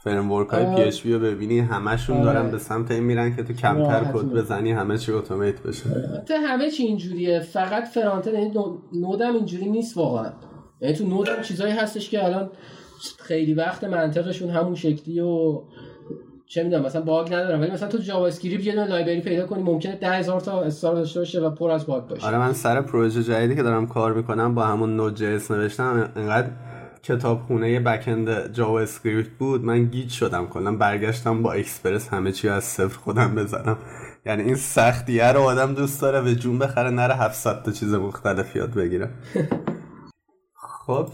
framework 0.03 0.49
های 0.50 0.76
PHP 0.76 1.05
رو 1.06 1.20
ببینی 1.20 1.60
همشون 1.60 2.22
دارن 2.22 2.41
آره. 2.41 2.52
به 2.52 2.58
سمت 2.58 2.91
این 2.91 3.04
میرن 3.04 3.36
که 3.36 3.43
تو 3.43 3.54
کمتر 3.54 4.04
کد 4.14 4.26
بزنی 4.26 4.72
همه 4.72 4.98
چی 4.98 5.12
automate 5.12 5.64
بشه. 5.64 5.89
تو 6.28 6.34
همه 6.34 6.72
چی 6.72 6.84
اینجوریه. 6.84 7.39
فقط 7.39 7.88
front 7.88 8.28
یعنی 8.28 8.54
Node 8.93 9.26
م 9.26 9.34
اینجوری 9.34 9.70
نیست 9.70 9.98
واقعا. 9.98 10.32
یعنی 10.82 10.95
تو 10.95 11.08
Node 11.08 11.35
م 11.35 11.41
چیزایی 11.41 11.74
هستش 11.74 12.10
که 12.10 12.26
الان 12.26 12.50
خیلی 13.20 13.54
وقت 13.54 13.84
منطقشون 13.84 14.50
همون 14.50 14.76
شکلی 14.76 15.20
و 15.20 15.62
چه 16.45 16.64
می‌دونم 16.64 16.86
مثلا 16.86 17.02
bug 17.01 17.34
ندارم. 17.34 17.62
ولی 17.62 17.72
مثلا 17.72 17.89
تو 17.89 17.98
JavaScript 17.97 18.66
یه 18.66 18.74
دونه 18.74 18.88
library 18.88 19.22
پیدا 19.22 19.45
کنی 19.45 19.64
ممکنه 19.64 19.95
10000 19.95 20.41
تا 20.41 20.62
star 20.62 20.95
داشته 20.95 21.20
باشه 21.20 21.41
و 21.41 21.50
پر 21.50 21.72
از 21.72 21.86
bug 21.86 22.03
باشه. 22.04 22.28
آره 22.28 22.38
من 22.38 22.54
سر 22.54 22.82
پروژه 22.82 23.24
جدیدی 23.24 23.56
که 23.56 23.64
دارم 23.64 23.88
کار 23.88 24.14
می‌کنم 24.14 24.56
با 24.56 24.64
همون 24.64 24.95
Node.js 24.95 25.51
نوشتم 25.52 26.10
انقدر 26.16 26.48
کتابخونه 27.08 27.80
backend 27.80 28.53
JavaScript 28.53 29.30
بود 29.30 29.66
من 29.66 29.86
گیج 29.86 30.10
شدم 30.10 30.47
کنم 30.47 30.78
برگشتم 30.78 31.43
با 31.43 31.53
اکسپرس 31.53 32.10
همه 32.10 32.32
چی 32.32 32.49
از 32.49 32.64
صفر 32.64 32.97
خودم 32.97 33.36
بزنم. 33.36 33.78
یعنی 34.26 34.43
این 34.43 34.55
سختیه 34.55 35.32
رو 35.32 35.39
آدم 35.39 35.74
دوست 35.74 36.01
داره 36.01 36.22
به 36.22 36.36
جون 36.36 36.60
بخره 36.60 36.89
نره 36.89 37.16
700 37.16 37.64
تا 37.64 37.72
چیز 37.72 37.93
مختلف 37.93 38.55
یاد 38.55 38.74
بگیره. 38.74 39.10
خب 40.88 41.10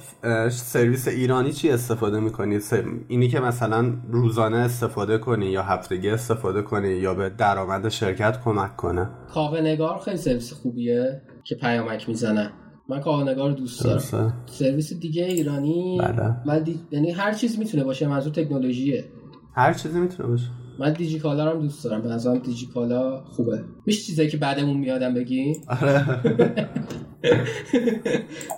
سرویس 0.50 1.08
ایرانی 1.08 1.52
چی 1.52 1.70
استفاده 1.70 2.20
می‌کنی؟ 2.20 2.60
اینی 3.08 3.28
که 3.28 3.40
مثلا 3.40 3.94
روزانه 4.12 4.58
استفاده 4.58 5.18
کنی 5.18 5.46
یا 5.46 5.64
هفتگی 5.64 6.10
استفاده 6.10 6.62
کنی 6.62 6.90
یا 6.90 7.14
به 7.14 7.30
درآمد 7.30 7.90
شرکت 7.90 8.42
کمک 8.44 8.76
کنه؟ 8.76 9.10
کاوه 9.34 9.62
نگار 9.62 10.00
خیلی 10.00 10.18
سرویس 10.18 10.54
خوبیه 10.54 11.22
که 11.44 11.56
پیامک 11.56 12.10
می‌زنه. 12.10 12.52
من 12.90 13.00
کاهنگار 13.00 13.50
رو 13.50 13.56
دوست 13.56 13.84
دارم. 13.84 14.34
سرویس 14.46 14.94
دیگه 14.94 15.26
ایرانی 15.26 15.98
بله. 16.02 16.36
من 16.46 16.66
یعنی 16.92 17.12
هر 17.12 17.34
چیز 17.34 17.60
می‌تونه 17.60 17.84
باشه 17.84 18.08
منظور 18.08 18.34
تکنولوژیه. 18.34 19.06
هر 19.56 19.74
چیزی 19.74 20.00
می‌تونه 20.00 20.30
باشه. 20.30 20.48
من 20.80 20.94
دیجیکالا 20.94 21.46
رو 21.46 21.52
هم 21.52 21.62
دوست 21.62 21.84
دارم. 21.84 22.02
به 22.02 22.10
نظرم 22.10 22.38
دیجیکالا 22.38 23.24
خوبه. 23.24 23.64
میشه 23.86 24.02
چیزایی 24.02 24.30
که 24.30 24.38
بعدمون 24.38 24.78
میادم 24.78 25.14
بگی؟ 25.14 25.54
آره. 25.68 26.06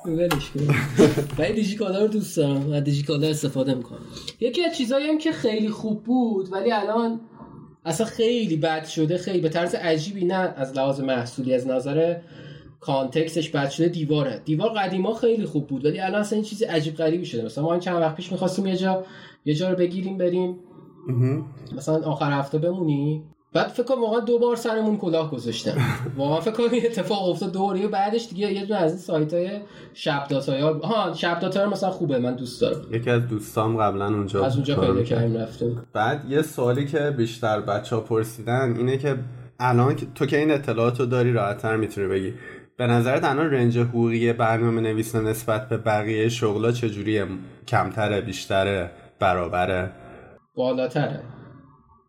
ولش 0.06 0.52
کن. 0.52 0.76
من 1.40 1.52
دیجیکالا 1.56 2.02
رو 2.02 2.08
دوست 2.08 2.38
دارم. 2.38 2.72
و 2.72 2.82
دیجیکالا 2.82 3.28
استفاده 3.28 3.74
می‌کنم. 3.74 4.00
یکی 4.40 4.66
از 4.66 4.78
چیزایی 4.78 5.08
هم 5.08 5.18
که 5.18 5.32
خیلی 5.32 5.70
خوب 5.70 6.04
بود 6.04 6.54
ولی 6.54 6.72
الان 6.72 7.20
اصلا 7.86 8.08
خیلی 8.08 8.58
بد 8.58 8.86
شده 8.86 9.18
خیلی 9.18 9.42
به 9.42 9.50
طرز 9.50 9.76
عجیبی 9.76 10.26
نه 10.26 10.36
از 10.36 10.78
لحاظ 10.78 11.00
محصولی 11.00 11.54
از 11.54 11.68
نظر 11.68 12.16
کانتکستش 12.86 13.50
بد 13.50 13.70
شده 13.70 13.88
دیواره. 13.88 14.42
دیوار 14.46 14.70
قدیما 14.70 15.14
خیلی 15.14 15.46
خوب 15.46 15.68
بود 15.68 15.86
ولی 15.86 16.00
الان 16.00 16.22
اصلا 16.22 16.36
این 16.36 16.46
چیز 16.46 16.64
عجیب 16.64 16.96
غریبی 16.96 17.26
شده. 17.26 17.46
مثلا 17.46 17.64
ما 17.64 17.72
این 17.72 17.80
چند 17.80 18.02
وقت 18.02 18.16
پیش 18.16 18.32
می‌خواستیم 18.32 18.66
یه 18.66 18.78
جا 18.78 19.04
یه 19.46 19.54
جا 19.54 19.70
رو 19.70 19.76
بگیریم 19.76 20.18
بریم. 20.18 20.60
مثلا 21.76 21.96
آخر 21.96 22.32
هفته 22.32 22.58
بمونی. 22.58 23.24
بعد 23.54 23.68
فکر 23.68 23.84
کنم 23.84 24.02
واقعا 24.02 24.20
دو 24.20 24.40
بار 24.40 24.56
سرمون 24.56 24.98
کلاه 24.98 25.32
گذاشتم 25.32 25.78
واقعا 26.18 26.42
فکر 26.42 26.52
کنم 26.52 26.80
اتفاق 26.86 27.30
افتاد 27.30 27.52
دو 27.52 27.60
و 27.60 27.88
بعدش 27.88 28.30
دیگه 28.30 28.54
یه 28.54 28.66
دونه 28.66 28.80
از 28.80 28.92
این 28.92 29.00
سایت 29.00 29.34
های 29.34 29.50
شب 29.94 30.28
داتای 30.30 30.62
ها 30.62 31.14
شب 31.14 31.40
داتا 31.40 31.70
مثلا 31.70 31.90
خوبه 31.90 32.20
من 32.20 32.36
دوست 32.36 32.62
دارم. 32.62 32.82
یکی 32.92 33.10
از 33.10 33.28
دوستام 33.28 33.78
قبلا 33.78 34.08
اونجا 34.08 34.46
از 34.46 34.56
اونجا 34.56 34.76
پیدا 34.76 35.04
کردیم 35.04 35.38
رفتیم. 35.38 35.82
بعد 35.94 36.26
یه 36.30 36.42
سوالی 36.42 36.86
که 36.86 37.14
بیشتر 37.18 37.62
بچه 37.62 37.96
ها 37.96 38.02
پرسیدن 38.02 38.76
اینه 38.78 38.98
که 38.98 39.18
الان 39.60 39.96
تو 40.16 40.26
که 40.26 40.38
این 40.38 40.52
اطلاعات 40.52 41.00
رو 41.00 41.06
داری 41.06 41.34
راحتتر 41.34 41.76
می‌تونی 41.76 42.08
بگی. 42.08 42.34
به 42.78 42.88
نظرت 42.88 43.24
الان 43.24 43.52
range 43.52 43.78
حقوقی 43.78 44.34
برنامه 44.34 44.82
نویس 44.82 45.16
نسبت 45.16 45.70
به 45.70 45.78
بقیه 45.78 46.30
شغلا 46.30 46.72
چجوریه؟ 46.72 47.28
کمتره 47.68 48.22
بیشتره 48.22 48.92
برابره؟ 49.20 49.92
بالاتره. 50.56 51.35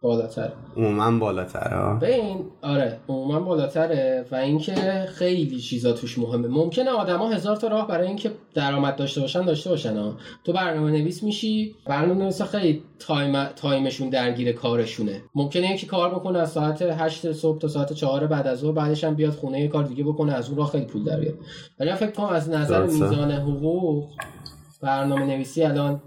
بالاتر. 0.02 0.52
عموما 0.76 1.18
بالاتره 1.18 1.98
به 2.00 2.14
این 2.14 2.44
آره 2.62 3.00
عموما 3.08 3.40
بالاتره 3.40 4.24
و 4.30 4.34
اینکه 4.34 5.06
خیلی 5.08 5.60
چیزا 5.60 5.92
توش 5.92 6.18
مهمه. 6.18 6.48
ممکنه 6.48 6.90
آدما 6.90 7.28
هزار 7.28 7.56
تا 7.56 7.68
راه 7.68 7.88
برای 7.88 8.06
اینکه 8.06 8.30
درآمد 8.54 8.96
داشته 8.96 9.20
باشن 9.20 9.44
داشته 9.44 9.70
باشن 9.70 9.96
ها. 9.96 10.16
تو 10.44 10.52
برنامه 10.52 10.90
نویس 10.90 11.22
میشی 11.22 11.74
برنامه 11.86 12.22
نویس 12.22 12.42
خیلی 12.42 12.82
تایم 12.98 13.44
تایمشون 13.44 14.08
درگیر 14.08 14.52
کارشونه. 14.52 15.22
ممکنه 15.34 15.74
یکی 15.74 15.86
کار 15.86 16.14
بکنه 16.14 16.38
از 16.38 16.52
ساعت 16.52 16.82
8 16.82 17.32
صبح 17.32 17.58
تا 17.58 17.68
ساعت 17.68 17.92
4 17.92 18.26
بعد 18.26 18.46
از 18.46 18.58
ظهر 18.58 18.72
بعدش 18.72 19.04
هم 19.04 19.14
بیاد 19.14 19.32
خونه 19.32 19.60
یه 19.60 19.68
کار 19.68 19.84
دیگه 19.84 20.04
بکنه 20.04 20.32
از 20.32 20.48
اون 20.48 20.58
راه 20.58 20.70
خیلی 20.70 20.84
پول 20.84 21.04
در 21.04 21.20
بیاره. 21.20 21.38
ولی 21.80 21.94
فکر 21.94 22.10
کنم 22.10 22.26
از 22.26 22.50
نظر. 22.50 22.86
میزان 22.86 23.32
حقوق 23.32 24.10
برنامه 24.82 25.26
نویسی 25.26 25.62
الان 25.62 26.02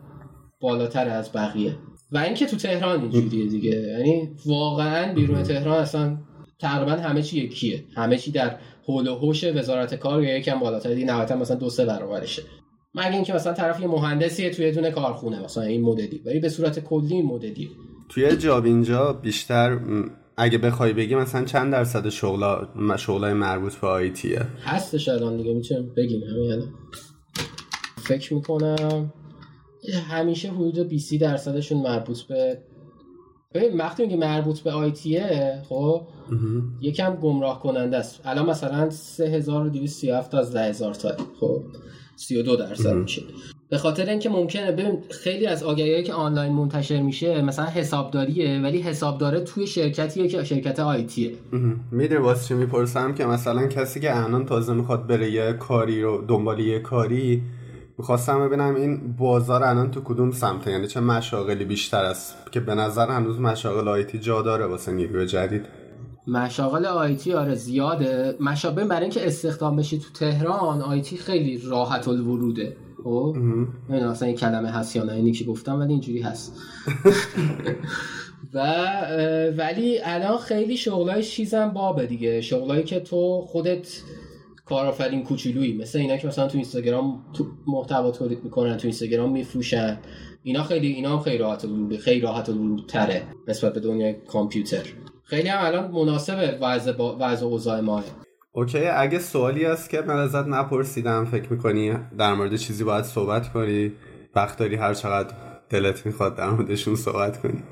بالاتر 0.61 1.09
از 1.09 1.31
بقیه. 1.31 1.75
و 2.11 2.17
اینکه 2.17 2.45
تو 2.45 2.57
تهران 2.57 3.01
اینجوریه 3.01 3.45
دیگه. 3.45 3.71
یعنی 3.71 4.29
واقعا 4.45 5.13
بیرون 5.13 5.43
تهران 5.43 5.77
اصلا 5.77 6.17
تقریبا 6.59 6.91
همه 6.91 7.21
چی 7.21 7.43
یکیه. 7.43 7.83
همه 7.95 8.17
چی 8.17 8.31
در 8.31 8.55
حول 8.85 9.07
و 9.07 9.15
حوش 9.15 9.43
وزارت 9.43 9.95
کار 9.95 10.23
یا 10.23 10.37
یکم 10.37 10.59
بالاتر 10.59 10.93
دیگه 10.93 11.05
نهایتا 11.05 11.35
مثلا 11.35 11.57
دو 11.57 11.69
سه 11.69 11.85
برابرشه. 11.85 12.43
مگه 12.95 13.13
اینکه 13.13 13.33
مثلا 13.33 13.53
طرف 13.53 13.79
یه 13.79 13.87
مهندسیه 13.87 14.49
توی 14.49 14.65
یه 14.65 14.71
دونه 14.71 14.91
کارخونه 14.91 15.43
مثلا 15.43 15.63
این 15.63 15.81
مدلی. 15.81 16.21
ولی 16.25 16.39
به 16.39 16.49
صورت 16.49 16.79
کلی 16.79 17.13
این 17.13 17.25
مدلی 17.25 17.69
توی 18.09 18.37
جاب 18.37 18.65
اینجا 18.65 19.13
بیشتر 19.13 19.79
اگه 20.37 20.57
بخوای 20.57 20.93
بگی 20.93 21.15
مثلا 21.15 21.45
چند 21.45 21.71
درصد 21.71 22.09
شغلا 22.09 22.67
شغلای 22.97 23.33
مربوط 23.33 23.75
به 23.75 23.87
آیتیه 23.87 24.41
هستش 24.63 25.09
الان 25.09 25.37
دیگه 25.37 25.53
می‌تونیم 25.53 25.93
بگیم 25.97 26.21
همین 26.23 26.63
فکر 27.97 28.33
می‌کنم 28.33 29.13
همیشه 30.09 30.51
حدود 30.51 30.79
20 30.79 31.15
درصدشون 31.15 31.81
مربوط 31.81 32.21
به 32.21 32.57
ببین 33.53 33.77
وقتی 33.77 34.03
میگه 34.03 34.17
مربوط 34.17 34.59
به 34.59 34.71
آیتیه 34.71 35.61
خب 35.69 36.07
یکم 36.81 37.15
گمراه 37.15 37.59
کننده 37.59 37.97
است. 37.97 38.21
الان 38.25 38.49
مثلا 38.49 38.89
3237 38.89 40.35
از 40.35 40.53
10000 40.53 40.93
تا 40.93 41.09
خب 41.39 41.63
32 42.15 42.55
درصد 42.55 42.93
میشه. 42.93 43.21
به 43.69 43.77
خاطر 43.77 44.09
اینکه 44.09 44.29
ممکنه 44.29 44.71
ببین 44.71 45.03
خیلی 45.09 45.45
از 45.45 45.63
آگهیایی 45.63 46.03
که 46.03 46.13
آنلاین 46.13 46.53
منتشر 46.53 47.01
میشه 47.01 47.41
مثلا 47.41 47.65
حسابداریه 47.65 48.61
ولی 48.61 48.81
حسابداره 48.81 49.39
توی 49.39 49.67
شرکتیه 49.67 50.27
که 50.27 50.43
شرکت 50.43 50.79
آیتیه 50.79 51.31
می‌دونی 51.91 52.21
واسه 52.21 52.47
چی 52.47 52.53
می‌پرسم؟ 52.53 53.13
که 53.13 53.25
مثلا 53.25 53.67
کسی 53.67 53.99
که 53.99 54.23
الان 54.23 54.45
تازه 54.45 54.73
می‌خواد 54.73 55.07
بره 55.07 55.31
یه 55.31 55.53
کاری 55.53 56.01
رو 56.01 56.25
دنبال 56.27 56.59
یه 56.59 56.79
کاری 56.79 57.41
می‌خواستم 57.99 58.47
ببینم 58.47 58.75
این 58.75 59.15
بازار 59.17 59.63
الان 59.63 59.91
تو 59.91 60.01
کدوم 60.01 60.31
سمته 60.31 60.71
یعنی 60.71 60.87
چه 60.87 60.99
مشاغلی 60.99 61.65
بیشتر 61.65 62.03
است؟ 62.03 62.35
که 62.51 62.59
به 62.59 62.75
نظر 62.75 63.07
هنوز 63.07 63.39
مشاغل 63.39 63.87
آیتی 63.87 64.19
جا 64.19 64.41
داره 64.41 64.65
واسه 64.65 64.91
نیروی 64.91 65.25
جدید. 65.25 65.65
مشاغل 66.27 66.85
آیتی 66.85 67.33
آره 67.33 67.55
زیاده. 67.55 68.35
مشابه 68.39 68.85
برای 68.85 69.01
اینکه 69.01 69.27
استخدام 69.27 69.75
بشی 69.75 69.99
تو 69.99 70.13
تهران 70.13 70.81
آیتی 70.81 71.17
خیلی 71.17 71.61
راحت 71.65 72.07
الوروده. 72.07 72.77
خب؟ 73.03 73.35
نمی‌دونم 73.89 74.11
اصلا 74.11 74.27
این 74.27 74.37
کلمه 74.37 74.71
هست 74.71 74.95
یا 74.95 75.03
نه؟ 75.03 75.13
اینی 75.13 75.31
که 75.31 75.45
گفتم 75.45 75.79
ولی 75.79 75.91
اینجوری 75.91 76.21
هست. 76.21 76.53
و 78.53 78.59
ولی 79.57 79.99
الان 80.03 80.37
خیلی 80.37 80.77
شغلای 80.77 81.23
چیزم 81.23 81.69
بابه 81.69 82.05
دیگه. 82.05 82.41
شغلایی 82.41 82.83
که 82.83 82.99
تو 82.99 83.41
خودت 83.41 84.01
کارآفرین 84.69 85.23
کوچولویی. 85.23 85.77
مثل 85.77 85.99
اینا 85.99 86.17
که 86.17 86.27
مثلا 86.27 86.47
تو 86.47 86.57
اینستاگرام 86.57 87.25
تو 87.33 87.45
محتوا 87.67 88.11
تولید 88.11 88.43
می‌کنن 88.43 88.77
تو 88.77 88.87
اینستاگرام 88.87 89.31
میفروشن. 89.31 89.99
اینا 90.43 90.63
خیلی 90.63 90.87
اینا 90.87 91.11
هم 91.13 91.19
خیلی 91.19 91.37
راحت 91.37 91.65
الورود 91.65 91.97
خیلی 91.97 92.19
راحت 92.19 92.49
الورودتره 92.49 93.23
نسبت 93.47 93.73
به 93.73 93.79
دنیای 93.79 94.13
کامپیوتر. 94.13 94.83
خیلی 95.23 95.49
هم 95.49 95.65
الان 95.65 95.91
مناسب 95.91 96.57
وضع 96.61 96.91
با 96.91 97.17
وضع 97.19 97.45
اوضاع 97.45 97.79
ماه 97.79 98.03
اوکی 98.51 98.85
اگه 98.85 99.19
سوالی 99.19 99.65
هست 99.65 99.89
که 99.89 100.01
من 100.01 100.17
ازت 100.17 100.47
نپرسیدم 100.47 101.25
فکر 101.25 101.53
می‌کنی 101.53 101.93
در 102.17 102.33
مورد 102.33 102.55
چیزی 102.55 102.83
باید 102.83 103.05
صحبت 103.05 103.53
کنی؟ 103.53 103.91
وقت 104.35 104.57
داری 104.57 104.75
هر 104.75 104.93
چقدر 104.93 105.33
دلت 105.69 106.05
می‌خواد 106.05 106.37
در 106.37 106.49
موردشون 106.49 106.95
صحبت 106.95 107.41
کنی؟ 107.41 107.63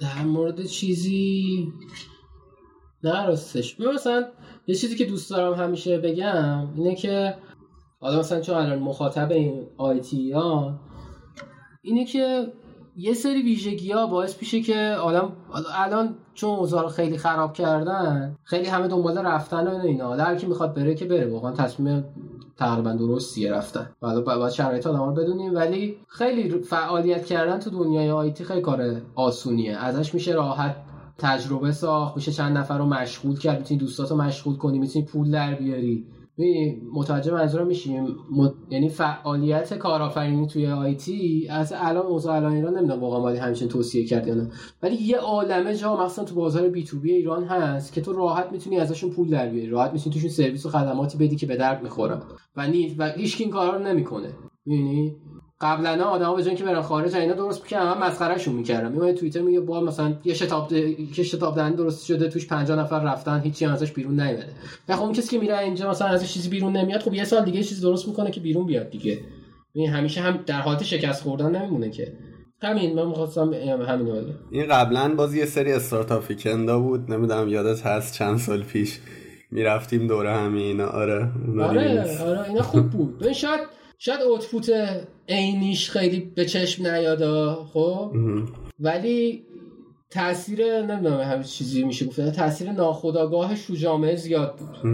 در 0.00 0.24
مورد 0.24 0.66
چیزی؟ 0.66 1.68
نه 3.04 3.26
راستش. 3.26 3.80
مثلا 3.80 4.24
یه 4.70 4.76
چیزی 4.76 4.96
که 4.96 5.04
دوست 5.04 5.30
دارم 5.30 5.54
همیشه 5.54 5.98
بگم 5.98 6.68
اینه 6.76 6.94
که 6.94 7.34
حالا 8.00 8.18
مثلا 8.18 8.40
چون 8.40 8.56
الان 8.56 8.78
مخاطب 8.78 9.32
این 9.32 9.66
آیتی 9.76 10.32
ها 10.32 10.74
اینه 11.82 12.04
که 12.04 12.52
یه 12.96 13.14
سری 13.14 13.42
ویژگی 13.42 13.92
ها 13.92 14.06
باعث 14.06 14.36
میشه 14.40 14.60
که 14.60 14.96
آدم 15.02 15.32
الان 15.74 16.14
چون 16.34 16.50
اوضاع 16.50 16.82
رو 16.82 16.88
خیلی 16.88 17.18
خراب 17.18 17.52
کردن 17.52 18.36
خیلی 18.44 18.68
همه 18.68 18.88
دنبال 18.88 19.18
رفتن 19.18 19.66
و 19.66 19.80
اینا 19.80 20.06
حالا 20.06 20.24
هر 20.24 20.36
کی 20.36 20.46
می‌خواد 20.46 20.74
بره 20.74 20.94
که 20.94 21.04
بره 21.04 21.26
واقعا 21.26 21.52
تصمیم 21.52 22.04
تقریبا 22.56 22.92
درستیه 22.92 23.52
رفتن. 23.52 23.90
حالا 24.00 24.20
باید 24.20 24.52
شرایط 24.52 24.86
آدم 24.86 25.02
رو 25.02 25.12
بدونیم 25.12 25.54
ولی 25.54 25.96
خیلی 26.08 26.58
فعالیت 26.58 27.24
کردن 27.24 27.58
تو 27.58 27.70
دنیای 27.70 28.10
آیتی 28.10 28.44
خیلی 28.44 28.60
کار 28.60 29.00
آسونیه. 29.14 29.76
ازش 29.76 30.14
میشه 30.14 30.32
راحت 30.32 30.76
تجربه 31.20 31.72
ساخت 31.72 32.16
میشه 32.16 32.32
چند 32.32 32.58
نفر 32.58 32.78
رو 32.78 32.84
مشغول 32.84 33.38
کرد 33.38 33.58
می‌تونی 33.58 33.80
دوستاتو 33.80 34.16
مشغول 34.16 34.56
کنی 34.56 34.78
می‌تونی 34.78 35.04
پول 35.04 35.30
در 35.30 35.54
بیاری. 35.54 36.06
می‌بینی؟ 36.36 36.82
متوجه 36.92 37.32
منظورم 37.32 37.66
میشیم؟ 37.66 38.04
م... 38.04 38.48
یعنی 38.70 38.88
فعالیت 38.88 39.74
کارآفرینی 39.74 40.46
توی 40.46 40.66
آیتی 40.66 41.48
از 41.50 41.74
الان 41.76 42.06
اوضاع 42.06 42.36
الان 42.36 42.52
ایران 42.52 42.76
نمی‌دونم 42.76 43.00
واقعا 43.00 43.20
باید 43.20 43.38
همچین 43.38 43.68
توصیه 43.68 44.04
کرد 44.04 44.26
یا 44.26 44.34
نه. 44.34 44.50
ولی 44.82 44.96
یه 44.96 45.16
عالمه 45.16 45.76
جا 45.76 46.04
مثلا 46.04 46.24
تو 46.24 46.34
بازار 46.34 46.68
بی 46.68 46.84
تو 46.84 47.00
بی 47.00 47.12
ایران 47.12 47.44
هست 47.44 47.92
که 47.92 48.00
تو 48.00 48.12
راحت 48.12 48.52
می‌تونی 48.52 48.78
ازشون 48.78 49.10
پول 49.10 49.30
در 49.30 49.48
بیاری 49.48 49.68
راحت 49.68 49.92
می‌تونی 49.92 50.14
توشون 50.14 50.30
سرویس 50.30 50.66
و 50.66 50.68
خدماتی 50.68 51.18
بدی 51.18 51.36
که 51.36 51.46
به 51.46 51.56
درد 51.56 51.82
می‌خورن 51.82 52.22
و 52.56 52.66
نیز 52.68 52.94
و 52.98 53.10
هیچ 53.10 53.40
این 53.40 53.50
کارا 53.50 53.76
رو 53.76 53.82
نمی‌کنه. 53.82 54.28
می‌بینی 54.66 55.16
قبلا 55.60 56.04
آدما 56.04 56.34
به 56.34 56.42
جای 56.42 56.48
اینکه 56.48 56.64
برن 56.64 56.82
خارج 56.82 57.14
اینا 57.14 57.34
درست 57.34 57.62
می‌کردن 57.62 57.84
من 57.84 58.06
مسخرهشون 58.06 58.54
می‌کردم. 58.54 58.92
میاد 58.92 59.14
توییتر 59.14 59.40
میگه 59.40 59.60
با 59.60 59.80
مثلا 59.80 60.14
یه 60.24 60.34
شتاب. 60.34 60.72
یه 60.72 61.24
شتاب 61.24 61.56
دهنده 61.56 61.76
درست 61.76 62.04
شده 62.04 62.28
توش 62.28 62.46
50 62.46 62.78
نفر 62.78 63.00
رفتن 63.00 63.40
هیچی 63.40 63.64
هم 63.64 63.72
ازش 63.72 63.92
بیرون 63.92 64.20
نیومده. 64.20 64.52
و 64.88 64.96
خب 64.96 65.02
اون 65.02 65.12
کسی 65.12 65.28
که 65.28 65.38
میره 65.38 65.58
اینجا 65.58 65.90
مثلا 65.90 66.08
ازش 66.08 66.32
چیزی 66.32 66.48
بیرون 66.48 66.76
نمیاد 66.76 67.00
خب 67.00 67.14
یه 67.14 67.24
سال 67.24 67.44
دیگه 67.44 67.62
چیز 67.62 67.80
درست 67.80 68.08
می‌کنه 68.08 68.30
که 68.30 68.40
بیرون 68.40 68.66
بیاد 68.66 68.90
دیگه. 68.90 69.18
این 69.72 69.90
همیشه 69.90 70.20
هم 70.20 70.38
در 70.46 70.60
حالت 70.60 70.82
شکست 70.82 71.22
خوردن 71.22 71.56
نمیمونه 71.56 71.90
که. 71.90 72.12
همین 72.62 72.94
من 72.94 73.06
می‌خواستم 73.06 73.52
همین 73.52 74.06
بگم 74.06 74.34
این 74.50 74.66
قبلا 74.68 75.14
باز 75.14 75.34
یه 75.34 75.44
سری 75.44 75.72
استارتاپ 75.72 76.30
ویکندا 76.30 76.80
بود. 76.80 77.12
نمی‌دونم 77.12 77.48
یادت 77.48 77.86
هست 77.86 78.14
چند 78.14 78.38
سال 78.38 78.62
پیش 78.62 79.00
می‌رفتیم 79.50 80.06
دوره 80.06 80.32
همین. 80.32 80.80
آره 80.80 81.28
آره. 81.60 82.22
آره 82.22 82.48
اینا 82.48 82.62
خوب 82.62 82.90
بود. 82.90 83.32
شاید 83.32 83.60
شاید 83.98 84.20
اوتپوت 84.20 84.70
عینیش 85.30 85.90
خیلی 85.90 86.20
به 86.34 86.44
چشم 86.44 86.86
نیاد 86.86 87.54
خب. 87.72 88.12
ولی 88.80 89.44
تاثیر 90.10 90.82
نمی‌دونم 90.82 91.20
همه 91.20 91.44
چیزی 91.44 91.84
میشه 91.84 92.06
گفت 92.06 92.30
تاثیر 92.30 92.72
ناخودآگاهش 92.72 93.64
رو 93.64 93.76
جامعه 93.76 94.16
زیاد 94.16 94.56
بود. 94.56 94.90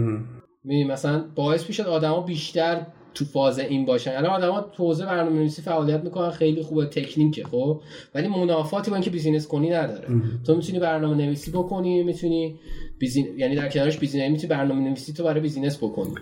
می‌بینی 0.63 0.83
مثلا 0.83 1.25
باعث 1.35 1.67
می‌شد 1.67 1.83
آدما 1.83 2.21
بیشتر 2.21 2.87
تو 3.13 3.25
فاز 3.25 3.59
این 3.59 3.85
باشن. 3.85 4.11
الان 4.11 4.31
آدما 4.31 4.61
تو 4.61 4.83
حوزه 4.83 5.05
برنامه‌نویسی 5.05 5.61
فعالیت 5.61 6.03
می‌کنن 6.03 6.29
خیلی 6.29 6.61
خوبه 6.63 6.85
تکنیکه 6.85 7.43
خب؟ 7.43 7.81
ولی 8.15 8.27
منافاتی 8.27 8.89
با 8.91 8.95
اینکه 8.95 9.09
بیزینس 9.09 9.47
کنی 9.47 9.69
نداره. 9.69 10.07
تو 10.45 10.55
می‌تونی 10.55 10.79
برنامه 10.79 11.25
نویسی 11.25 11.51
بکنی 11.51 12.03
می‌تونی 12.03 12.59
busine... 12.99 13.27
یعنی 13.37 13.55
در 13.55 13.69
کنارش 13.69 13.97
business 13.97 14.31
می‌تونی 14.31 14.49
برنامه 14.49 14.81
نویسی 14.81 15.13
تو 15.13 15.23
برای 15.23 15.41
business 15.41 15.77
بکنی. 15.77 16.13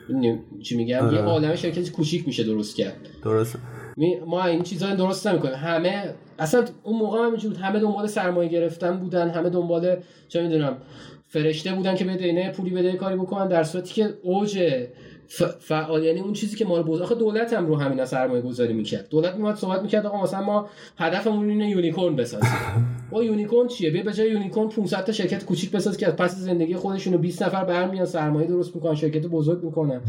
چی 0.64 0.78
میگم؟ 0.78 1.06
آره. 1.06 1.16
یه 1.16 1.22
عالمه 1.22 1.56
شرکت 1.56 1.92
کوچیک 1.92 2.28
میشه 2.28 2.44
درست 2.44 2.76
کرد. 2.76 2.98
درست 3.24 3.56
می- 3.56 3.62
ما 4.28 4.46
این 4.46 4.64
چیزا 4.64 4.90
رو 4.90 4.96
درست 4.96 5.28
نمی‌کنیم. 5.28 5.56
همه 5.56 6.14
اصلا 6.40 6.66
اون 6.84 7.00
موقع 7.00 7.20
هم 7.20 7.36
بود. 7.36 7.58
همه 7.58 7.80
دنبال 7.80 8.08
سرمایه 8.08 8.50
گرفتن 8.50 8.98
بودن. 8.98 9.30
همه 9.30 9.50
دنبال 9.50 9.96
چه 10.28 10.44
می‌دونم 10.44 10.78
فرشته 11.28 11.74
بودن 11.74 11.96
که 11.96 12.06
بده 12.06 12.26
اینا 12.26 12.52
پولی 12.52 12.70
بده 12.70 12.94
کاری 12.94 13.16
بکنن 13.16 13.48
در 13.48 13.64
صورتی 13.64 13.94
که 13.94 14.14
اوج 14.24 14.60
ف... 15.28 15.44
فعال 15.44 16.04
یعنی 16.04 16.20
اون 16.20 16.34
چیزی 16.34 16.56
که 16.56 16.66
ما 16.66 16.78
رو 16.78 16.84
بود 16.84 17.02
آخه 17.02 17.16
دولت 17.16 17.54
هم 17.54 17.68
رو 17.68 17.76
همینا 17.76 18.06
سرمایه 18.06 18.42
گذاری 18.42 18.74
می‌کرد. 18.74 19.10
دولت 19.10 19.36
میومد 19.36 19.56
صحبت 19.56 19.82
می‌کرد 19.82 20.06
آقا 20.06 20.24
مثلا 20.24 20.42
ما 20.42 20.70
هدفمون 20.98 21.50
اینه 21.50 21.70
unicorn 21.70 22.16
بسازیم. 22.16 22.50
با 23.12 23.24
unicorn 23.24 23.68
چیه؟ 23.68 23.92
بیا 23.92 24.04
به 24.04 24.14
جای 24.14 24.32
unicorn 24.32 24.70
500 24.70 25.04
تا 25.04 25.12
شرکت 25.12 25.46
کوچیک 25.46 25.72
بساز 25.72 25.98
که 25.98 26.08
از 26.08 26.16
پس 26.16 26.36
زندگی 26.36 26.76
خودشون 26.76 27.14
رو 27.14 27.20
20 27.20 27.44
نفر 27.44 27.64
برمیان 27.64 28.06
سرمایه 28.06 28.48
درست 28.48 28.76
می‌کنن 28.76 28.96
شرکت 28.96 29.28
بزرگ 29.28 29.64
می‌کنن. 29.64 30.02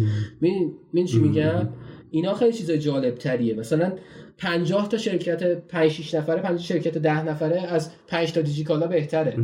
ببین 0.43 0.73
من 0.95 1.05
چی 1.05 1.19
میگم 1.19 1.69
اینا 2.11 2.35
خیلی 2.35 2.53
چیز 2.53 2.71
جالب 2.71 3.15
تریه 3.15 3.55
مثلا 3.55 3.93
50 4.39 4.89
تا 4.89 4.99
شرکت 4.99 5.55
5 5.55 5.91
6 5.91 6.15
نفره 6.15 6.43
50 6.43 6.59
شرکت 6.59 6.99
10 6.99 7.29
نفره 7.29 7.61
از 7.61 7.91
5 8.07 8.33
تا 8.33 8.41
دیجیکالا 8.41 8.87
بهتره. 8.87 9.37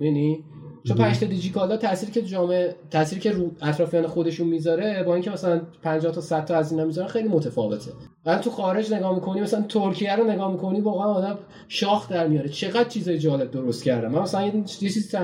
می‌بینی 0.00 0.44
چون 0.84 0.96
5 0.96 1.18
تا 1.18 1.26
دیجیکالا 1.26 1.76
تاثیری 1.76 2.12
که 2.12 2.22
جامعه 2.22 2.74
تاثیری 2.90 3.20
که 3.20 3.30
رو 3.30 3.50
اطرافیان 3.62 4.06
خودشون 4.06 4.48
می‌ذاره 4.48 5.02
با 5.02 5.14
اینکه 5.14 5.30
مثلا 5.30 5.60
50 5.82 6.12
تا 6.12 6.20
100 6.20 6.44
تا 6.44 6.56
از 6.56 6.72
اینا 6.72 6.84
می‌ذارن 6.84 7.08
خیلی 7.08 7.28
متفاوته. 7.28 7.90
ولی 8.28 8.38
تو 8.38 8.50
خارج 8.50 8.94
نگاه 8.94 9.14
می‌کنی 9.14 9.40
مثلا 9.40 9.62
ترکیه 9.62 10.16
رو 10.16 10.30
نگاه 10.30 10.52
می‌کنی 10.52 10.80
واقعا 10.80 11.06
آدم 11.06 11.38
شاخ 11.68 12.08
در 12.08 12.26
میاره. 12.26 12.48
چقدر 12.48 12.88
چیزای 12.88 13.18
جالب 13.18 13.50
درست 13.50 13.84
کردم. 13.84 14.10
من 14.10 14.22
مثلا 14.22 14.46
یه 14.46 14.64
چیزی 14.64 15.18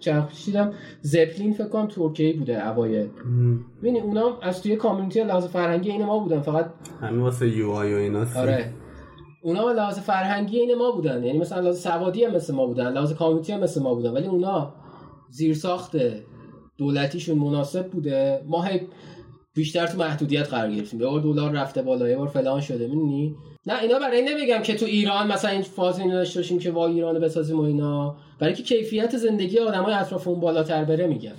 چند 0.00 0.28
دیدم 0.44 0.72
زپلین 1.00 1.52
فکر 1.52 1.68
کنم 1.68 1.86
ترکیه 1.86 2.36
بوده 2.36 2.68
اوایل. 2.68 3.08
ببین 3.78 4.02
اونا 4.02 4.38
از 4.42 4.62
توی 4.62 4.76
کامیونیتی 4.76 5.24
لحاظ 5.24 5.46
فرهنگی 5.46 5.90
این 5.90 6.04
ما 6.04 6.18
بودن 6.18 6.40
فقط 6.40 6.70
همین 7.00 7.20
واسه 7.20 7.48
یو 7.48 7.70
آی 7.70 7.94
و 7.94 7.96
اینا 7.96 8.26
آره. 8.36 8.72
اونا 9.42 9.72
لحاظ 9.72 9.98
فرهنگی 9.98 10.58
این 10.58 10.78
ما 10.78 10.90
بودن. 10.90 11.24
یعنی 11.24 11.38
مثلا 11.38 11.60
لحاظ 11.60 11.82
سوادی 11.82 12.24
هم 12.24 12.34
مثل 12.34 12.54
ما 12.54 12.66
بودن 12.66 12.92
لحاظ 12.92 13.12
کامیونیتی 13.12 13.52
هم 13.52 13.60
مثل 13.60 13.82
ما 13.82 13.94
بودن. 13.94 14.10
ولی 14.10 14.26
اونا 14.26 14.72
زیرساخت 15.30 15.96
دولتیشون 16.76 17.38
مناسب 17.38 17.86
بوده. 17.86 18.42
ما 18.46 18.62
بیشتر 19.58 19.86
تو 19.86 19.98
محدودیت 19.98 20.48
قرار 20.48 20.70
گرفتیم. 20.70 21.00
یه 21.00 21.06
بار 21.06 21.20
دلار 21.20 21.52
رفته 21.52 21.82
بالا 21.82 22.08
یه 22.08 22.16
بار 22.16 22.28
فلان 22.28 22.60
شده 22.60 22.86
می‌دونی؟ 22.86 23.36
نه 23.66 23.82
اینا 23.82 23.98
برای 23.98 24.22
نمیگم 24.22 24.62
که 24.62 24.74
تو 24.74 24.86
ایران 24.86 25.32
مثلا 25.32 25.50
این 25.50 25.62
فاز 25.62 25.98
اینو 25.98 26.12
داشته 26.12 26.40
باشیم 26.40 26.58
که 26.58 26.70
وای 26.70 26.92
ایرانو 26.92 27.20
بسازیم 27.20 27.60
و 27.60 27.62
اینا. 27.62 28.16
برای 28.38 28.54
که 28.54 28.62
کیفیت 28.62 29.16
زندگی 29.16 29.58
آدمای 29.58 29.94
اون 30.26 30.40
بالاتر 30.40 30.84
بره 30.84 31.06
میگم. 31.06 31.32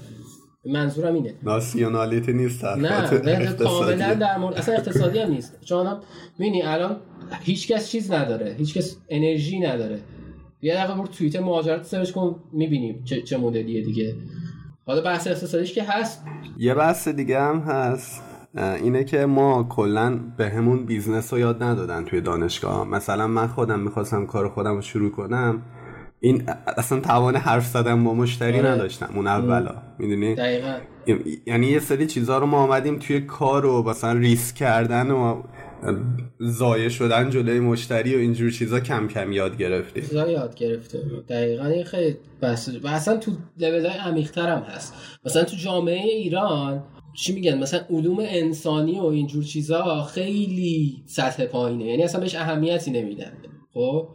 منظورم 0.65 1.13
اینه. 1.13 1.33
ناسیونالیتی 1.43 2.33
نیست 2.33 2.65
نه 2.65 3.53
کاملا 3.59 4.13
در 4.13 4.37
مورد 4.37 4.55
اصلا 4.55 4.75
اقتصادی 4.75 5.19
هم 5.19 5.31
نیست. 5.31 5.57
چون 5.65 5.87
هم 5.87 5.99
می‌بینی 6.39 6.61
الان 6.61 6.97
هیچکس 7.43 7.91
چیز 7.91 8.11
نداره. 8.11 8.55
هیچکس 8.57 8.97
انرژی 9.09 9.59
نداره. 9.59 9.99
یه 10.61 10.75
دقیقه 10.75 10.93
برو 10.93 11.07
توییتر 11.07 11.39
مهاجرت 11.39 11.83
سرچ 11.83 12.11
کن 12.11 12.35
می‌بینیم 12.53 13.03
چه, 13.05 13.21
چه 13.21 13.37
مدلیه 13.37 13.81
دیگه. 13.81 14.15
حالا 14.89 15.01
بحث 15.01 15.27
اقتصادیش 15.27 15.73
که 15.73 15.83
هست. 15.83 16.23
یه 16.57 16.73
بحث 16.73 17.07
دیگه 17.07 17.41
هم 17.41 17.59
هست. 17.59 18.23
اینه 18.55 19.03
که 19.03 19.25
ما 19.25 19.63
کلا 19.63 20.19
به 20.37 20.49
همون 20.49 20.85
business 20.85 21.33
رو 21.33 21.39
یاد 21.39 21.63
ندادن 21.63 22.05
توی 22.05 22.21
دانشگاه. 22.21 22.87
مثلا 22.87 23.27
من 23.27 23.47
خودم 23.47 23.79
می‌خواستم 23.79 24.25
کار 24.25 24.49
خودم 24.49 24.75
رو 24.75 24.81
شروع 24.81 25.11
کنم. 25.11 25.61
این 26.19 26.43
اصلا 26.77 26.99
توان 26.99 27.35
حرف 27.35 27.65
زدن 27.65 28.03
با 28.03 28.13
مشتری 28.13 28.59
آره. 28.59 28.69
نداشتم. 28.69 29.09
اون 29.15 29.27
اولا 29.27 29.75
می‌دونی؟ 29.99 30.35
یعنی 31.45 31.67
یه 31.67 31.79
سری 31.79 32.07
چیزها 32.07 32.37
رو 32.37 32.45
ما 32.45 32.57
آمدیم 32.57 32.99
توی 32.99 33.21
کار 33.21 33.65
و 33.65 33.83
مثلا 33.89 34.13
ریسک 34.13 34.55
کردن 34.55 35.11
و 35.11 35.41
ضایع 36.39 36.89
شدن 36.89 37.29
جلوی 37.29 37.59
مشتری 37.59 38.15
و 38.15 38.19
اینجور 38.19 38.51
چیزا 38.51 38.79
کم 38.79 39.07
کم 39.07 39.31
یاد 39.31 39.57
گرفتیم. 39.57 40.03
چیزا 40.03 40.31
یاد 40.31 40.55
گرفته 40.55 40.99
دقیقا 41.29 41.65
این 41.65 41.83
خیلی 41.83 42.17
بس 42.41 42.69
و 42.83 42.87
اصلا 42.87 43.17
تو 43.17 43.31
لول 43.57 43.85
های 43.85 43.97
عمیق‌تر 43.97 44.49
هم 44.49 44.63
هست. 44.63 44.93
مثلا 45.25 45.43
تو 45.43 45.55
جامعه 45.55 46.07
ایران 46.07 46.83
چی 47.17 47.33
میگن؟ 47.33 47.57
مثلا 47.57 47.79
علوم 47.89 48.17
انسانی 48.19 48.99
و 48.99 49.03
اینجور 49.03 49.43
چیزا 49.43 50.03
خیلی 50.03 51.03
سطح 51.05 51.45
پایینه. 51.45 51.85
یعنی 51.85 52.03
اصلا 52.03 52.21
بهش 52.21 52.35
اهمیتی 52.35 52.91
نمیدن. 52.91 53.31
خب؟ 53.73 54.07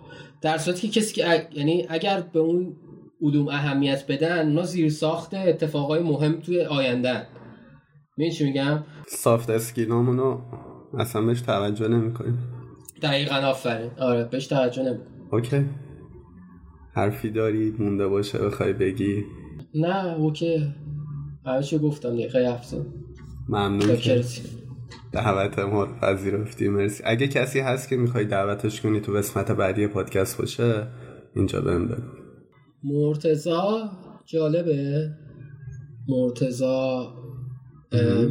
در 0.43 0.59
صورتی 0.59 0.89
که 0.89 1.01
کسی 1.01 1.15
که 1.15 1.49
یعنی 1.53 1.87
اگر 1.89 2.21
به 2.21 2.39
اون 2.41 2.77
علوم 3.23 3.49
اهمیت 3.49 4.05
بدن 4.09 4.49
اونا 4.49 4.63
زیر 4.63 4.91
ساخت 4.91 5.35
اتفاقای 5.35 6.03
مهم 6.03 6.41
توی 6.41 6.61
آینده. 6.61 7.27
چی 8.39 8.45
میگم؟ 8.45 8.85
سافت 9.09 9.51
اسکیلامونو 9.51 10.41
اصلا 10.99 11.23
بهش 11.23 11.41
توجه 11.41 11.89
نمی‌کنیم. 11.89 12.39
دقیقا 13.03 13.35
آفرین. 13.35 13.91
آره 13.99 14.25
بهش 14.25 14.47
توجه 14.47 14.83
نمی‌کنیم. 14.83 15.29
اوکی. 15.33 15.65
حرفی 16.95 17.31
داری؟ 17.31 17.75
مونده 17.79 18.07
باشه 18.07 18.39
بخوای 18.39 18.73
بگی؟ 18.73 19.25
نه 19.75 20.15
اوکی. 20.15 20.75
همه 21.47 21.63
چی 21.63 21.79
گفتم 21.79 22.11
دقیقه 22.11 22.53
هفته 22.53 22.87
ممنون 23.49 23.97
دعوت 25.13 25.59
ما 25.59 25.87
پذیرفتی. 25.87 26.69
مرسی. 26.69 27.03
اگه 27.07 27.29
کسی 27.29 27.61
هست 27.61 27.89
که 27.89 27.97
می‌خوای 27.97 28.25
دعوتش 28.25 28.81
کنی 28.81 29.01
تو 29.01 29.13
قسمت 29.13 29.51
بعدی 29.51 29.87
پادکست 29.87 30.39
باشه 30.39 30.87
اینجا 31.37 31.61
بهم 31.61 31.89
بگو. 31.89 32.03
مرتزا 32.85 33.91
جالبه. 34.27 35.11
مرتزا 36.09 37.13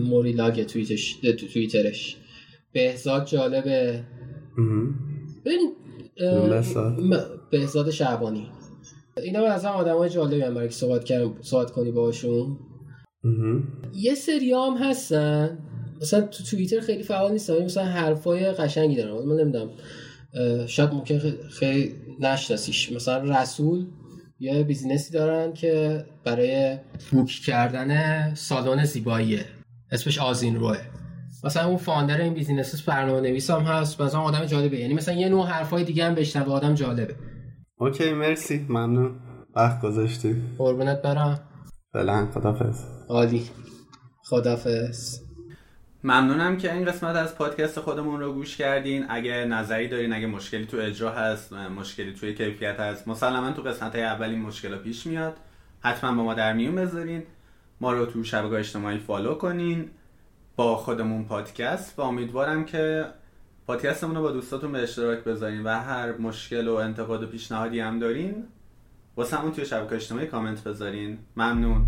موریلاگ 0.09 0.63
تویتش 0.63 1.19
تویترش 1.53 2.17
بهزاد 2.73 3.25
جالبه. 3.25 4.03
ببین 5.45 5.73
بهزاد؟ 7.51 7.91
شعبانی. 7.91 8.51
اینا 9.23 9.45
از 9.45 9.65
هم 9.65 9.71
آدم 9.71 9.97
های 9.97 10.09
جالبی 10.09 10.41
هم 10.41 10.53
برای 10.53 10.67
که 10.67 10.73
صحبت, 10.73 11.11
صحبت 11.41 11.71
کنی 11.71 11.91
باشون 11.91 12.57
یه 13.93 14.15
سری 14.15 14.51
هم 14.51 14.77
هستن. 14.79 15.57
مثلا 16.01 16.21
تو 16.21 16.43
توییتر 16.43 16.79
خیلی 16.79 17.03
فعال 17.03 17.31
نیستن 17.31 17.65
مثلا 17.65 17.83
حرفای 17.83 18.51
قشنگی 18.51 18.95
دارن. 18.95 19.25
من 19.25 19.35
نمی‌دونم 19.35 19.69
شاید 20.67 20.93
ممکن 20.93 21.19
خیلی 21.49 21.95
نشناسیش. 22.19 22.91
مثلا 22.91 23.41
رسول 23.41 23.85
یه 24.39 24.63
business 24.63 25.07
ی 25.07 25.13
دارن 25.13 25.53
که 25.53 26.05
برای 26.23 26.77
book 27.11 27.29
کردن 27.45 28.33
سالن 28.33 28.85
زیباییه. 28.85 29.45
اسمش 29.91 30.19
آزین 30.19 30.55
روه 30.55 30.77
مثلا 31.43 31.67
اون 31.67 31.77
founder 31.77 32.21
این 32.21 32.33
business 32.33 32.89
برنامه 32.89 33.21
نویس 33.21 33.49
هم 33.49 33.61
هست 33.61 34.01
مثلا 34.01 34.21
آدم 34.21 34.45
جالبه. 34.45 34.79
یعنی 34.79 34.93
مثلا 34.93 35.15
یه 35.15 35.29
نوع 35.29 35.47
حرفای 35.47 35.83
دیگه 35.83 36.05
هم 36.05 36.15
بشنوه 36.15 36.53
آدم 36.53 36.73
جالبه. 36.73 37.15
okay 37.77 38.13
مرسی. 38.13 38.65
ممنون. 38.69 39.19
وقت 39.55 39.81
گذاشتی 39.81 40.35
قربونت 40.57 41.01
برم. 41.01 41.39
فعلا. 41.93 42.27
خدافظ 42.33 42.83
عالی. 43.09 43.49
خدافظ 44.23 45.19
ممنونم 46.03 46.57
که 46.57 46.73
این 46.73 46.85
قسمت 46.85 47.15
از 47.15 47.35
پادکست 47.35 47.79
خودمون 47.79 48.19
رو 48.19 48.33
گوش 48.33 48.57
کردین. 48.57 49.05
اگه 49.09 49.45
نظری 49.45 49.87
دارین 49.87 50.13
اگه 50.13 50.27
مشکلی 50.27 50.65
تو 50.65 50.77
اجرا 50.77 51.11
هست 51.11 51.53
مشکلی 51.53 52.13
توی 52.13 52.33
کیفیت 52.33 52.79
هست 52.79 53.07
مسلما 53.07 53.51
تو 53.51 53.61
قسمت 53.61 53.95
های 53.95 54.03
اول 54.03 54.29
این 54.29 54.41
مشکل 54.41 54.77
پیش 54.77 55.07
میاد. 55.07 55.33
حتما 55.79 56.15
با 56.15 56.23
ما 56.23 56.33
در 56.33 56.53
میون 56.53 56.75
بذارین. 56.75 57.23
ما 57.81 57.91
رو 57.91 58.05
تو 58.05 58.23
شبکه 58.23 58.55
اجتماعی 58.55 58.97
فالو 58.97 59.33
کنین. 59.33 59.89
با 60.55 60.77
خودمون 60.77 61.25
پادکست 61.25 61.99
و 61.99 62.01
امیدوارم 62.01 62.65
که 62.65 63.05
پادکستمون 63.67 64.15
رو 64.15 64.21
با 64.21 64.31
دوستاتون 64.31 64.71
به 64.71 64.83
اشتراک 64.83 65.23
بذارین 65.23 65.63
و 65.63 65.69
هر 65.69 66.17
مشکل 66.17 66.67
و 66.67 66.73
انتقاد 66.75 67.23
و 67.23 67.27
پیشنهادی 67.27 67.79
هم 67.79 67.99
دارین 67.99 68.43
واسه 69.17 69.37
همون 69.37 69.51
توی 69.51 69.65
شبکه 69.65 69.95
اجتماعی 69.95 70.27
کامنت 70.27 70.63
بذارین. 70.63 71.17
ممنون. 71.37 71.85